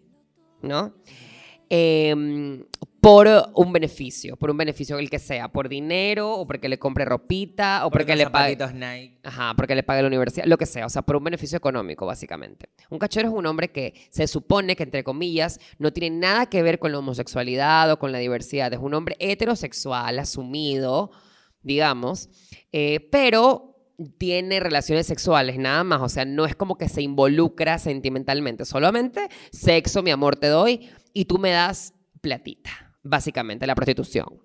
¿no? 0.62 0.94
Em, 1.72 2.64
por 3.00 3.28
un 3.54 3.72
beneficio, 3.72 4.36
por 4.36 4.50
un 4.50 4.56
beneficio 4.56 4.98
el 4.98 5.08
que 5.08 5.18
sea, 5.20 5.48
por 5.48 5.68
dinero 5.68 6.34
o 6.34 6.46
porque 6.46 6.68
le 6.68 6.78
compre 6.78 7.04
ropita 7.04 7.86
o 7.86 7.90
porque 7.90 8.16
le 8.16 8.28
pague... 8.28 8.58
Nike. 8.74 9.20
Ajá, 9.22 9.54
porque 9.56 9.74
le 9.74 9.82
pague 9.82 10.02
la 10.02 10.08
universidad, 10.08 10.46
lo 10.46 10.58
que 10.58 10.66
sea, 10.66 10.84
o 10.84 10.88
sea, 10.88 11.02
por 11.02 11.16
un 11.16 11.24
beneficio 11.24 11.56
económico, 11.56 12.04
básicamente. 12.04 12.68
Un 12.90 12.98
cachero 12.98 13.28
es 13.28 13.34
un 13.34 13.46
hombre 13.46 13.70
que 13.70 13.94
se 14.10 14.26
supone 14.26 14.76
que, 14.76 14.82
entre 14.82 15.04
comillas, 15.04 15.60
no 15.78 15.92
tiene 15.92 16.18
nada 16.18 16.46
que 16.46 16.62
ver 16.62 16.78
con 16.78 16.92
la 16.92 16.98
homosexualidad 16.98 17.90
o 17.92 17.98
con 17.98 18.12
la 18.12 18.18
diversidad. 18.18 18.72
Es 18.72 18.80
un 18.80 18.92
hombre 18.92 19.16
heterosexual, 19.20 20.18
asumido, 20.18 21.12
digamos, 21.62 22.28
eh, 22.72 23.08
pero 23.10 23.69
tiene 24.18 24.60
relaciones 24.60 25.06
sexuales, 25.06 25.58
nada 25.58 25.84
más. 25.84 26.00
O 26.02 26.08
sea, 26.08 26.24
no 26.24 26.46
es 26.46 26.56
como 26.56 26.76
que 26.76 26.88
se 26.88 27.02
involucra 27.02 27.78
sentimentalmente, 27.78 28.64
solamente 28.64 29.28
sexo, 29.52 30.02
mi 30.02 30.10
amor, 30.10 30.36
te 30.36 30.48
doy 30.48 30.88
y 31.12 31.26
tú 31.26 31.38
me 31.38 31.50
das 31.50 31.94
platita, 32.20 32.70
básicamente, 33.02 33.66
la 33.66 33.74
prostitución. 33.74 34.40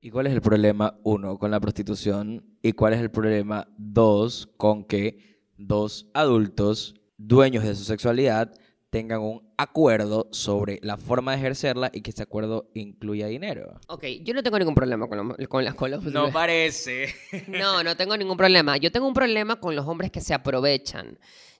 ¿Y 0.00 0.10
cuál 0.10 0.28
es 0.28 0.34
el 0.34 0.40
problema, 0.40 0.98
uno, 1.02 1.38
con 1.38 1.50
la 1.50 1.58
prostitución? 1.58 2.58
¿Y 2.62 2.72
cuál 2.72 2.94
es 2.94 3.00
el 3.00 3.10
problema, 3.10 3.68
dos, 3.76 4.48
con 4.56 4.84
que 4.84 5.42
dos 5.56 6.08
adultos 6.14 6.94
dueños 7.16 7.64
de 7.64 7.74
su 7.74 7.84
sexualidad 7.84 8.52
tengan 8.90 9.20
un 9.20 9.42
acuerdo 9.56 10.28
sobre 10.32 10.78
la 10.82 10.96
forma 10.96 11.32
de 11.32 11.38
ejercerla 11.38 11.90
y 11.92 12.00
que 12.02 12.10
este 12.10 12.22
acuerdo 12.22 12.70
incluya 12.74 13.26
dinero? 13.26 13.78
Ok, 13.88 14.04
yo 14.22 14.32
no 14.34 14.42
tengo 14.42 14.58
ningún 14.58 14.74
problema 14.74 15.08
con, 15.08 15.28
los- 15.28 15.48
con 15.48 15.64
las 15.64 15.74
con 15.74 15.90
los- 15.90 16.04
No 16.04 16.30
parece. 16.32 17.14
No, 17.48 17.82
no 17.82 17.96
tengo 17.96 18.16
ningún 18.16 18.36
problema. 18.36 18.76
Yo 18.76 18.90
tengo 18.92 19.06
un 19.08 19.14
problema 19.14 19.56
con 19.60 19.74
los 19.76 19.86
hombres 19.86 20.10
que 20.10 20.20
se 20.20 20.34
aprovechan. 20.34 21.18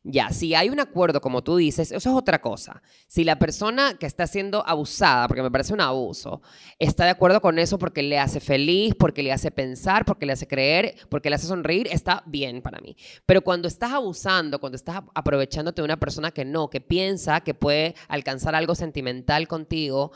Ya, 0.09 0.31
si 0.31 0.55
hay 0.55 0.69
un 0.69 0.79
acuerdo, 0.79 1.21
como 1.21 1.42
tú 1.42 1.57
dices, 1.57 1.90
eso 1.90 2.11
es 2.11 2.14
otra 2.16 2.40
cosa. 2.40 2.81
Si 3.09 3.25
la 3.25 3.40
persona 3.40 3.95
que 3.99 4.07
está 4.07 4.29
siendo 4.29 4.64
abusada, 4.64 5.27
porque 5.27 5.42
me 5.42 5.51
parece 5.51 5.75
un 5.75 5.81
abuso, 5.81 6.42
está 6.79 7.05
de 7.07 7.11
acuerdo 7.11 7.40
con 7.40 7.59
eso 7.59 7.77
porque 7.77 8.05
le 8.05 8.16
hace 8.21 8.38
feliz, 8.38 8.95
porque 8.97 9.25
le 9.25 9.33
hace 9.33 9.51
pensar, 9.51 10.05
porque 10.05 10.25
le 10.25 10.33
hace 10.35 10.47
creer, 10.47 10.95
porque 11.09 11.29
le 11.29 11.35
hace 11.35 11.49
sonreír, 11.49 11.88
está 11.90 12.23
bien 12.27 12.62
para 12.62 12.79
mí. 12.81 12.97
Pero 13.27 13.42
cuando 13.42 13.66
estás 13.66 13.90
abusando, 13.90 14.61
cuando 14.61 14.77
estás 14.77 14.97
ap- 14.99 15.09
aprovechándote 15.12 15.83
de 15.83 15.87
una 15.87 15.99
persona 15.99 16.31
que 16.31 16.45
no, 16.45 16.71
que 16.71 16.81
piensa 16.81 17.40
que 17.40 17.55
puede 17.55 17.97
alcanzar 18.07 18.55
algo 18.55 18.77
sentimental 18.77 19.49
contigo 19.49 20.12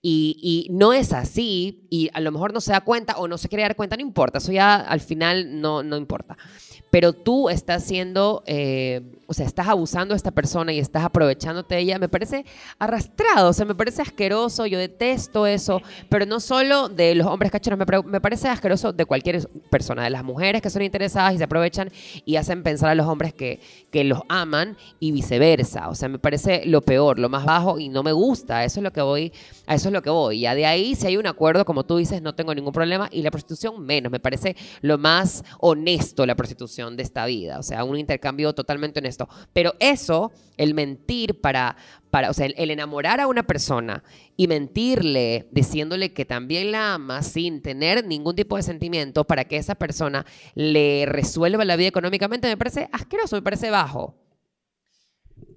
y, 0.00 0.38
y 0.68 0.72
no 0.72 0.94
es 0.94 1.12
así, 1.12 1.86
y 1.90 2.08
a 2.14 2.20
lo 2.20 2.32
mejor 2.32 2.54
no 2.54 2.62
se 2.62 2.72
da 2.72 2.80
cuenta 2.80 3.16
o 3.18 3.28
no 3.28 3.36
se 3.36 3.48
quiere 3.50 3.62
dar 3.62 3.76
cuenta, 3.76 3.96
no 3.96 4.02
importa, 4.02 4.38
eso 4.38 4.52
ya 4.52 4.76
al 4.76 5.00
final 5.00 5.60
no, 5.60 5.82
no 5.82 5.96
importa. 5.98 6.36
Pero 6.94 7.12
tú 7.12 7.48
estás 7.48 7.82
siendo, 7.82 8.44
eh, 8.46 9.00
o 9.26 9.34
sea, 9.34 9.44
estás 9.46 9.66
abusando 9.66 10.14
de 10.14 10.16
esta 10.16 10.30
persona 10.30 10.72
y 10.72 10.78
estás 10.78 11.02
aprovechándote 11.02 11.74
de 11.74 11.80
ella, 11.80 11.98
me 11.98 12.08
parece 12.08 12.44
arrastrado, 12.78 13.48
o 13.48 13.52
sea, 13.52 13.66
me 13.66 13.74
parece 13.74 14.00
asqueroso, 14.00 14.64
yo 14.66 14.78
detesto 14.78 15.44
eso, 15.44 15.82
pero 16.08 16.24
no 16.24 16.38
solo 16.38 16.88
de 16.88 17.16
los 17.16 17.26
hombres 17.26 17.50
cacheros, 17.50 17.80
me, 17.80 17.84
me 18.04 18.20
parece 18.20 18.46
asqueroso 18.46 18.92
de 18.92 19.06
cualquier 19.06 19.44
persona, 19.70 20.04
de 20.04 20.10
las 20.10 20.22
mujeres 20.22 20.62
que 20.62 20.70
son 20.70 20.82
interesadas 20.82 21.34
y 21.34 21.38
se 21.38 21.42
aprovechan 21.42 21.90
y 22.24 22.36
hacen 22.36 22.62
pensar 22.62 22.90
a 22.90 22.94
los 22.94 23.08
hombres 23.08 23.34
que, 23.34 23.58
que 23.90 24.04
los 24.04 24.20
aman 24.28 24.76
y 25.00 25.10
viceversa, 25.10 25.88
o 25.88 25.96
sea, 25.96 26.08
me 26.08 26.20
parece 26.20 26.64
lo 26.64 26.80
peor, 26.80 27.18
lo 27.18 27.28
más 27.28 27.44
bajo 27.44 27.80
y 27.80 27.88
no 27.88 28.04
me 28.04 28.12
gusta, 28.12 28.62
eso 28.62 28.78
es 28.78 28.84
lo 28.84 28.92
que 28.92 29.02
voy, 29.02 29.32
a 29.66 29.74
eso 29.74 29.88
es 29.88 29.92
lo 29.92 30.00
que 30.00 30.10
voy, 30.10 30.38
ya 30.38 30.54
de 30.54 30.64
ahí 30.64 30.94
si 30.94 31.08
hay 31.08 31.16
un 31.16 31.26
acuerdo, 31.26 31.64
como 31.64 31.84
tú 31.84 31.96
dices, 31.96 32.22
no 32.22 32.36
tengo 32.36 32.54
ningún 32.54 32.72
problema 32.72 33.08
y 33.10 33.22
la 33.22 33.32
prostitución 33.32 33.84
menos, 33.84 34.12
me 34.12 34.20
parece 34.20 34.54
lo 34.80 34.96
más 34.96 35.42
honesto 35.58 36.24
la 36.24 36.36
prostitución 36.36 36.83
de 36.90 37.02
esta 37.02 37.26
vida, 37.26 37.58
o 37.58 37.62
sea, 37.62 37.84
un 37.84 37.98
intercambio 37.98 38.54
totalmente 38.54 39.00
honesto, 39.00 39.28
pero 39.52 39.74
eso, 39.80 40.32
el 40.56 40.74
mentir 40.74 41.40
para, 41.40 41.76
para 42.10 42.30
o 42.30 42.34
sea, 42.34 42.46
el, 42.46 42.70
enamorar 42.70 43.20
a 43.20 43.26
una 43.26 43.44
persona 43.44 44.04
y 44.36 44.46
mentirle 44.46 45.48
diciéndole 45.50 46.12
que 46.12 46.24
también 46.24 46.72
la 46.72 46.94
ama 46.94 47.22
sin 47.22 47.62
tener 47.62 48.06
ningún 48.06 48.36
tipo 48.36 48.56
de 48.56 48.62
sentimiento 48.62 49.24
para 49.24 49.44
que 49.44 49.56
esa 49.56 49.74
persona 49.74 50.24
le 50.54 51.06
resuelva 51.06 51.64
la 51.64 51.76
vida 51.76 51.88
económicamente, 51.88 52.48
me 52.48 52.56
parece 52.56 52.88
asqueroso, 52.92 53.36
me 53.36 53.42
parece 53.42 53.70
bajo. 53.70 54.14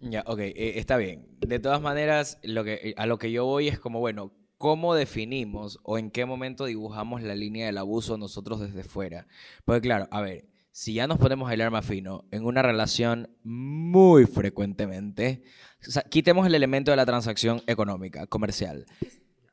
Ya, 0.01 0.23
ok, 0.25 0.39
eh, 0.39 0.73
está 0.77 0.97
bien. 0.97 1.27
De 1.39 1.59
todas 1.59 1.81
maneras, 1.81 2.39
lo 2.43 2.63
que, 2.63 2.73
eh, 2.73 2.93
a 2.97 3.05
lo 3.05 3.17
que 3.17 3.31
yo 3.31 3.45
voy 3.45 3.67
es 3.67 3.79
como, 3.79 3.99
bueno, 3.99 4.31
¿cómo 4.57 4.95
definimos 4.95 5.79
o 5.83 5.97
en 5.97 6.11
qué 6.11 6.25
momento 6.25 6.65
dibujamos 6.65 7.21
la 7.21 7.35
línea 7.35 7.67
del 7.67 7.77
abuso 7.77 8.17
nosotros 8.17 8.59
desde 8.59 8.83
fuera? 8.83 9.27
Porque 9.65 9.81
claro, 9.81 10.07
a 10.11 10.21
ver, 10.21 10.45
si 10.77 10.93
ya 10.93 11.07
nos 11.07 11.17
ponemos 11.17 11.49
a 11.49 11.55
hilar 11.55 11.71
más 11.71 11.87
fino, 11.87 12.25
en 12.29 12.45
una 12.45 12.61
relación 12.61 13.35
muy 13.43 14.27
frecuentemente, 14.27 15.41
o 15.81 15.89
sea, 15.89 16.03
quitemos 16.03 16.45
el 16.45 16.53
elemento 16.53 16.91
de 16.91 16.97
la 16.97 17.05
transacción 17.07 17.63
económica, 17.65 18.27
comercial. 18.27 18.85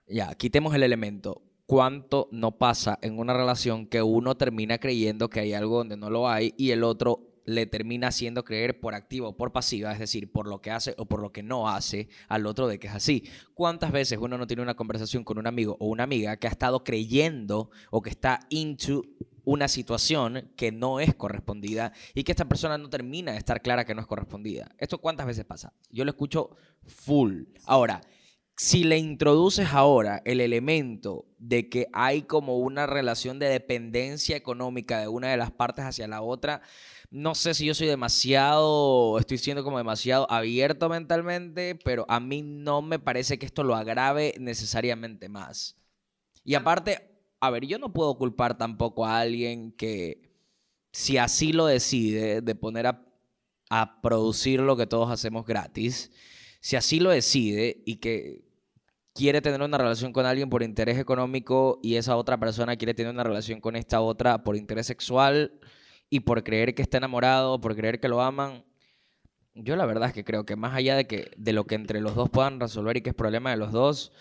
Ya, 0.07 0.35
quitemos 0.35 0.75
el 0.75 0.83
elemento. 0.83 1.41
¿Cuánto 1.65 2.29
no 2.31 2.59
pasa 2.59 2.99
en 3.01 3.19
una 3.19 3.33
relación 3.33 3.87
que 3.87 4.03
uno 4.03 4.35
termina 4.35 4.77
creyendo 4.77 5.31
que 5.31 5.41
hay 5.41 5.55
algo 5.55 5.79
donde 5.79 5.97
no 5.97 6.11
lo 6.11 6.29
hay 6.29 6.53
y 6.59 6.73
el 6.73 6.85
otro 6.85 7.41
le 7.47 7.65
termina 7.65 8.09
haciendo 8.09 8.45
creer 8.45 8.79
por 8.79 8.95
activa 8.95 9.29
o 9.29 9.37
por 9.37 9.51
pasiva, 9.51 9.93
es 9.93 9.99
decir, 9.99 10.31
por 10.31 10.47
lo 10.47 10.61
que 10.61 10.73
hace 10.73 10.95
o 10.99 11.07
por 11.07 11.23
lo 11.23 11.33
que 11.33 11.43
no 11.43 11.71
hace 11.71 12.11
al 12.29 12.45
otro 12.45 12.69
de 12.69 12.79
que 12.79 12.89
es 12.89 12.95
así. 12.95 13.25
¿Cuántas 13.55 13.93
veces 13.93 14.19
uno 14.21 14.37
no 14.37 14.47
tiene 14.47 14.63
una 14.63 14.77
conversación 14.77 15.25
con 15.25 15.39
un 15.39 15.47
amigo 15.47 15.79
o 15.81 15.87
una 15.87 16.05
amiga 16.05 16.37
que 16.37 16.49
ha 16.49 16.51
estado 16.51 16.85
creyendo 16.85 17.71
o 17.91 18.03
que 18.03 18.11
está 18.11 18.41
into 18.51 19.05
una 19.45 19.69
situación 19.69 20.53
que 20.57 20.73
no 20.73 21.01
es 21.01 21.15
correspondida 21.15 21.93
y 22.15 22.25
que 22.25 22.33
esta 22.33 22.49
persona 22.49 22.79
no 22.79 22.91
termina 22.91 23.33
de 23.33 23.39
estar 23.39 23.63
clara 23.63 23.85
que 23.85 23.95
no 23.95 24.01
es 24.01 24.07
correspondida? 24.07 24.71
¿Esto 24.79 24.99
cuántas 24.99 25.27
veces 25.27 25.45
pasa? 25.45 25.73
Yo 25.91 26.05
lo 26.05 26.11
escucho 26.11 26.57
full. 26.87 27.45
Ahora, 27.67 28.01
si 28.57 28.85
le 28.85 28.99
introduces 28.99 29.69
ahora 29.73 30.23
el 30.25 30.41
elemento 30.41 31.27
de 31.39 31.69
que 31.69 31.89
hay 31.93 32.23
como 32.23 32.59
una 32.59 32.87
relación 32.87 33.39
de 33.39 33.49
dependencia 33.49 34.37
económica 34.37 35.01
de 35.01 35.09
una 35.09 35.31
de 35.31 35.37
las 35.37 35.51
partes 35.51 35.85
hacia 35.85 36.07
la 36.07 36.23
otra, 36.23 36.63
no 37.11 37.35
sé 37.35 37.55
si 37.55 37.67
yo 37.67 37.75
soy 37.75 37.87
demasiado, 37.87 39.19
estoy 39.19 39.39
siendo 39.39 39.65
como 39.65 39.79
demasiado 39.79 40.31
abierto 40.31 40.89
mentalmente, 40.89 41.77
pero 41.85 42.05
a 42.09 42.21
mí 42.21 42.43
no 42.43 42.81
me 42.83 42.99
parece 42.99 43.39
que 43.39 43.47
esto 43.47 43.65
lo 43.65 43.75
agrave 43.75 44.35
necesariamente 44.39 45.29
más. 45.29 45.77
Y 46.45 46.55
aparte, 46.55 47.14
a 47.47 47.51
ver, 47.51 47.67
yo 47.67 47.79
no 47.79 47.93
puedo 47.93 48.17
culpar 48.17 48.57
tampoco 48.59 49.07
a 49.07 49.21
alguien 49.21 49.73
que, 49.73 50.31
si 50.93 51.19
así 51.19 51.53
lo 51.53 51.67
decide, 51.67 52.41
de 52.41 52.55
poner 52.55 52.87
a, 52.87 53.07
a 53.71 54.01
producir 54.01 54.61
lo 54.61 54.77
que 54.77 54.87
todos 54.87 55.11
hacemos 55.11 55.47
gratis, 55.47 56.13
si 56.61 56.77
así 56.77 57.01
lo 57.01 57.11
decide 57.11 57.83
y 57.85 57.97
que 57.97 58.45
quiere 59.15 59.41
tener 59.43 59.63
una 59.63 59.79
relación 59.79 60.13
con 60.13 60.27
alguien 60.27 60.51
por 60.51 60.63
interés 60.63 60.99
económico 60.99 61.79
y 61.83 61.97
esa 61.97 62.17
otra 62.17 62.39
persona 62.39 62.77
quiere 62.77 62.95
tener 62.95 63.13
una 63.13 63.23
relación 63.23 63.61
con 63.61 63.77
esta 63.77 64.01
otra 64.01 64.43
por 64.45 64.57
interés 64.57 64.87
sexual 64.87 65.53
y 66.11 66.21
por 66.21 66.43
creer 66.45 66.75
que 66.75 66.83
está 66.83 66.99
enamorado, 66.99 67.61
por 67.61 67.77
creer 67.77 68.01
que 68.01 68.09
lo 68.09 68.21
aman, 68.23 68.65
yo 69.55 69.77
la 69.77 69.87
verdad 69.87 70.09
es 70.09 70.15
que 70.15 70.25
creo 70.25 70.45
que 70.45 70.57
más 70.57 70.75
allá 70.75 70.97
de 70.97 71.07
que 71.07 71.31
de 71.37 71.53
lo 71.53 71.65
que 71.65 71.77
entre 71.77 72.01
los 72.01 72.15
dos 72.15 72.29
puedan 72.29 72.59
resolver 72.61 72.97
y 72.97 73.03
que 73.03 73.11
es 73.11 73.15
problema 73.15 73.51
de 73.51 73.57
los 73.57 73.73
dos, 73.73 74.13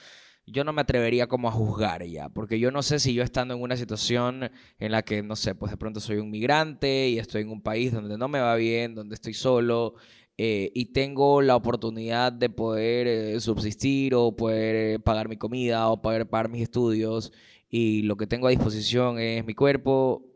yo 0.46 0.64
no 0.64 0.74
me 0.74 0.82
atrevería 0.82 1.28
como 1.28 1.48
a 1.48 1.52
juzgar 1.52 2.04
ya, 2.06 2.30
porque 2.30 2.60
yo 2.60 2.72
no 2.72 2.84
sé 2.84 3.00
si 3.00 3.14
yo 3.14 3.24
estando 3.24 3.54
en 3.54 3.62
una 3.62 3.78
situación 3.78 4.52
en 4.80 4.92
la 4.92 5.02
que, 5.04 5.24
no 5.24 5.36
sé, 5.36 5.56
pues 5.56 5.72
de 5.72 5.78
pronto 5.78 6.00
soy 6.00 6.18
un 6.18 6.30
migrante 6.32 7.10
y 7.10 7.20
estoy 7.20 7.44
en 7.44 7.50
un 7.50 7.62
país 7.62 7.94
donde 7.94 8.18
no 8.18 8.28
me 8.28 8.40
va 8.40 8.56
bien, 8.56 8.96
donde 8.96 9.16
estoy 9.16 9.34
solo, 9.34 9.96
eh, 10.38 10.72
y 10.74 10.86
tengo 10.94 11.42
la 11.42 11.56
oportunidad 11.56 12.34
de 12.34 12.50
poder 12.50 13.08
eh, 13.08 13.40
subsistir 13.40 14.16
o 14.16 14.36
poder 14.36 14.76
eh, 14.96 15.00
pagar 15.00 15.30
mi 15.30 15.38
comida 15.38 15.90
o 15.90 16.02
poder 16.02 16.28
pagar 16.28 16.50
mis 16.50 16.64
estudios 16.64 17.32
y 17.70 18.02
lo 18.04 18.18
que 18.18 18.28
tengo 18.28 18.48
a 18.48 18.50
disposición 18.50 19.20
es 19.20 19.46
mi 19.46 19.54
cuerpo, 19.54 20.33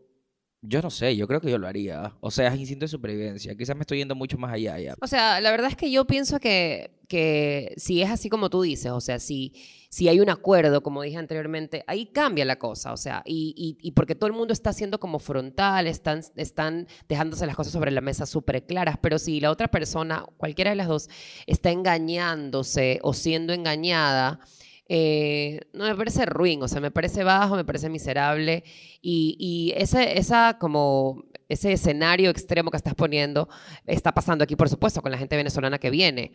yo 0.67 0.81
no 0.81 0.89
sé, 0.89 1.15
yo 1.15 1.27
creo 1.27 1.39
que 1.39 1.49
yo 1.49 1.57
lo 1.57 1.67
haría. 1.67 2.13
O 2.19 2.29
sea, 2.29 2.49
es 2.49 2.59
instinto 2.59 2.83
de 2.83 2.89
supervivencia. 2.89 3.55
Quizás 3.55 3.75
me 3.75 3.81
estoy 3.81 3.99
yendo 3.99 4.15
mucho 4.15 4.37
más 4.37 4.53
allá 4.53 4.77
ya. 4.79 4.95
O 5.01 5.07
sea, 5.07 5.39
la 5.39 5.51
verdad 5.51 5.69
es 5.69 5.77
que 5.77 5.89
yo 5.89 6.05
pienso 6.05 6.39
que, 6.39 6.99
que 7.07 7.73
si 7.77 8.01
es 8.01 8.09
así 8.09 8.29
como 8.29 8.49
tú 8.49 8.61
dices, 8.61 8.91
o 8.91 8.99
sea, 8.99 9.19
si, 9.19 9.53
si 9.89 10.09
hay 10.09 10.19
un 10.19 10.29
acuerdo, 10.29 10.83
como 10.83 11.01
dije 11.01 11.17
anteriormente, 11.17 11.83
ahí 11.87 12.07
cambia 12.07 12.43
la 12.43 12.59
cosa. 12.59 12.91
O 12.91 12.97
sea, 12.97 13.23
y, 13.25 13.77
y, 13.81 13.91
porque 13.91 14.15
todo 14.15 14.27
el 14.27 14.35
mundo 14.35 14.51
está 14.51 14.73
siendo 14.73 14.99
como 14.99 15.19
frontal, 15.19 15.87
están, 15.87 16.21
están 16.35 16.87
dejándose 17.07 17.45
las 17.45 17.55
cosas 17.55 17.71
sobre 17.71 17.91
la 17.91 18.01
mesa 18.01 18.25
súper 18.25 18.65
claras, 18.65 18.97
pero 19.01 19.19
si 19.19 19.39
la 19.39 19.51
otra 19.51 19.69
persona, 19.69 20.25
cualquiera 20.37 20.71
de 20.71 20.75
las 20.75 20.87
dos, 20.87 21.09
está 21.45 21.71
engañándose 21.71 22.99
o 23.03 23.13
siendo 23.13 23.53
engañada, 23.53 24.41
eh, 24.89 25.61
no 25.73 25.85
me 25.85 25.95
parece 25.95 26.25
ruin, 26.25 26.63
o 26.63 26.67
sea, 26.67 26.81
me 26.81 26.91
parece 26.91 27.23
bajo, 27.23 27.55
me 27.55 27.65
parece 27.65 27.89
miserable 27.89 28.63
y, 29.01 29.35
y 29.39 29.73
ese, 29.81 30.17
esa 30.17 30.57
como 30.59 31.25
ese 31.49 31.71
escenario 31.73 32.29
extremo 32.29 32.71
que 32.71 32.77
estás 32.77 32.95
poniendo 32.95 33.47
está 33.85 34.13
pasando 34.13 34.43
aquí, 34.43 34.55
por 34.55 34.69
supuesto, 34.69 35.01
con 35.01 35.11
la 35.11 35.17
gente 35.17 35.35
venezolana 35.35 35.79
que 35.79 35.89
viene. 35.89 36.31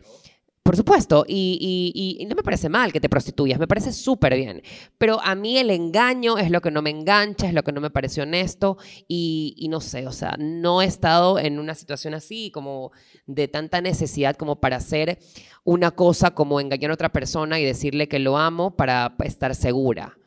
Por 0.63 0.77
supuesto, 0.77 1.25
y, 1.27 2.25
no 2.29 2.35
me 2.35 2.41
parece 2.41 2.69
mal 2.69 2.93
que 2.93 3.01
te 3.01 3.09
prostituyas, 3.09 3.59
me 3.59 3.67
parece 3.67 3.91
súper 3.91 4.33
bien, 4.35 4.61
pero 4.97 5.19
a 5.21 5.35
mí 5.35 5.57
el 5.57 5.69
engaño 5.69 6.37
es 6.37 6.49
lo 6.49 6.61
que 6.61 6.71
no 6.71 6.81
me 6.81 6.89
engancha, 6.89 7.47
es 7.47 7.53
lo 7.53 7.63
que 7.63 7.73
no 7.73 7.81
me 7.81 7.89
parece 7.89 8.21
honesto 8.21 8.77
y, 9.09 9.67
no 9.69 9.81
sé, 9.81 10.07
o 10.07 10.13
sea, 10.13 10.37
no 10.39 10.81
he 10.81 10.85
estado 10.85 11.37
en 11.37 11.59
una 11.59 11.75
situación 11.75 12.13
así 12.13 12.49
como 12.49 12.93
de 13.27 13.49
tanta 13.49 13.81
necesidad 13.81 14.37
como 14.37 14.61
para 14.61 14.77
hacer 14.77 15.19
una 15.65 15.91
cosa 15.91 16.31
como 16.31 16.61
engañar 16.61 16.91
a 16.91 16.93
otra 16.93 17.11
persona 17.11 17.59
y 17.59 17.65
decirle 17.65 18.07
que 18.07 18.19
lo 18.19 18.37
amo 18.37 18.77
para 18.77 19.15
estar 19.19 19.55
segura. 19.55 20.17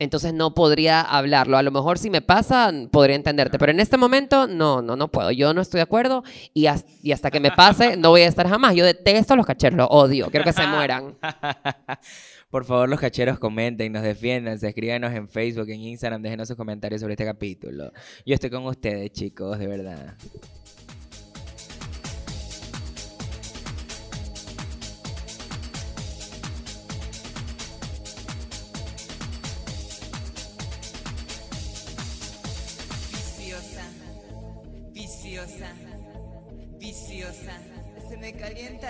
Entonces 0.00 0.32
no 0.32 0.54
podría 0.54 1.00
hablarlo. 1.00 1.56
A 1.56 1.62
lo 1.62 1.72
mejor 1.72 1.98
si 1.98 2.08
me 2.08 2.20
pasa, 2.22 2.72
podría 2.92 3.16
entenderte. 3.16 3.58
Pero 3.58 3.72
en 3.72 3.80
este 3.80 3.96
momento, 3.96 4.46
no, 4.46 4.80
no, 4.80 4.94
no 4.94 5.08
puedo. 5.08 5.32
Yo 5.32 5.52
no 5.54 5.60
estoy 5.60 5.78
de 5.78 5.82
acuerdo 5.82 6.22
y, 6.54 6.66
hasta 6.66 7.30
que 7.32 7.40
me 7.40 7.50
pase, 7.50 7.96
no 7.98 8.10
voy 8.10 8.22
a 8.22 8.28
estar 8.28 8.48
jamás. 8.48 8.76
Yo 8.76 8.84
detesto 8.84 9.34
a 9.34 9.36
los 9.36 9.46
cacheros, 9.46 9.76
los 9.76 9.88
odio. 9.90 10.30
Quiero 10.30 10.44
que 10.44 10.52
se 10.52 10.66
mueran. 10.66 11.16
Por 12.50 12.64
favor, 12.64 12.88
los 12.88 13.00
cacheros 13.00 13.38
comenten, 13.38 13.92
nos 13.92 14.02
defiendan, 14.02 14.58
escríbanos 14.62 15.12
en 15.12 15.28
Facebook, 15.28 15.68
en 15.68 15.82
Instagram, 15.82 16.22
déjenos 16.22 16.48
sus 16.48 16.56
comentarios 16.56 17.00
sobre 17.00 17.12
este 17.12 17.26
capítulo. 17.26 17.92
Yo 18.24 18.34
estoy 18.34 18.48
con 18.48 18.64
ustedes, 18.64 19.10
chicos, 19.12 19.58
de 19.58 19.66
verdad. 19.66 20.16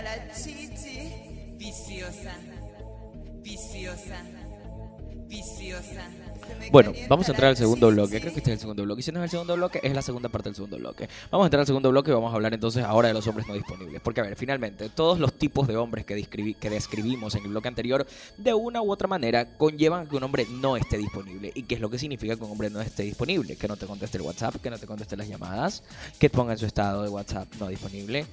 La 0.03 0.33
chichi, 0.35 1.55
viciosa, 1.57 2.35
viciosa, 3.41 4.21
viciosa. 5.27 6.38
Bueno, 6.71 6.93
vamos 7.09 7.29
a 7.29 7.33
entrar 7.33 7.51
al 7.51 7.57
segundo 7.57 7.89
bloque. 7.89 8.21
Creo 8.21 8.33
que 8.33 8.41
este 8.41 8.51
es 8.51 8.57
el 8.57 8.61
segundo 8.61 8.83
bloque. 8.83 9.01
Y 9.01 9.03
si 9.03 9.13
no 9.13 9.21
es 9.21 9.25
el 9.25 9.31
segundo 9.31 9.57
bloque, 9.57 9.81
es 9.83 9.95
la 9.95 10.03
segunda 10.03 10.29
parte 10.29 10.49
del 10.51 10.57
segundo 10.57 10.77
bloque. 10.77 11.09
Vamos 11.31 11.45
a 11.45 11.47
entrar 11.47 11.61
al 11.61 11.67
segundo 11.67 11.91
bloque 11.91 12.11
y 12.11 12.15
vamos 12.15 12.33
a 12.33 12.37
hablar 12.37 12.55
entonces 12.55 12.85
ahora 12.85 13.09
de 13.09 13.15
los 13.15 13.27
hombres 13.27 13.47
no 13.49 13.55
disponibles. 13.55 14.01
Porque, 14.03 14.21
a 14.21 14.25
ver, 14.25 14.37
finalmente, 14.37 14.89
todos 14.91 15.19
los 15.19 15.33
tipos 15.35 15.67
de 15.67 15.77
hombres 15.77 16.05
que, 16.05 16.23
que 16.55 16.71
describimos 16.71 17.35
en 17.35 17.45
el 17.45 17.49
bloque 17.51 17.69
anterior, 17.69 18.07
de 18.37 18.55
una 18.55 18.83
u 18.83 18.93
otra 18.93 19.09
manera, 19.09 19.57
conllevan 19.57 20.07
que 20.07 20.17
un 20.17 20.23
hombre 20.23 20.47
no 20.51 20.77
esté 20.77 20.99
disponible. 20.99 21.53
¿Y 21.55 21.63
qué 21.63 21.77
es 21.77 21.81
lo 21.81 21.91
que 21.91 21.99
significa 21.99 22.37
que 22.37 22.45
un 22.45 22.51
hombre 22.51 22.71
no 22.71 22.81
esté 22.81 23.03
disponible? 23.05 23.57
Que 23.57 23.69
no 23.69 23.77
te 23.77 23.87
conteste 23.87 24.19
el 24.19 24.23
WhatsApp, 24.23 24.57
que 24.57 24.71
no 24.71 24.79
te 24.79 24.87
conteste 24.87 25.17
las 25.17 25.29
llamadas, 25.29 25.83
que 26.19 26.31
ponga 26.31 26.53
en 26.53 26.59
su 26.59 26.67
estado 26.67 27.03
de 27.03 27.09
WhatsApp 27.09 27.49
no 27.59 27.69
disponible. 27.69 28.27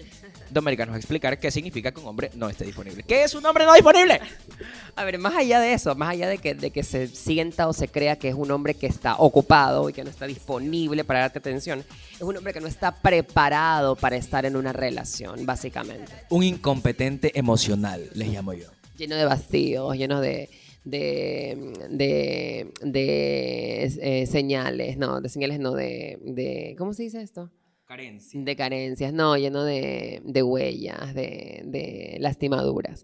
Domérica 0.50 0.86
nos 0.86 0.94
va 0.94 0.98
a 0.98 1.00
explicar 1.00 1.40
qué 1.40 1.52
significa 1.52 1.92
que 1.92 2.00
un 2.00 2.08
hombre 2.08 2.32
no 2.36 2.50
esté 2.50 2.66
disponible. 2.66 3.04
¿Qué 3.04 3.24
es 3.24 3.34
un 3.34 3.46
hombre 3.46 3.66
no 3.66 3.74
disponible? 3.74 4.20
A 4.96 5.04
ver, 5.04 5.18
más 5.18 5.36
allá 5.36 5.60
de 5.60 5.74
eso, 5.74 5.96
más 5.96 6.10
allá 6.10 6.28
de 6.28 6.38
que, 6.38 6.54
de 6.54 6.72
que 6.72 6.84
se 6.84 7.08
sienta 7.08 7.68
o 7.68 7.74
se 7.74 7.88
crea 8.06 8.18
que 8.18 8.30
es 8.30 8.36
un 8.36 8.52
hombre 8.52 8.76
que 8.76 8.86
está 8.86 9.16
ocupado 9.18 9.90
y 9.90 9.94
que 9.94 10.04
no 10.04 10.12
está 10.12 10.28
disponible 10.28 11.04
para 11.04 11.22
darte 11.22 11.40
atención, 11.40 11.84
es 12.14 12.22
un 12.22 12.38
hombre 12.38 12.54
que 12.54 12.62
no 12.62 12.68
está 12.68 12.94
preparado 12.94 13.96
para 13.96 14.16
estar 14.16 14.46
en 14.46 14.56
una 14.56 14.72
relación, 14.72 15.44
básicamente. 15.44 16.12
Un 16.30 16.44
incompetente 16.44 17.38
emocional, 17.38 18.08
les 18.14 18.28
llamo 18.28 18.54
yo. 18.54 18.68
Lleno 18.96 19.16
de 19.16 19.26
vacíos, 19.26 19.98
lleno 19.98 20.22
de, 20.22 20.50
de, 20.84 22.70
de, 22.84 23.92
eh, 24.02 24.28
señales, 24.28 24.98
no, 24.98 25.20
de 25.20 25.30
señales 25.30 25.60
no, 25.60 25.72
de, 25.72 26.20
de, 26.22 26.76
¿cómo 26.78 26.94
se 26.94 27.04
dice 27.04 27.24
esto? 27.24 27.52
Carencias. 27.88 28.46
De 28.46 28.56
carencias, 28.56 29.14
no, 29.14 29.36
lleno 29.36 29.64
de, 29.64 30.22
de 30.24 30.44
huellas, 30.44 31.16
de, 31.16 31.64
de 31.66 32.18
lastimaduras. 32.20 33.04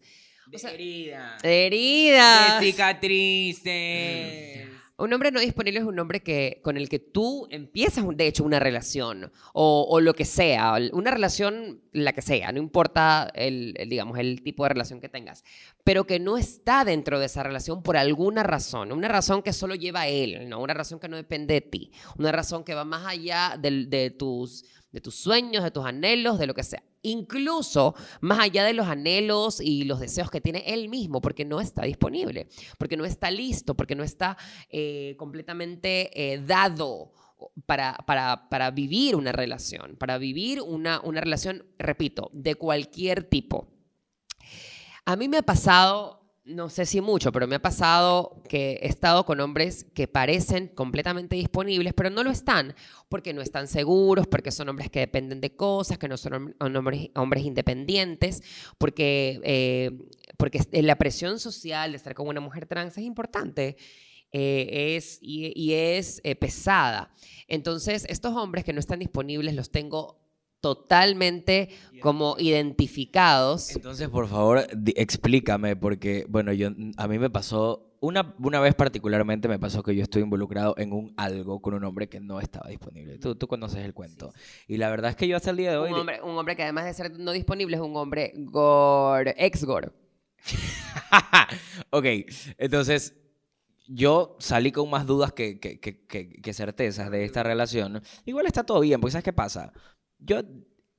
De 0.51 0.69
heridas. 0.69 1.41
De 1.41 1.65
heridas. 1.65 2.59
De 2.59 2.65
cicatrices. 2.67 4.70
Un 5.01 5.11
hombre 5.13 5.31
no 5.31 5.39
disponible 5.39 5.79
es 5.79 5.85
un 5.85 5.97
hombre 5.97 6.21
que, 6.21 6.59
con 6.63 6.77
el 6.77 6.87
que 6.87 6.99
tú 6.99 7.47
empiezas, 7.49 8.05
de 8.13 8.27
hecho, 8.27 8.43
una 8.43 8.59
relación 8.59 9.31
o, 9.51 9.99
lo 9.99 10.13
que 10.13 10.25
sea, 10.25 10.75
una 10.93 11.09
relación, 11.09 11.81
la 11.91 12.13
que 12.13 12.21
sea, 12.21 12.51
no 12.51 12.59
importa 12.59 13.31
el, 13.33 13.73
digamos, 13.89 14.19
el 14.19 14.43
tipo 14.43 14.61
de 14.63 14.69
relación 14.69 15.01
que 15.01 15.09
tengas, 15.09 15.43
pero 15.83 16.05
que 16.05 16.19
no 16.19 16.37
está 16.37 16.85
dentro 16.85 17.19
de 17.19 17.25
esa 17.25 17.41
relación 17.41 17.81
por 17.81 17.97
alguna 17.97 18.43
razón, 18.43 18.91
una 18.91 19.07
razón 19.07 19.41
que 19.41 19.53
solo 19.53 19.73
lleva 19.73 20.01
a 20.01 20.07
él, 20.07 20.47
¿no? 20.47 20.61
una 20.61 20.75
razón 20.75 20.99
que 20.99 21.07
no 21.07 21.15
depende 21.17 21.55
de 21.55 21.61
ti, 21.61 21.91
una 22.19 22.31
razón 22.31 22.63
que 22.63 22.75
va 22.75 22.85
más 22.85 23.07
allá 23.07 23.57
de 23.59 24.11
tus 24.11 24.65
de 24.91 25.01
tus 25.01 25.15
sueños, 25.15 25.63
de 25.63 25.71
tus 25.71 25.85
anhelos, 25.85 26.37
de 26.37 26.47
lo 26.47 26.53
que 26.53 26.63
sea. 26.63 26.83
Incluso 27.03 27.95
más 28.19 28.39
allá 28.39 28.63
de 28.63 28.73
los 28.73 28.87
anhelos 28.87 29.59
y 29.61 29.85
los 29.85 29.99
deseos 29.99 30.29
que 30.29 30.41
tiene 30.41 30.63
él 30.67 30.89
mismo, 30.89 31.21
porque 31.21 31.45
no 31.45 31.61
está 31.61 31.83
disponible, 31.83 32.47
porque 32.77 32.97
no 32.97 33.05
está 33.05 33.31
listo, 33.31 33.75
porque 33.75 33.95
no 33.95 34.03
está 34.03 34.37
eh, 34.69 35.15
completamente 35.17 36.33
eh, 36.33 36.39
dado 36.39 37.13
para, 37.65 37.97
para, 38.49 38.71
vivir 38.71 39.15
una 39.15 39.31
relación, 39.31 39.95
para 39.97 40.17
vivir 40.17 40.61
una, 40.61 41.01
una 41.01 41.21
relación, 41.21 41.65
repito, 41.79 42.29
de 42.33 42.55
cualquier 42.55 43.23
tipo. 43.23 43.67
A 45.05 45.15
mí 45.15 45.27
me 45.27 45.37
ha 45.37 45.41
pasado 45.41 46.20
no 46.43 46.69
sé 46.69 46.85
si 46.87 47.01
mucho, 47.01 47.31
pero 47.31 47.47
me 47.47 47.55
ha 47.55 47.61
pasado 47.61 48.41
que 48.49 48.79
he 48.81 48.87
estado 48.87 49.25
con 49.25 49.39
hombres 49.41 49.85
que 49.93 50.07
parecen 50.07 50.67
completamente 50.69 51.35
disponibles, 51.35 51.93
pero 51.93 52.09
no 52.09 52.23
lo 52.23 52.31
están, 52.31 52.73
porque 53.09 53.31
no 53.33 53.41
están 53.41 53.67
seguros, 53.67 54.25
porque 54.27 54.51
son 54.51 54.67
hombres 54.69 54.89
que 54.89 55.01
dependen 55.01 55.39
de 55.39 55.55
cosas, 55.55 55.99
que 55.99 56.07
no 56.07 56.17
son 56.17 56.55
hom- 56.59 56.77
hombres, 56.77 57.09
hombres 57.15 57.45
independientes, 57.45 58.41
porque, 58.79 59.39
eh, 59.43 59.91
porque 60.37 60.61
la 60.71 60.97
presión 60.97 61.39
social 61.39 61.91
de 61.91 61.97
estar 61.97 62.15
con 62.15 62.27
una 62.27 62.41
mujer 62.41 62.65
trans 62.65 62.97
es 62.97 63.03
importante. 63.03 63.77
eh, 64.33 64.95
es, 64.95 65.19
y, 65.21 65.73
es 65.73 66.21
eh, 66.23 66.35
pesada. 66.35 67.11
Entonces, 67.49 68.05
estos 68.07 68.33
hombres 68.37 68.63
que 68.63 68.71
no 68.71 68.79
están 68.79 68.99
disponibles 68.99 69.55
los 69.55 69.71
tengo 69.71 70.20
totalmente 70.61 71.69
como 72.01 72.35
identificados. 72.39 73.75
Entonces, 73.75 74.09
por 74.09 74.27
favor, 74.27 74.65
explícame, 74.95 75.75
porque, 75.75 76.25
bueno, 76.29 76.53
yo, 76.53 76.69
a 76.97 77.07
mí 77.07 77.19
me 77.19 77.29
pasó, 77.29 77.87
una, 77.99 78.33
una 78.39 78.59
vez 78.59 78.73
particularmente 78.75 79.47
me 79.47 79.59
pasó 79.59 79.83
que 79.83 79.95
yo 79.95 80.01
estuve 80.03 80.23
involucrado 80.23 80.73
en 80.77 80.93
un 80.93 81.13
algo 81.17 81.61
con 81.61 81.73
un 81.73 81.83
hombre 81.83 82.07
que 82.09 82.19
no 82.19 82.39
estaba 82.39 82.69
disponible. 82.69 83.17
Tú, 83.19 83.35
tú 83.35 83.47
conoces 83.47 83.83
el 83.83 83.93
cuento. 83.93 84.33
Y 84.67 84.77
la 84.77 84.89
verdad 84.89 85.11
es 85.11 85.15
que 85.15 85.27
yo 85.27 85.35
hasta 85.37 85.49
el 85.51 85.57
día 85.57 85.71
de 85.71 85.77
hoy... 85.77 85.91
Un 85.91 85.99
hombre, 85.99 86.21
un 86.21 86.37
hombre 86.37 86.55
que 86.55 86.63
además 86.63 86.85
de 86.85 86.93
ser 86.93 87.19
no 87.19 87.31
disponible 87.31 87.75
es 87.75 87.81
un 87.81 87.95
hombre 87.97 88.33
gore, 88.37 89.35
ex 89.37 89.63
gore. 89.65 89.89
ok, 91.91 92.05
entonces 92.57 93.15
yo 93.87 94.35
salí 94.39 94.71
con 94.71 94.89
más 94.89 95.05
dudas 95.05 95.33
que, 95.33 95.59
que, 95.59 95.79
que- 95.79 96.05
que- 96.07 96.29
que 96.41 96.53
certezas 96.53 97.11
de 97.11 97.25
esta 97.25 97.43
relación. 97.43 98.01
Igual 98.25 98.45
está 98.47 98.63
todo 98.63 98.79
bien, 98.79 98.99
porque 99.01 99.11
¿sabes 99.11 99.25
qué 99.25 99.33
pasa? 99.33 99.73
Yo, 100.21 100.41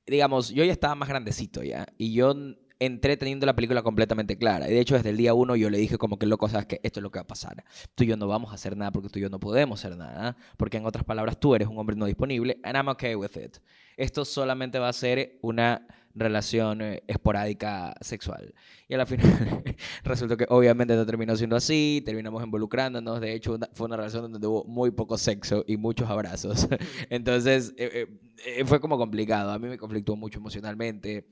digamos, 0.05 0.49
yo 0.49 0.63
ya 0.63 0.71
estaba 0.71 0.95
más 0.95 1.09
grandecito 1.09 1.63
ya, 1.63 1.87
y 1.97 2.13
yo 2.13 2.35
entré 2.79 3.15
teniendo 3.17 3.45
la 3.45 3.55
película 3.55 3.81
completamente 3.81 4.37
clara. 4.37 4.69
Y 4.69 4.73
de 4.73 4.79
hecho, 4.79 4.95
desde 4.95 5.09
el 5.09 5.17
día 5.17 5.33
uno 5.33 5.55
yo 5.55 5.69
le 5.69 5.77
dije 5.77 5.97
como 5.97 6.19
que, 6.19 6.25
loco, 6.25 6.49
sabes 6.49 6.65
que 6.65 6.79
esto 6.83 6.99
es 6.99 7.03
lo 7.03 7.11
que 7.11 7.19
va 7.19 7.23
a 7.23 7.27
pasar. 7.27 7.63
Tú 7.95 8.03
y 8.03 8.07
yo 8.07 8.17
no 8.17 8.27
vamos 8.27 8.51
a 8.51 8.55
hacer 8.55 8.75
nada 8.75 8.91
porque 8.91 9.09
tú 9.09 9.19
y 9.19 9.21
yo 9.21 9.29
no 9.29 9.39
podemos 9.39 9.83
hacer 9.83 9.97
nada. 9.97 10.35
Porque 10.57 10.77
en 10.77 10.85
otras 10.85 11.05
palabras, 11.05 11.39
tú 11.39 11.55
eres 11.55 11.67
un 11.67 11.77
hombre 11.77 11.95
no 11.95 12.05
disponible, 12.05 12.59
and 12.63 12.75
I'm 12.75 12.87
okay 12.89 13.15
with 13.15 13.37
it. 13.37 13.57
Esto 13.95 14.25
solamente 14.25 14.79
va 14.79 14.89
a 14.89 14.93
ser 14.93 15.39
una 15.41 15.87
relación 16.15 16.81
eh, 16.81 17.03
esporádica 17.07 17.93
sexual. 18.01 18.53
Y 18.87 18.93
a 18.93 18.97
la 18.97 19.05
final 19.05 19.63
resultó 20.03 20.37
que 20.37 20.45
obviamente 20.49 20.95
no 20.95 21.05
terminó 21.05 21.35
siendo 21.35 21.55
así, 21.55 22.01
terminamos 22.05 22.43
involucrándonos, 22.43 23.19
de 23.21 23.33
hecho 23.33 23.53
una- 23.55 23.69
fue 23.73 23.87
una 23.87 23.97
relación 23.97 24.31
donde 24.31 24.47
hubo 24.47 24.63
muy 24.65 24.91
poco 24.91 25.17
sexo 25.17 25.63
y 25.67 25.77
muchos 25.77 26.09
abrazos. 26.09 26.67
Entonces 27.09 27.73
eh, 27.77 28.07
eh, 28.45 28.63
fue 28.65 28.79
como 28.79 28.97
complicado, 28.97 29.51
a 29.51 29.59
mí 29.59 29.67
me 29.67 29.77
conflictó 29.77 30.15
mucho 30.15 30.39
emocionalmente. 30.39 31.25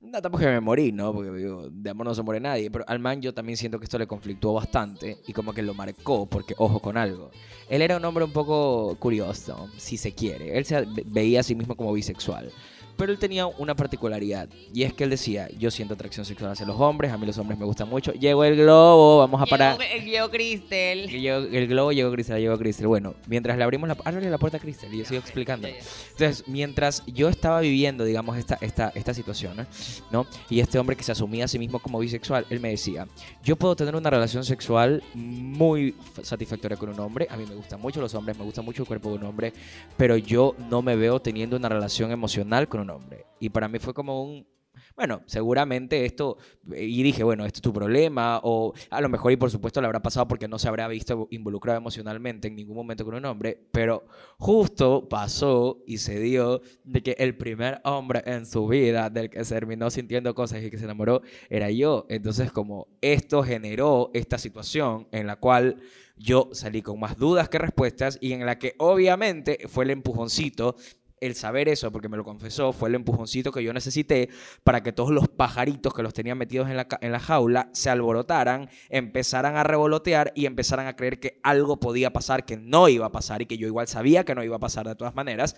No, 0.00 0.20
tampoco 0.20 0.44
que 0.44 0.50
me 0.50 0.60
morí, 0.60 0.92
¿no? 0.92 1.12
Porque 1.12 1.30
digo, 1.32 1.68
de 1.70 1.90
amor 1.90 2.06
no 2.06 2.14
se 2.14 2.22
muere 2.22 2.38
nadie, 2.38 2.70
pero 2.70 2.84
al 2.86 2.98
man 2.98 3.20
yo 3.22 3.32
también 3.32 3.56
siento 3.56 3.78
que 3.78 3.84
esto 3.84 3.98
le 3.98 4.06
conflictuó 4.06 4.52
bastante 4.52 5.16
y 5.26 5.32
como 5.32 5.54
que 5.54 5.62
lo 5.62 5.72
marcó, 5.74 6.26
porque 6.26 6.54
ojo 6.58 6.80
con 6.80 6.96
algo. 6.98 7.30
Él 7.70 7.80
era 7.82 7.96
un 7.96 8.04
hombre 8.04 8.22
un 8.24 8.32
poco 8.32 8.94
curioso, 9.00 9.68
si 9.78 9.96
se 9.96 10.12
quiere. 10.12 10.56
Él 10.58 10.64
se 10.66 10.82
ve- 10.82 11.02
veía 11.06 11.40
a 11.40 11.42
sí 11.42 11.54
mismo 11.54 11.76
como 11.76 11.92
bisexual. 11.94 12.52
Pero 12.96 13.12
él 13.12 13.18
tenía 13.18 13.46
una 13.46 13.74
particularidad 13.74 14.48
y 14.72 14.82
es 14.84 14.92
que 14.92 15.04
él 15.04 15.10
decía, 15.10 15.48
yo 15.58 15.70
siento 15.70 15.94
atracción 15.94 16.24
sexual 16.24 16.52
hacia 16.52 16.66
los 16.66 16.80
hombres, 16.80 17.12
a 17.12 17.18
mí 17.18 17.26
los 17.26 17.36
hombres 17.38 17.58
me 17.58 17.64
gustan 17.64 17.88
mucho. 17.88 18.12
Llegó 18.12 18.44
el 18.44 18.56
globo, 18.56 19.18
vamos 19.18 19.40
a 19.42 19.46
parar. 19.46 19.78
Llegó 20.04 20.30
Cristel. 20.30 21.08
Llegó- 21.08 21.38
el 21.46 21.66
globo 21.68 21.92
llegó 21.92 22.10
Cristel, 22.12 22.40
llegó 22.40 22.56
Cristel. 22.58 22.86
Bueno, 22.86 23.14
mientras 23.26 23.56
le 23.58 23.64
abrimos 23.64 23.88
la... 23.88 23.96
Ábrele 24.04 24.30
la 24.30 24.38
puerta 24.38 24.56
a 24.56 24.60
Cristel 24.60 24.92
y 24.94 24.98
yo 24.98 25.04
sigo 25.04 25.20
explicando. 25.20 25.68
Entonces, 25.68 26.44
mientras 26.46 27.02
yo 27.06 27.28
estaba 27.28 27.60
viviendo, 27.60 28.04
digamos, 28.04 28.36
esta, 28.38 28.58
esta, 28.60 28.92
esta 28.94 29.12
situación, 29.14 29.60
¿eh? 29.60 29.66
¿no? 30.10 30.26
Y 30.48 30.60
este 30.60 30.78
hombre 30.78 30.96
que 30.96 31.02
se 31.04 31.12
asumía 31.12 31.44
a 31.44 31.48
sí 31.48 31.58
mismo 31.58 31.78
como 31.78 31.98
bisexual, 31.98 32.46
él 32.50 32.60
me 32.60 32.70
decía, 32.70 33.06
yo 33.44 33.56
puedo 33.56 33.76
tener 33.76 33.94
una 33.96 34.10
relación 34.10 34.44
sexual 34.44 35.02
muy 35.14 35.94
satisfactoria 36.22 36.76
con 36.76 36.88
un 36.88 37.00
hombre, 37.00 37.26
a 37.30 37.36
mí 37.36 37.44
me 37.48 37.54
gustan 37.54 37.80
mucho 37.80 38.00
los 38.00 38.14
hombres, 38.14 38.38
me 38.38 38.44
gusta 38.44 38.62
mucho 38.62 38.82
el 38.82 38.88
cuerpo 38.88 39.10
de 39.10 39.16
un 39.16 39.24
hombre, 39.24 39.52
pero 39.96 40.16
yo 40.16 40.54
no 40.70 40.82
me 40.82 40.96
veo 40.96 41.20
teniendo 41.20 41.56
una 41.56 41.68
relación 41.68 42.10
emocional 42.10 42.68
con 42.68 42.80
un 42.80 42.85
hombre. 42.90 43.26
Y 43.40 43.50
para 43.50 43.68
mí 43.68 43.78
fue 43.78 43.94
como 43.94 44.22
un... 44.22 44.46
Bueno, 44.94 45.22
seguramente 45.24 46.04
esto, 46.04 46.36
y 46.70 47.02
dije, 47.02 47.24
bueno, 47.24 47.46
esto 47.46 47.58
es 47.58 47.62
tu 47.62 47.72
problema, 47.72 48.40
o 48.42 48.74
a 48.90 49.00
lo 49.00 49.08
mejor, 49.08 49.32
y 49.32 49.36
por 49.36 49.50
supuesto 49.50 49.80
le 49.80 49.86
habrá 49.86 50.02
pasado 50.02 50.28
porque 50.28 50.48
no 50.48 50.58
se 50.58 50.68
habrá 50.68 50.86
visto 50.86 51.28
involucrado 51.30 51.78
emocionalmente 51.78 52.48
en 52.48 52.56
ningún 52.56 52.76
momento 52.76 53.02
con 53.04 53.14
un 53.14 53.24
hombre, 53.24 53.58
pero 53.72 54.04
justo 54.38 55.08
pasó 55.08 55.82
y 55.86 55.96
se 55.96 56.20
dio 56.20 56.60
de 56.84 57.02
que 57.02 57.16
el 57.18 57.36
primer 57.38 57.80
hombre 57.84 58.22
en 58.26 58.44
su 58.44 58.66
vida 58.66 59.08
del 59.08 59.30
que 59.30 59.44
se 59.46 59.54
terminó 59.54 59.88
sintiendo 59.88 60.34
cosas 60.34 60.62
y 60.62 60.70
que 60.70 60.76
se 60.76 60.84
enamoró 60.84 61.22
era 61.48 61.70
yo. 61.70 62.04
Entonces, 62.10 62.52
como 62.52 62.86
esto 63.00 63.42
generó 63.42 64.10
esta 64.12 64.36
situación 64.36 65.08
en 65.10 65.26
la 65.26 65.36
cual 65.36 65.80
yo 66.18 66.50
salí 66.52 66.82
con 66.82 67.00
más 67.00 67.16
dudas 67.16 67.48
que 67.48 67.58
respuestas 67.58 68.18
y 68.20 68.32
en 68.32 68.44
la 68.44 68.58
que 68.58 68.74
obviamente 68.78 69.58
fue 69.68 69.84
el 69.84 69.90
empujoncito 69.90 70.76
el 71.20 71.34
saber 71.34 71.68
eso, 71.68 71.90
porque 71.90 72.08
me 72.08 72.16
lo 72.16 72.24
confesó, 72.24 72.72
fue 72.72 72.88
el 72.88 72.94
empujoncito 72.94 73.52
que 73.52 73.62
yo 73.62 73.72
necesité 73.72 74.28
para 74.64 74.82
que 74.82 74.92
todos 74.92 75.10
los 75.10 75.28
pajaritos 75.28 75.94
que 75.94 76.02
los 76.02 76.12
tenía 76.12 76.34
metidos 76.34 76.68
en 76.68 76.76
la, 76.76 76.86
en 77.00 77.12
la 77.12 77.20
jaula 77.20 77.70
se 77.72 77.90
alborotaran, 77.90 78.68
empezaran 78.90 79.56
a 79.56 79.64
revolotear 79.64 80.32
y 80.34 80.46
empezaran 80.46 80.86
a 80.86 80.96
creer 80.96 81.18
que 81.18 81.40
algo 81.42 81.80
podía 81.80 82.12
pasar, 82.12 82.44
que 82.44 82.56
no 82.56 82.88
iba 82.88 83.06
a 83.06 83.12
pasar 83.12 83.42
y 83.42 83.46
que 83.46 83.56
yo 83.56 83.66
igual 83.66 83.88
sabía 83.88 84.24
que 84.24 84.34
no 84.34 84.44
iba 84.44 84.56
a 84.56 84.60
pasar 84.60 84.86
de 84.86 84.94
todas 84.94 85.14
maneras. 85.14 85.56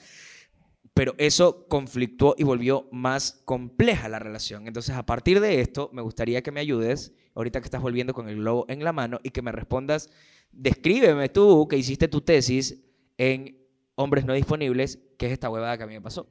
Pero 0.94 1.14
eso 1.18 1.66
conflictuó 1.68 2.34
y 2.36 2.44
volvió 2.44 2.88
más 2.90 3.42
compleja 3.44 4.08
la 4.08 4.18
relación. 4.18 4.66
Entonces, 4.66 4.96
a 4.96 5.06
partir 5.06 5.40
de 5.40 5.60
esto, 5.60 5.90
me 5.92 6.02
gustaría 6.02 6.42
que 6.42 6.50
me 6.50 6.60
ayudes, 6.60 7.14
ahorita 7.34 7.60
que 7.60 7.66
estás 7.66 7.82
volviendo 7.82 8.14
con 8.14 8.28
el 8.28 8.36
globo 8.36 8.64
en 8.68 8.82
la 8.82 8.92
mano, 8.92 9.20
y 9.22 9.30
que 9.30 9.42
me 9.42 9.52
respondas, 9.52 10.10
descríbeme 10.50 11.28
tú 11.28 11.68
que 11.68 11.76
hiciste 11.76 12.08
tu 12.08 12.20
tesis 12.20 12.84
en 13.16 13.57
hombres 13.98 14.24
no 14.24 14.32
disponibles, 14.32 14.98
que 15.18 15.26
es 15.26 15.32
esta 15.32 15.50
huevada 15.50 15.76
que 15.76 15.84
a 15.84 15.86
mí 15.86 15.94
me 15.94 16.00
pasó. 16.00 16.26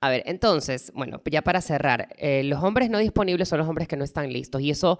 A 0.00 0.08
ver, 0.10 0.22
entonces, 0.26 0.90
bueno, 0.94 1.20
ya 1.30 1.42
para 1.42 1.60
cerrar, 1.60 2.08
eh, 2.18 2.42
los 2.44 2.62
hombres 2.62 2.90
no 2.90 2.98
disponibles 2.98 3.48
son 3.48 3.58
los 3.58 3.68
hombres 3.68 3.88
que 3.88 3.96
no 3.96 4.04
están 4.04 4.32
listos 4.32 4.62
y 4.62 4.70
eso 4.70 4.98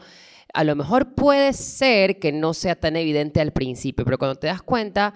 a 0.52 0.64
lo 0.64 0.76
mejor 0.76 1.14
puede 1.14 1.52
ser 1.52 2.18
que 2.18 2.32
no 2.32 2.54
sea 2.54 2.76
tan 2.76 2.96
evidente 2.96 3.40
al 3.40 3.52
principio, 3.52 4.04
pero 4.04 4.18
cuando 4.18 4.36
te 4.36 4.46
das 4.46 4.62
cuenta, 4.62 5.14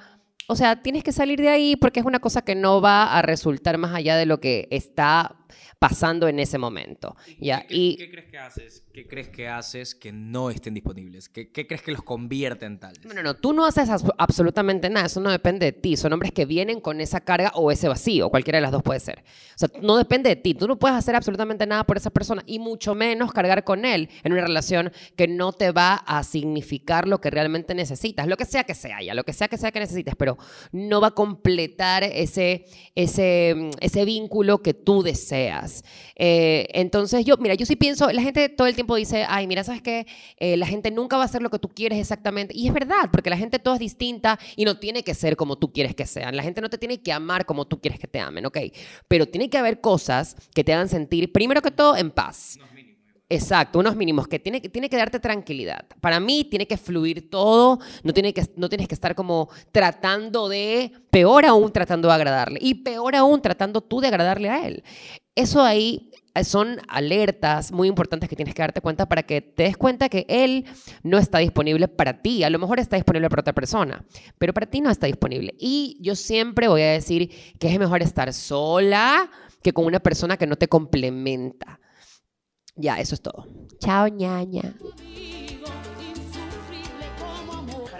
o 0.48 0.56
sea, 0.56 0.82
tienes 0.82 1.04
que 1.04 1.12
salir 1.12 1.40
de 1.40 1.48
ahí 1.48 1.76
porque 1.76 2.00
es 2.00 2.06
una 2.06 2.20
cosa 2.20 2.42
que 2.42 2.54
no 2.54 2.80
va 2.80 3.16
a 3.16 3.22
resultar 3.22 3.78
más 3.78 3.94
allá 3.94 4.16
de 4.16 4.26
lo 4.26 4.40
que 4.40 4.68
está 4.70 5.39
pasando 5.78 6.28
en 6.28 6.38
ese 6.38 6.58
momento. 6.58 7.16
Ya, 7.38 7.64
y 7.68 7.96
crees 7.96 8.30
que 8.30 8.38
haces? 8.38 8.84
¿Qué 8.92 9.06
crees 9.06 9.28
que 9.28 9.48
haces 9.48 9.94
que 9.94 10.12
no 10.12 10.50
estén 10.50 10.74
disponibles? 10.74 11.28
¿Qué, 11.28 11.50
qué 11.50 11.66
crees 11.66 11.82
que 11.82 11.92
los 11.92 12.02
convierte 12.02 12.66
en 12.66 12.78
tales? 12.78 13.04
No, 13.04 13.14
no, 13.14 13.22
no, 13.22 13.34
tú 13.34 13.52
no 13.52 13.64
haces 13.64 13.88
absolutamente 14.18 14.90
nada, 14.90 15.06
eso 15.06 15.20
no 15.20 15.30
depende 15.30 15.66
de 15.66 15.72
ti, 15.72 15.96
son 15.96 16.12
hombres 16.12 16.32
que 16.32 16.44
vienen 16.44 16.80
con 16.80 17.00
esa 17.00 17.20
carga 17.20 17.52
o 17.54 17.70
ese 17.70 17.88
vacío, 17.88 18.30
cualquiera 18.30 18.58
de 18.58 18.62
las 18.62 18.72
dos 18.72 18.82
puede 18.82 19.00
ser. 19.00 19.24
O 19.54 19.58
sea, 19.58 19.68
no 19.80 19.96
depende 19.96 20.30
de 20.30 20.36
ti, 20.36 20.54
tú 20.54 20.66
no 20.66 20.78
puedes 20.78 20.96
hacer 20.96 21.14
absolutamente 21.14 21.66
nada 21.66 21.84
por 21.84 21.96
esa 21.96 22.10
persona 22.10 22.42
y 22.46 22.58
mucho 22.58 22.94
menos 22.94 23.32
cargar 23.32 23.64
con 23.64 23.84
él 23.84 24.08
en 24.22 24.32
una 24.32 24.42
relación 24.42 24.92
que 25.16 25.28
no 25.28 25.52
te 25.52 25.70
va 25.70 25.94
a 25.94 26.22
significar 26.22 27.06
lo 27.06 27.20
que 27.20 27.30
realmente 27.30 27.74
necesitas, 27.74 28.26
lo 28.26 28.36
que 28.36 28.44
sea 28.44 28.64
que 28.64 28.74
sea 28.74 29.02
ya, 29.02 29.14
lo 29.14 29.24
que 29.24 29.32
sea 29.32 29.48
que 29.48 29.58
sea 29.58 29.70
que 29.72 29.80
necesites, 29.80 30.14
pero 30.16 30.38
no 30.72 31.00
va 31.00 31.08
a 31.08 31.10
completar 31.12 32.04
ese, 32.04 32.66
ese, 32.94 33.54
mm, 33.56 33.70
ese 33.80 34.04
vínculo 34.04 34.62
que 34.62 34.74
tú 34.74 35.02
deseas. 35.02 35.39
Eh, 36.16 36.66
entonces 36.72 37.24
yo, 37.24 37.36
mira, 37.38 37.54
yo 37.54 37.66
sí 37.66 37.76
pienso, 37.76 38.10
la 38.10 38.22
gente 38.22 38.48
todo 38.48 38.66
el 38.66 38.74
tiempo 38.74 38.96
dice, 38.96 39.24
ay, 39.28 39.46
mira, 39.46 39.64
¿sabes 39.64 39.82
qué? 39.82 40.06
Eh, 40.36 40.56
la 40.56 40.66
gente 40.66 40.90
nunca 40.90 41.16
va 41.16 41.22
a 41.22 41.26
hacer 41.26 41.42
lo 41.42 41.50
que 41.50 41.58
tú 41.58 41.68
quieres 41.68 41.98
exactamente. 41.98 42.56
Y 42.56 42.66
es 42.68 42.74
verdad, 42.74 43.10
porque 43.10 43.30
la 43.30 43.36
gente 43.36 43.58
toda 43.58 43.76
es 43.76 43.80
distinta 43.80 44.38
y 44.56 44.64
no 44.64 44.78
tiene 44.78 45.02
que 45.02 45.14
ser 45.14 45.36
como 45.36 45.56
tú 45.56 45.72
quieres 45.72 45.94
que 45.94 46.06
sean. 46.06 46.36
La 46.36 46.42
gente 46.42 46.60
no 46.60 46.68
te 46.68 46.78
tiene 46.78 47.00
que 47.00 47.12
amar 47.12 47.46
como 47.46 47.66
tú 47.66 47.80
quieres 47.80 47.98
que 47.98 48.06
te 48.06 48.20
amen, 48.20 48.46
¿ok? 48.46 48.58
Pero 49.08 49.26
tiene 49.26 49.48
que 49.48 49.58
haber 49.58 49.80
cosas 49.80 50.36
que 50.54 50.64
te 50.64 50.72
hagan 50.72 50.88
sentir, 50.88 51.32
primero 51.32 51.62
que 51.62 51.70
todo, 51.70 51.96
en 51.96 52.10
paz. 52.10 52.58
Exacto, 53.32 53.78
unos 53.78 53.94
mínimos 53.94 54.26
que 54.26 54.40
tiene, 54.40 54.60
tiene 54.60 54.90
que 54.90 54.96
darte 54.96 55.20
tranquilidad. 55.20 55.86
Para 56.00 56.18
mí 56.18 56.44
tiene 56.50 56.66
que 56.66 56.76
fluir 56.76 57.30
todo, 57.30 57.78
no, 58.02 58.12
tiene 58.12 58.34
que, 58.34 58.44
no 58.56 58.68
tienes 58.68 58.88
que 58.88 58.94
estar 58.94 59.14
como 59.14 59.48
tratando 59.70 60.48
de, 60.48 60.90
peor 61.10 61.46
aún 61.46 61.72
tratando 61.72 62.08
de 62.08 62.14
agradarle 62.14 62.58
y 62.60 62.74
peor 62.74 63.14
aún 63.14 63.40
tratando 63.40 63.82
tú 63.82 64.00
de 64.00 64.08
agradarle 64.08 64.50
a 64.50 64.66
él. 64.66 64.82
Eso 65.36 65.62
ahí 65.62 66.10
eh, 66.34 66.42
son 66.42 66.80
alertas 66.88 67.70
muy 67.70 67.86
importantes 67.86 68.28
que 68.28 68.34
tienes 68.34 68.52
que 68.52 68.62
darte 68.62 68.80
cuenta 68.80 69.08
para 69.08 69.22
que 69.22 69.40
te 69.40 69.62
des 69.62 69.76
cuenta 69.76 70.08
que 70.08 70.26
él 70.28 70.64
no 71.04 71.16
está 71.16 71.38
disponible 71.38 71.86
para 71.86 72.22
ti. 72.22 72.42
A 72.42 72.50
lo 72.50 72.58
mejor 72.58 72.80
está 72.80 72.96
disponible 72.96 73.30
para 73.30 73.42
otra 73.42 73.52
persona, 73.52 74.04
pero 74.38 74.52
para 74.52 74.66
ti 74.66 74.80
no 74.80 74.90
está 74.90 75.06
disponible. 75.06 75.54
Y 75.56 75.98
yo 76.00 76.16
siempre 76.16 76.66
voy 76.66 76.82
a 76.82 76.90
decir 76.90 77.30
que 77.60 77.72
es 77.72 77.78
mejor 77.78 78.02
estar 78.02 78.32
sola 78.32 79.30
que 79.62 79.72
con 79.72 79.84
una 79.84 80.00
persona 80.00 80.36
que 80.36 80.48
no 80.48 80.56
te 80.56 80.66
complementa. 80.66 81.78
Ya, 82.76 82.98
eso 83.00 83.14
es 83.14 83.20
todo. 83.20 83.46
Chao, 83.80 84.08
ñaña. 84.08 84.74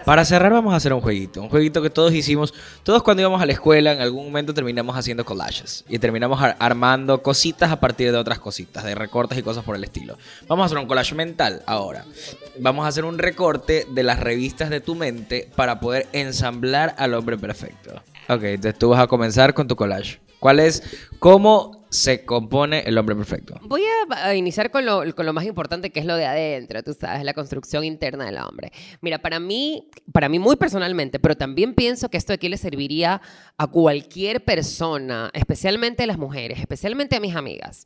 Para 0.05 0.25
cerrar 0.25 0.51
vamos 0.51 0.73
a 0.73 0.77
hacer 0.77 0.93
un 0.93 1.01
jueguito, 1.01 1.43
un 1.43 1.49
jueguito 1.49 1.79
que 1.83 1.91
todos 1.91 2.11
hicimos, 2.13 2.55
todos 2.81 3.03
cuando 3.03 3.21
íbamos 3.21 3.39
a 3.39 3.45
la 3.45 3.53
escuela 3.53 3.91
en 3.91 4.01
algún 4.01 4.25
momento 4.25 4.51
terminamos 4.51 4.97
haciendo 4.97 5.23
collages 5.23 5.85
y 5.87 5.99
terminamos 5.99 6.41
ar- 6.41 6.55
armando 6.57 7.21
cositas 7.21 7.71
a 7.71 7.79
partir 7.79 8.11
de 8.11 8.17
otras 8.17 8.39
cositas, 8.39 8.83
de 8.83 8.95
recortes 8.95 9.37
y 9.37 9.43
cosas 9.43 9.63
por 9.63 9.75
el 9.75 9.83
estilo. 9.83 10.17
Vamos 10.47 10.63
a 10.63 10.65
hacer 10.65 10.79
un 10.79 10.87
collage 10.87 11.13
mental 11.13 11.61
ahora. 11.67 12.05
Vamos 12.59 12.85
a 12.85 12.87
hacer 12.87 13.05
un 13.05 13.19
recorte 13.19 13.85
de 13.93 14.01
las 14.03 14.19
revistas 14.19 14.71
de 14.71 14.81
tu 14.81 14.95
mente 14.95 15.51
para 15.55 15.79
poder 15.79 16.07
ensamblar 16.13 16.95
al 16.97 17.13
hombre 17.13 17.37
perfecto. 17.37 18.01
Ok, 18.27 18.41
entonces 18.43 18.79
tú 18.79 18.89
vas 18.89 19.01
a 19.01 19.07
comenzar 19.07 19.53
con 19.53 19.67
tu 19.67 19.75
collage. 19.75 20.19
¿Cuál 20.39 20.59
es, 20.61 20.81
cómo 21.19 21.80
se 21.91 22.23
compone 22.25 22.83
el 22.85 22.97
hombre 22.97 23.15
perfecto? 23.15 23.59
Voy 23.63 23.83
a, 24.09 24.33
iniciar 24.33 24.71
con 24.71 24.85
lo, 24.85 25.03
con 25.13 25.25
lo 25.25 25.33
más 25.33 25.45
importante 25.45 25.91
que 25.91 25.99
es 25.99 26.05
lo 26.05 26.15
de 26.15 26.25
adentro, 26.25 26.81
tú 26.83 26.93
sabes, 26.93 27.23
la 27.23 27.33
construcción 27.33 27.83
interna 27.83 28.25
del 28.25 28.37
hombre. 28.37 28.71
Mira, 29.01 29.19
para 29.19 29.39
mí, 29.41 29.89
para 30.13 30.29
mí 30.29 30.39
muy 30.39 30.55
personalmente, 30.55 31.19
pero 31.19 31.35
también 31.35 31.75
pienso 31.75 32.09
que 32.09 32.17
esto 32.17 32.31
aquí 32.31 32.47
le 32.47 32.57
serviría 32.57 33.21
a 33.57 33.67
cualquier 33.67 34.43
persona, 34.43 35.29
especialmente 35.33 36.03
a 36.03 36.07
las 36.07 36.17
mujeres, 36.17 36.59
especialmente 36.59 37.17
a 37.17 37.19
mis 37.19 37.35
amigas. 37.35 37.85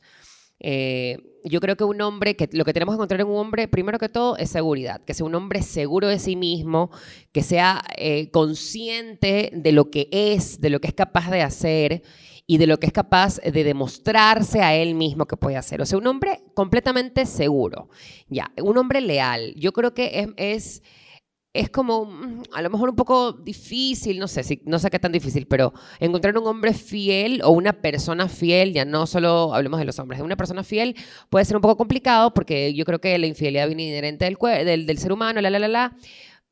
Eh, 0.59 1.41
yo 1.43 1.59
creo 1.59 1.75
que 1.75 1.83
un 1.83 1.99
hombre, 2.01 2.35
que 2.35 2.47
lo 2.53 2.63
que 2.63 2.73
tenemos 2.73 2.93
que 2.93 2.97
encontrar 2.97 3.21
en 3.21 3.27
un 3.27 3.37
hombre, 3.37 3.67
primero 3.67 3.97
que 3.97 4.09
todo, 4.09 4.37
es 4.37 4.51
seguridad. 4.51 5.01
Que 5.03 5.15
sea 5.15 5.25
un 5.25 5.35
hombre 5.35 5.63
seguro 5.63 6.07
de 6.07 6.19
sí 6.19 6.35
mismo, 6.35 6.91
que 7.31 7.41
sea 7.43 7.83
eh, 7.97 8.29
consciente 8.29 9.51
de 9.53 9.71
lo 9.71 9.89
que 9.89 10.09
es, 10.11 10.61
de 10.61 10.69
lo 10.69 10.79
que 10.79 10.87
es 10.87 10.93
capaz 10.93 11.29
de 11.31 11.41
hacer 11.41 12.03
y 12.47 12.57
de 12.57 12.67
lo 12.67 12.79
que 12.79 12.87
es 12.87 12.93
capaz 12.93 13.37
de 13.37 13.63
demostrarse 13.63 14.61
a 14.61 14.75
él 14.75 14.93
mismo 14.95 15.25
que 15.25 15.37
puede 15.37 15.57
hacer. 15.57 15.81
O 15.81 15.85
sea, 15.85 15.97
un 15.97 16.07
hombre 16.07 16.43
completamente 16.53 17.25
seguro. 17.25 17.89
Ya, 18.27 18.51
un 18.61 18.77
hombre 18.77 19.01
leal. 19.01 19.53
Yo 19.55 19.71
creo 19.73 19.93
que 19.93 20.19
es, 20.19 20.29
es, 20.37 20.83
es 21.53 21.69
como 21.71 22.05
mm, 22.05 22.43
a 22.53 22.61
lo 22.61 22.69
mejor 22.69 22.89
un 22.89 22.95
poco 22.95 23.31
difícil, 23.31 24.19
no 24.19 24.27
sé, 24.27 24.43
si, 24.43 24.61
no 24.65 24.77
sé 24.77 24.91
qué 24.91 24.99
tan 24.99 25.11
difícil, 25.11 25.47
pero 25.47 25.73
encontrar 25.99 26.37
un 26.37 26.45
hombre 26.45 26.73
fiel 26.73 27.41
o 27.43 27.49
una 27.49 27.73
persona 27.73 28.27
fiel, 28.27 28.73
ya 28.73 28.85
no 28.85 29.07
solo 29.07 29.53
hablemos 29.55 29.79
de 29.79 29.85
los 29.85 29.97
hombres, 29.97 30.19
de 30.19 30.25
una 30.25 30.37
persona 30.37 30.63
fiel 30.63 30.95
puede 31.29 31.45
ser 31.45 31.55
un 31.55 31.61
poco 31.61 31.77
complicado 31.77 32.33
porque 32.33 32.73
yo 32.75 32.85
creo 32.85 32.99
que 32.99 33.17
la 33.17 33.25
infidelidad 33.25 33.67
viene 33.67 33.87
inherente 33.87 34.25
del, 34.25 34.37
del, 34.65 34.85
del 34.85 34.97
ser 34.99 35.11
humano, 35.11 35.41
la, 35.41 35.49
la, 35.49 35.59
la, 35.59 35.67
la. 35.67 35.97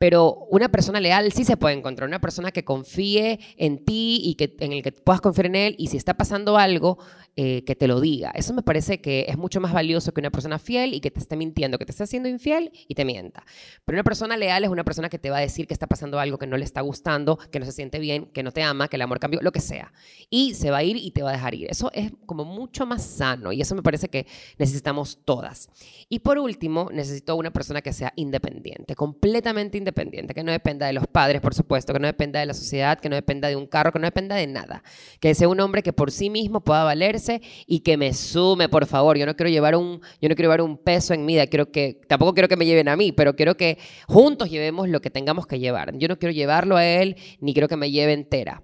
Pero 0.03 0.47
una 0.49 0.67
persona 0.67 0.99
leal 0.99 1.31
sí 1.31 1.45
se 1.45 1.55
puede 1.55 1.75
encontrar, 1.75 2.09
una 2.09 2.19
persona 2.19 2.51
que 2.51 2.65
confíe 2.65 3.39
en 3.55 3.85
ti 3.85 4.19
y 4.21 4.35
que, 4.35 4.53
en 4.59 4.73
el 4.73 4.83
que 4.83 4.91
puedas 4.91 5.21
confiar 5.21 5.45
en 5.45 5.55
él 5.55 5.75
y 5.77 5.87
si 5.87 5.95
está 5.95 6.15
pasando 6.15 6.57
algo, 6.57 6.97
eh, 7.37 7.63
que 7.63 7.73
te 7.73 7.87
lo 7.87 8.01
diga. 8.01 8.29
Eso 8.35 8.53
me 8.53 8.63
parece 8.63 8.99
que 8.99 9.25
es 9.29 9.37
mucho 9.37 9.61
más 9.61 9.71
valioso 9.71 10.13
que 10.13 10.19
una 10.19 10.29
persona 10.29 10.59
fiel 10.59 10.93
y 10.93 10.99
que 10.99 11.09
te 11.09 11.21
esté 11.21 11.37
mintiendo, 11.37 11.79
que 11.79 11.85
te 11.85 11.91
esté 11.91 12.03
haciendo 12.03 12.27
infiel 12.27 12.71
y 12.87 12.95
te 12.95 13.05
mienta. 13.05 13.45
Pero 13.85 13.95
una 13.95 14.03
persona 14.03 14.35
leal 14.35 14.65
es 14.65 14.69
una 14.69 14.83
persona 14.83 15.07
que 15.07 15.17
te 15.19 15.29
va 15.29 15.37
a 15.37 15.39
decir 15.39 15.67
que 15.67 15.73
está 15.73 15.87
pasando 15.87 16.19
algo 16.19 16.37
que 16.37 16.47
no 16.47 16.57
le 16.57 16.65
está 16.65 16.81
gustando, 16.81 17.37
que 17.37 17.61
no 17.61 17.65
se 17.65 17.71
siente 17.71 17.99
bien, 17.99 18.25
que 18.25 18.43
no 18.43 18.51
te 18.51 18.61
ama, 18.61 18.89
que 18.89 18.97
el 18.97 19.01
amor 19.03 19.19
cambió, 19.19 19.39
lo 19.41 19.53
que 19.53 19.61
sea. 19.61 19.93
Y 20.29 20.53
se 20.53 20.69
va 20.69 20.79
a 20.79 20.83
ir 20.83 20.97
y 20.97 21.11
te 21.11 21.23
va 21.23 21.29
a 21.29 21.33
dejar 21.33 21.55
ir. 21.55 21.71
Eso 21.71 21.89
es 21.93 22.11
como 22.25 22.43
mucho 22.43 22.85
más 22.85 23.03
sano 23.03 23.53
y 23.53 23.61
eso 23.61 23.73
me 23.73 23.81
parece 23.81 24.09
que 24.09 24.27
necesitamos 24.57 25.19
todas. 25.23 25.69
Y 26.09 26.19
por 26.19 26.37
último, 26.37 26.89
necesito 26.91 27.35
una 27.37 27.51
persona 27.51 27.81
que 27.81 27.93
sea 27.93 28.11
independiente, 28.17 28.95
completamente 28.95 29.77
independiente, 29.77 29.92
que 29.93 30.43
no 30.43 30.51
dependa 30.51 30.87
de 30.87 30.93
los 30.93 31.07
padres, 31.07 31.41
por 31.41 31.53
supuesto, 31.53 31.93
que 31.93 31.99
no 31.99 32.07
dependa 32.07 32.39
de 32.39 32.45
la 32.45 32.53
sociedad, 32.53 32.99
que 32.99 33.09
no 33.09 33.15
dependa 33.15 33.47
de 33.47 33.55
un 33.55 33.67
carro, 33.67 33.91
que 33.91 33.99
no 33.99 34.05
dependa 34.07 34.35
de 34.35 34.47
nada. 34.47 34.83
Que 35.19 35.33
sea 35.35 35.47
un 35.47 35.59
hombre 35.59 35.83
que 35.83 35.93
por 35.93 36.11
sí 36.11 36.29
mismo 36.29 36.61
pueda 36.61 36.83
valerse 36.83 37.41
y 37.67 37.79
que 37.79 37.97
me 37.97 38.13
sume, 38.13 38.69
por 38.69 38.85
favor. 38.85 39.17
Yo 39.17 39.25
no 39.25 39.35
quiero 39.35 39.49
llevar 39.49 39.75
un, 39.75 40.01
yo 40.21 40.29
no 40.29 40.35
quiero 40.35 40.43
llevar 40.47 40.61
un 40.61 40.77
peso 40.77 41.13
en 41.13 41.25
mi 41.25 41.33
vida, 41.33 41.47
quiero 41.47 41.71
que, 41.71 42.01
tampoco 42.07 42.33
quiero 42.33 42.47
que 42.49 42.57
me 42.57 42.65
lleven 42.65 42.89
a 42.89 42.95
mí, 42.95 43.11
pero 43.11 43.35
quiero 43.35 43.55
que 43.55 43.77
juntos 44.07 44.49
llevemos 44.49 44.89
lo 44.89 45.01
que 45.01 45.09
tengamos 45.09 45.47
que 45.47 45.59
llevar. 45.59 45.97
Yo 45.97 46.07
no 46.07 46.17
quiero 46.17 46.33
llevarlo 46.33 46.75
a 46.77 46.85
él, 46.85 47.15
ni 47.39 47.53
quiero 47.53 47.67
que 47.67 47.77
me 47.77 47.91
lleve 47.91 48.13
entera. 48.13 48.63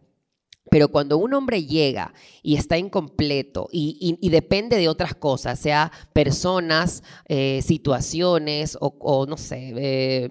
Pero 0.71 0.89
cuando 0.89 1.17
un 1.17 1.34
hombre 1.34 1.65
llega 1.65 2.13
y 2.43 2.55
está 2.55 2.77
incompleto 2.77 3.67
y, 3.71 3.97
y- 4.21 4.27
y 4.27 4.30
depende 4.30 4.77
de 4.77 4.88
otras 4.88 5.15
cosas, 5.15 5.57
sea 5.57 5.91
personas, 6.13 7.01
eh, 7.27 7.61
situaciones 7.63 8.77
o, 8.80 8.95
o 8.99 9.25
no 9.25 9.36
sé, 9.36 9.73
eh, 9.75 10.30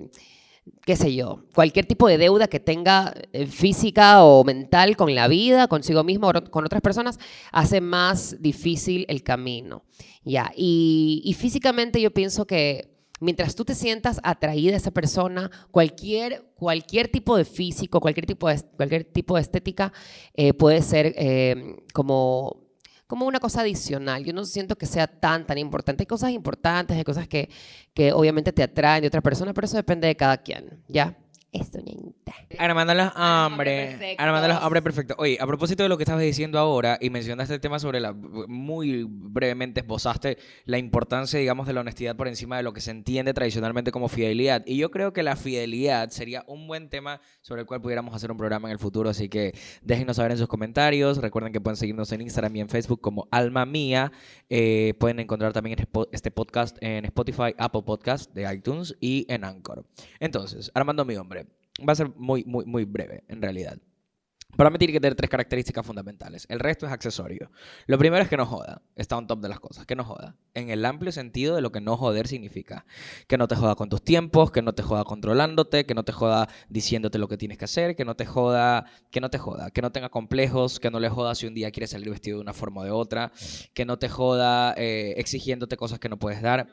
qué 0.85 0.97
sé 0.97 1.15
yo, 1.15 1.45
cualquier 1.55 1.87
tipo 1.87 2.09
de 2.09 2.19
deuda 2.19 2.49
que 2.49 2.61
tenga 2.61 3.13
eh, 3.33 3.47
física 3.47 4.25
o 4.25 4.45
mental 4.45 4.97
con 4.97 5.15
la 5.15 5.29
vida, 5.29 5.69
consigo 5.69 6.05
mismo 6.05 6.29
o 6.29 6.51
con 6.51 6.65
otras 6.65 6.83
personas, 6.83 7.19
hace 7.53 7.81
más 7.81 8.41
difícil 8.41 9.05
el 9.09 9.23
camino. 9.23 9.85
Ya, 10.25 10.53
y, 10.57 11.35
físicamente 11.39 12.01
yo 12.01 12.13
pienso 12.13 12.47
que 12.47 12.91
mientras 13.21 13.55
tú 13.55 13.65
te 13.65 13.75
sientas 13.75 14.21
atraída 14.23 14.75
a 14.75 14.79
esa 14.79 14.91
persona, 14.91 15.51
cualquier, 15.71 16.53
cualquier 16.55 17.09
tipo 17.09 17.37
de 17.37 17.45
físico, 17.45 18.01
cualquier 18.01 18.27
tipo 18.27 18.49
de, 18.49 18.61
cualquier 18.77 19.05
tipo 19.05 19.37
de 19.37 19.43
estética 19.43 19.93
eh, 20.35 20.53
puede 20.53 20.83
ser 20.83 21.15
eh, 21.17 21.77
como 21.93 22.68
como 23.09 23.27
una 23.27 23.41
cosa 23.41 23.63
adicional. 23.63 24.23
Yo 24.23 24.33
no 24.33 24.45
siento 24.45 24.77
que 24.77 24.87
sea 24.87 25.07
tan, 25.09 25.47
tan 25.47 25.59
importante. 25.59 26.03
Hay 26.03 26.07
cosas 26.07 26.31
importantes, 26.31 26.97
hay 26.97 27.05
cosas 27.05 27.27
que, 27.27 27.49
que 27.95 28.13
obviamente 28.13 28.53
te 28.53 28.63
atraen 28.63 29.01
de 29.01 29.09
otra 29.09 29.23
persona, 29.23 29.53
pero 29.55 29.65
eso 29.65 29.77
depende 29.77 30.07
de 30.07 30.15
cada 30.15 30.37
quien, 30.37 30.85
¿ya? 30.87 31.17
Esto, 31.51 31.79
ñañita. 31.81 32.18
Armando 32.59 32.95
los 32.95 33.13
hombres. 33.17 33.99
Armando 34.19 34.49
los 34.49 34.63
hombres 34.63 34.83
perfectos. 34.83 35.17
Oye, 35.19 35.39
a 35.41 35.47
propósito 35.47 35.83
de 35.83 35.89
lo 35.89 35.97
que 35.97 36.05
estabas 36.05 36.23
diciendo 36.23 36.59
ahora 36.59 36.99
y 37.01 37.11
mencionaste 37.11 37.55
el 37.55 37.61
tema 37.61 37.79
sobre 37.79 38.01
la. 38.01 38.13
Muy 38.13 39.05
brevemente 39.09 39.81
esbozaste 39.81 40.39
la 40.65 40.79
importancia, 40.79 41.39
digamos, 41.39 41.67
de 41.67 41.73
la 41.73 41.81
honestidad 41.81 42.17
por 42.17 42.29
encima 42.29 42.57
de 42.57 42.63
lo 42.63 42.73
que 42.73 42.81
se 42.81 42.91
entiende 42.91 43.35
tradicionalmente 43.35 43.91
como 43.93 44.09
fidelidad. 44.09 44.63
Y 44.67 44.77
yo 44.77 44.91
creo 44.91 45.13
que 45.13 45.23
la 45.23 45.37
fidelidad 45.37 46.11
sería 46.11 46.45
un 46.47 46.67
buen 46.67 46.89
tema 46.89 47.21
sobre 47.41 47.63
el 47.63 47.67
cual 47.67 47.81
pudiéramos 47.81 48.15
hacer 48.15 48.31
un 48.31 48.37
programa 48.37 48.69
en 48.69 48.73
el 48.73 48.79
futuro. 48.79 49.11
Así 49.11 49.29
que 49.29 49.53
déjenos 49.83 50.17
saber 50.17 50.33
en 50.33 50.39
sus 50.39 50.49
comentarios. 50.49 51.19
Recuerden 51.19 51.53
que 51.53 51.61
pueden 51.61 51.77
seguirnos 51.77 52.11
en 52.13 52.23
Instagram 52.23 52.57
y 52.57 52.61
en 52.61 52.69
Facebook 52.69 53.01
como 53.01 53.29
Alma 53.31 53.67
Mía. 53.67 54.13
Eh, 54.49 54.95
pueden 54.99 55.21
encontrar 55.21 55.53
también 55.53 55.79
este- 55.79 55.89
este 56.13 56.31
podcast 56.31 56.77
en 56.81 57.05
Spotify, 57.05 57.55
Apple 57.59 57.83
Podcast 57.85 58.33
de 58.35 58.53
iTunes 58.53 58.97
y 59.01 59.27
en 59.29 59.45
Anchor. 59.45 59.85
Entonces, 60.21 60.71
Armando 60.75 61.05
mi 61.05 61.17
hombre, 61.17 61.47
va 61.87 61.93
a 61.93 61.97
ser 61.97 62.11
muy, 62.17 62.45
muy, 62.45 62.65
muy 62.65 62.85
breve 62.85 63.25
en 63.29 63.43
realidad. 63.43 63.79
Para 64.57 64.71
mí 64.71 64.79
tiene 64.79 64.95
que 64.95 65.01
tener 65.01 65.15
tres 65.15 65.31
características 65.31 65.87
fundamentales. 65.87 66.47
El 66.49 66.59
resto 66.59 66.87
es 66.87 66.93
accesorio. 66.93 67.51
Lo 67.87 67.99
primero 67.99 68.23
es 68.23 68.31
que 68.31 68.37
no 68.37 68.47
joda. 68.47 68.83
Está 68.97 69.17
on 69.17 69.27
top 69.27 69.41
de 69.41 69.49
las 69.49 69.61
cosas. 69.61 69.87
Que 69.87 69.95
no 69.95 70.05
joda. 70.05 70.37
En 70.55 70.71
el 70.71 70.85
amplio 70.85 71.13
sentido 71.13 71.55
de 71.55 71.61
lo 71.61 71.71
que 71.71 71.81
no 71.81 71.97
joder 71.97 72.27
significa. 72.27 72.87
Que 73.29 73.37
no 73.37 73.47
te 73.47 73.55
joda 73.55 73.75
con 73.75 73.89
tus 73.89 74.03
tiempos, 74.03 74.51
que 74.51 74.63
no 74.63 74.73
te 74.73 74.83
joda 74.83 75.05
controlándote, 75.05 75.85
que 75.85 75.95
no 75.95 76.03
te 76.03 76.13
joda 76.13 76.49
diciéndote 76.71 77.19
lo 77.19 77.29
que 77.29 77.37
tienes 77.37 77.59
que 77.59 77.67
hacer, 77.67 77.95
que 77.95 78.07
no 78.07 78.17
te 78.17 78.25
joda, 78.25 78.87
que 79.11 79.21
no 79.21 79.31
te 79.31 79.39
joda, 79.39 79.71
que 79.71 79.83
no 79.83 79.93
tenga 79.93 80.09
complejos, 80.09 80.81
que 80.81 80.91
no 80.91 80.99
le 80.99 81.11
joda 81.11 81.35
si 81.35 81.47
un 81.47 81.55
día 81.55 81.71
quieres 81.71 81.91
salir 81.91 82.11
vestido 82.11 82.39
de 82.39 82.43
una 82.43 82.55
forma 82.55 82.81
o 82.81 82.85
de 82.85 82.91
otra, 82.91 83.31
que 83.75 83.85
no 83.85 83.99
te 83.99 84.09
joda 84.09 84.75
eh, 84.77 85.15
exigiéndote 85.19 85.77
cosas 85.77 85.99
que 85.99 86.09
no 86.09 86.19
puedes 86.19 86.41
dar. 86.43 86.69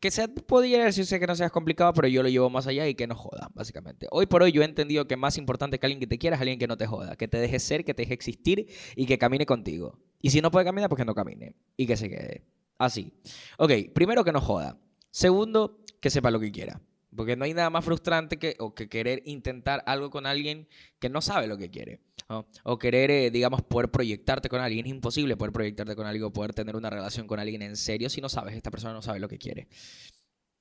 Que 0.00 0.10
sea, 0.10 0.28
podría 0.28 0.84
decirse 0.84 1.18
que 1.18 1.26
no 1.26 1.34
seas 1.34 1.50
complicado, 1.50 1.94
pero 1.94 2.08
yo 2.08 2.22
lo 2.22 2.28
llevo 2.28 2.50
más 2.50 2.66
allá 2.66 2.86
y 2.86 2.94
que 2.94 3.06
no 3.06 3.14
joda, 3.14 3.50
básicamente. 3.54 4.06
Hoy 4.10 4.26
por 4.26 4.42
hoy 4.42 4.52
yo 4.52 4.60
he 4.60 4.66
entendido 4.66 5.06
que 5.06 5.16
más 5.16 5.38
importante 5.38 5.78
que 5.78 5.86
alguien 5.86 6.00
que 6.00 6.06
te 6.06 6.18
quiera 6.18 6.36
es 6.36 6.42
alguien 6.42 6.58
que 6.58 6.66
no 6.66 6.76
te 6.76 6.86
joda, 6.86 7.16
que 7.16 7.26
te 7.26 7.38
deje 7.38 7.58
ser, 7.58 7.84
que 7.84 7.94
te 7.94 8.02
deje 8.02 8.12
existir 8.12 8.68
y 8.96 9.06
que 9.06 9.16
camine 9.16 9.46
contigo. 9.46 9.98
Y 10.20 10.30
si 10.30 10.42
no 10.42 10.50
puede 10.50 10.66
caminar, 10.66 10.90
pues 10.90 10.98
que 10.98 11.06
no 11.06 11.14
camine 11.14 11.56
y 11.76 11.86
que 11.86 11.96
se 11.96 12.10
quede. 12.10 12.44
Así. 12.76 13.14
Ok, 13.56 13.72
primero 13.94 14.24
que 14.24 14.32
no 14.32 14.40
joda. 14.40 14.78
Segundo, 15.10 15.80
que 16.00 16.10
sepa 16.10 16.30
lo 16.30 16.38
que 16.38 16.52
quiera. 16.52 16.82
Porque 17.14 17.36
no 17.36 17.44
hay 17.44 17.54
nada 17.54 17.70
más 17.70 17.84
frustrante 17.84 18.38
que, 18.38 18.56
o 18.58 18.74
que 18.74 18.88
querer 18.88 19.22
intentar 19.24 19.82
algo 19.86 20.10
con 20.10 20.26
alguien 20.26 20.68
que 20.98 21.08
no 21.08 21.20
sabe 21.20 21.46
lo 21.46 21.56
que 21.56 21.70
quiere. 21.70 22.00
¿no? 22.28 22.46
O 22.64 22.78
querer, 22.78 23.10
eh, 23.10 23.30
digamos, 23.30 23.62
poder 23.62 23.90
proyectarte 23.90 24.48
con 24.48 24.60
alguien. 24.60 24.84
Es 24.86 24.90
imposible 24.90 25.36
poder 25.36 25.52
proyectarte 25.52 25.96
con 25.96 26.06
alguien 26.06 26.24
o 26.24 26.32
poder 26.32 26.52
tener 26.52 26.76
una 26.76 26.90
relación 26.90 27.26
con 27.26 27.40
alguien 27.40 27.62
en 27.62 27.76
serio 27.76 28.10
si 28.10 28.20
no 28.20 28.28
sabes, 28.28 28.54
esta 28.54 28.70
persona 28.70 28.92
no 28.92 29.00
sabe 29.02 29.20
lo 29.20 29.28
que 29.28 29.38
quiere. 29.38 29.68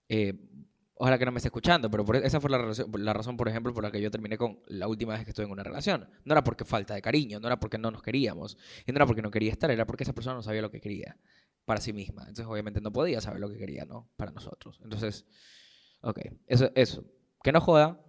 Eh, 0.09 0.33
ojalá 0.95 1.17
que 1.19 1.25
no 1.25 1.31
me 1.31 1.37
esté 1.37 1.49
escuchando, 1.49 1.91
pero 1.91 2.05
por- 2.05 2.15
e, 2.15 2.25
esa 2.25 2.39
fue 2.39 2.49
la, 2.49 2.57
relación- 2.57 2.89
la 2.97 3.13
razón, 3.13 3.37
por 3.37 3.47
ejemplo, 3.49 3.73
por 3.73 3.83
la 3.83 3.91
que 3.91 4.01
yo 4.01 4.09
terminé 4.09 4.37
con 4.37 4.59
la 4.67 4.87
última 4.87 5.13
vez 5.13 5.23
que 5.25 5.31
estuve 5.31 5.45
en 5.45 5.51
una 5.51 5.63
relación. 5.63 6.09
No 6.25 6.33
era 6.33 6.43
porque 6.43 6.65
falta 6.65 6.93
de 6.95 7.01
cariño, 7.01 7.39
no 7.39 7.47
era 7.47 7.59
porque 7.59 7.77
no 7.77 7.91
nos 7.91 8.01
queríamos, 8.01 8.57
y 8.85 8.91
no 8.91 8.97
era 8.97 9.05
porque 9.05 9.21
no 9.21 9.31
quería 9.31 9.51
estar, 9.51 9.69
era 9.69 9.85
porque 9.85 10.03
esa 10.03 10.13
persona 10.13 10.35
no 10.35 10.43
sabía 10.43 10.61
lo 10.61 10.71
que 10.71 10.79
quería 10.81 11.17
para 11.65 11.81
sí 11.81 11.91
misma. 11.93 12.21
Entonces, 12.21 12.45
obviamente, 12.45 12.79
no 12.81 12.91
podía 12.93 13.19
saber 13.21 13.41
lo 13.41 13.49
que 13.49 13.57
quería, 13.57 13.85
¿no? 13.85 14.09
Para 14.15 14.31
nosotros. 14.31 14.79
Entonces, 14.83 15.25
ok, 16.01 16.19
eso, 16.47 16.71
eso. 16.75 17.05
Que 17.43 17.51
no 17.51 17.61
joda, 17.61 18.01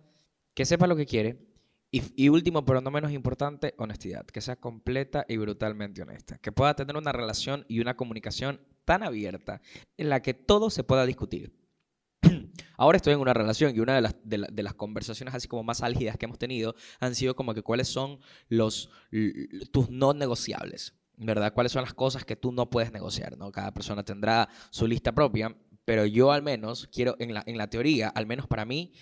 que 0.54 0.64
sepa 0.64 0.86
lo 0.86 0.96
que 0.96 1.06
quiere. 1.06 1.46
Y, 1.90 2.28
último, 2.28 2.66
pero 2.66 2.82
no 2.82 2.90
menos 2.90 3.12
importante, 3.12 3.74
honestidad. 3.78 4.26
Que 4.26 4.42
sea 4.42 4.56
completa 4.56 5.24
y 5.26 5.38
brutalmente 5.38 6.02
honesta. 6.02 6.36
Que 6.38 6.52
pueda 6.52 6.74
tener 6.74 6.96
una 6.96 7.12
relación 7.12 7.64
y 7.66 7.80
una 7.80 7.96
comunicación 7.96 8.60
tan 8.84 9.02
abierta 9.02 9.62
en 9.96 10.10
la 10.10 10.20
que 10.20 10.34
todo 10.34 10.68
se 10.68 10.84
pueda 10.84 11.06
discutir. 11.06 11.54
Ahora 12.76 12.96
estoy 12.96 13.14
en 13.14 13.20
una 13.20 13.32
relación 13.32 13.74
y 13.74 13.80
una 13.80 13.94
de 13.94 14.02
las, 14.02 14.16
de, 14.22 14.38
la- 14.38 14.48
de 14.52 14.62
las 14.62 14.74
conversaciones 14.74 15.34
así 15.34 15.48
como 15.48 15.62
más 15.62 15.82
álgidas 15.82 16.18
que 16.18 16.26
hemos 16.26 16.38
tenido 16.38 16.74
han 17.00 17.14
sido 17.14 17.34
como 17.34 17.54
que 17.54 17.62
cuáles 17.62 17.88
son 17.88 18.20
los, 18.48 18.90
tus 19.72 19.88
no 19.88 20.12
negociables, 20.12 20.94
¿verdad? 21.16 21.54
¿Cuáles 21.54 21.72
son 21.72 21.82
las 21.82 21.94
cosas 21.94 22.24
que 22.24 22.36
tú 22.36 22.52
no 22.52 22.68
puedes 22.68 22.92
negociar, 22.92 23.38
¿no? 23.38 23.50
Cada 23.50 23.72
persona 23.72 24.04
tendrá 24.04 24.48
su 24.70 24.86
lista 24.86 25.12
propia, 25.12 25.56
pero 25.88 26.04
yo 26.04 26.32
al 26.32 26.42
menos 26.42 26.86
quiero, 26.92 27.16
en 27.18 27.32
la, 27.32 27.42
en 27.46 27.56
la 27.56 27.70
teoría, 27.70 28.10
al 28.10 28.26
menos 28.26 28.46
para 28.46 28.66
mí, 28.66 28.92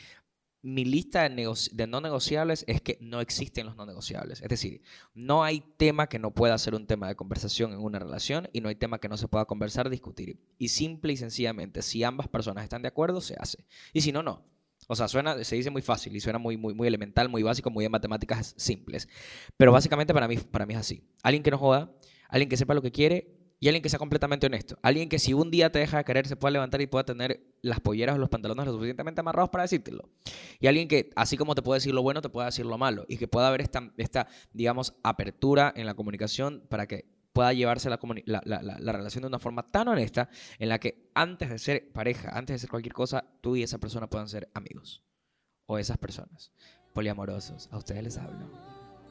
mi 0.63 0.85
lista 0.85 1.29
de, 1.29 1.53
de 1.73 1.87
no 1.89 2.01
negociables 2.01 2.65
es 2.69 2.81
que 2.81 2.97
no 3.01 3.21
existen 3.21 3.67
los 3.67 3.75
no 3.75 3.87
negociables. 3.87 4.41
Es 4.41 4.49
decir, 4.49 4.83
no 5.13 5.43
hay 5.43 5.65
tema 5.79 6.09
que 6.09 6.21
no 6.21 6.33
pueda 6.33 6.57
ser 6.59 6.77
un 6.77 6.87
tema 6.87 7.09
de 7.09 7.17
conversación 7.17 7.73
en 7.73 7.81
una 7.81 7.99
relación 7.99 8.49
y 8.53 8.61
no 8.61 8.69
hay 8.69 8.77
tema 8.77 9.01
que 9.01 9.09
no 9.09 9.17
se 9.17 9.27
pueda 9.27 9.47
conversar, 9.47 9.91
discutir. 9.91 10.39
Y 10.59 10.69
simple 10.69 11.13
y 11.13 11.17
sencillamente, 11.17 11.83
si 11.83 12.05
ambas 12.05 12.29
personas 12.29 12.63
están 12.63 12.83
de 12.83 12.89
acuerdo, 12.89 13.21
se 13.21 13.35
hace. 13.37 13.67
Y 13.93 14.03
si 14.03 14.13
no, 14.13 14.23
no. 14.23 14.45
O 14.87 14.95
sea, 14.95 15.09
suena, 15.09 15.43
se 15.43 15.57
dice 15.57 15.71
muy 15.71 15.83
fácil 15.83 16.15
y 16.15 16.21
suena 16.21 16.39
muy, 16.39 16.57
muy, 16.57 16.73
muy 16.73 16.87
elemental, 16.87 17.29
muy 17.29 17.43
básico, 17.43 17.69
muy 17.69 17.83
de 17.83 17.89
matemáticas 17.89 18.55
simples. 18.57 19.09
Pero 19.57 19.73
básicamente 19.73 20.15
para 20.15 20.29
mí, 20.29 20.37
para 20.37 20.67
mí 20.67 20.75
es 20.75 20.79
así. 20.79 21.03
Alguien 21.25 21.43
que 21.43 21.51
no 21.51 21.59
joda, 21.59 21.93
alguien 22.29 22.49
que 22.49 22.57
sepa 22.57 22.75
lo 22.75 22.83
que 22.83 22.93
quiere 22.93 23.36
y 23.59 23.69
alguien 23.69 23.83
que 23.83 23.89
sea 23.89 23.99
completamente 23.99 24.47
honesto. 24.47 24.79
Alguien 24.83 25.09
que 25.09 25.19
si 25.19 25.33
un 25.33 25.51
día 25.51 25.73
te 25.73 25.79
deja 25.79 25.99
de 25.99 26.05
querer, 26.05 26.27
se 26.27 26.37
pueda 26.37 26.53
levantar 26.53 26.81
y 26.81 26.87
pueda 26.87 27.05
tener 27.05 27.41
las 27.63 27.81
polleras 27.81 28.17
o 28.17 28.19
los 28.19 28.29
pantalones 28.29 28.67
lo 28.67 28.73
suficientemente 28.73 29.21
amarrados 29.21 29.51
para 29.51 29.63
decírtelo. 29.63 30.11
Y 30.61 30.67
alguien 30.67 30.89
que, 30.89 31.11
así 31.17 31.37
como 31.37 31.55
te 31.55 31.63
puede 31.63 31.79
decir 31.79 31.95
lo 31.95 32.03
bueno, 32.03 32.21
te 32.21 32.29
pueda 32.29 32.47
decir 32.47 32.67
lo 32.67 32.77
malo. 32.77 33.07
Y 33.09 33.17
que 33.17 33.29
pueda 33.29 33.49
haber 33.49 33.63
esta, 33.63 34.29
digamos, 34.53 34.95
apertura 35.03 35.73
en 35.75 35.87
la 35.87 35.95
comunicación 35.95 36.65
para 36.69 36.87
que 36.87 37.07
pueda 37.33 37.53
llevarse 37.53 37.91
la 37.91 38.93
relación 38.93 39.23
de 39.23 39.29
una 39.29 39.39
forma 39.39 39.71
tan 39.71 39.89
honesta 39.89 40.29
en 40.59 40.71
la 40.71 40.79
que 40.79 41.11
antes 41.15 41.51
de 41.51 41.59
ser 41.59 41.93
pareja, 41.93 42.31
antes 42.31 42.55
de 42.55 42.59
ser 42.59 42.71
cualquier 42.71 42.95
cosa, 42.95 43.25
tú 43.41 43.57
y 43.57 43.63
esa 43.63 43.79
persona 43.79 44.09
puedan 44.09 44.29
ser 44.29 44.51
amigos. 44.55 45.03
O 45.67 45.79
esas 45.79 45.99
personas. 45.99 46.53
Poliamorosos. 46.95 47.69
A 47.73 47.79
ustedes 47.79 48.03
les 48.03 48.17
hablo. 48.17 48.47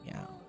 Miau. 0.04 0.45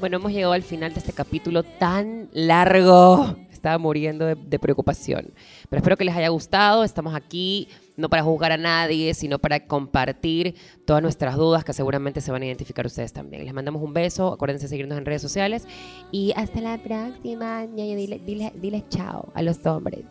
Bueno, 0.00 0.18
hemos 0.18 0.32
llegado 0.32 0.52
al 0.52 0.62
final 0.62 0.94
de 0.94 1.00
este 1.00 1.12
capítulo 1.12 1.64
tan 1.64 2.28
largo. 2.32 3.36
Estaba 3.50 3.78
muriendo 3.78 4.26
de, 4.26 4.36
de 4.36 4.58
preocupación. 4.60 5.32
Pero 5.68 5.78
espero 5.78 5.96
que 5.96 6.04
les 6.04 6.14
haya 6.14 6.28
gustado. 6.28 6.84
Estamos 6.84 7.16
aquí 7.16 7.68
no 7.96 8.08
para 8.08 8.22
juzgar 8.22 8.52
a 8.52 8.56
nadie, 8.56 9.12
sino 9.12 9.40
para 9.40 9.66
compartir 9.66 10.54
todas 10.84 11.02
nuestras 11.02 11.36
dudas 11.36 11.64
que 11.64 11.72
seguramente 11.72 12.20
se 12.20 12.30
van 12.30 12.42
a 12.42 12.46
identificar 12.46 12.86
ustedes 12.86 13.12
también. 13.12 13.44
Les 13.44 13.52
mandamos 13.52 13.82
un 13.82 13.92
beso. 13.92 14.32
Acuérdense 14.32 14.66
de 14.66 14.68
seguirnos 14.68 14.96
en 14.96 15.04
redes 15.04 15.20
sociales. 15.20 15.66
Y 16.12 16.32
hasta 16.36 16.60
la 16.60 16.78
próxima. 16.78 17.64
Ñaño, 17.64 17.96
dile, 17.96 18.20
dile, 18.24 18.52
dile 18.54 18.84
chao 18.88 19.32
a 19.34 19.42
los 19.42 19.66
hombres. 19.66 20.04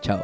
Chao. 0.00 0.20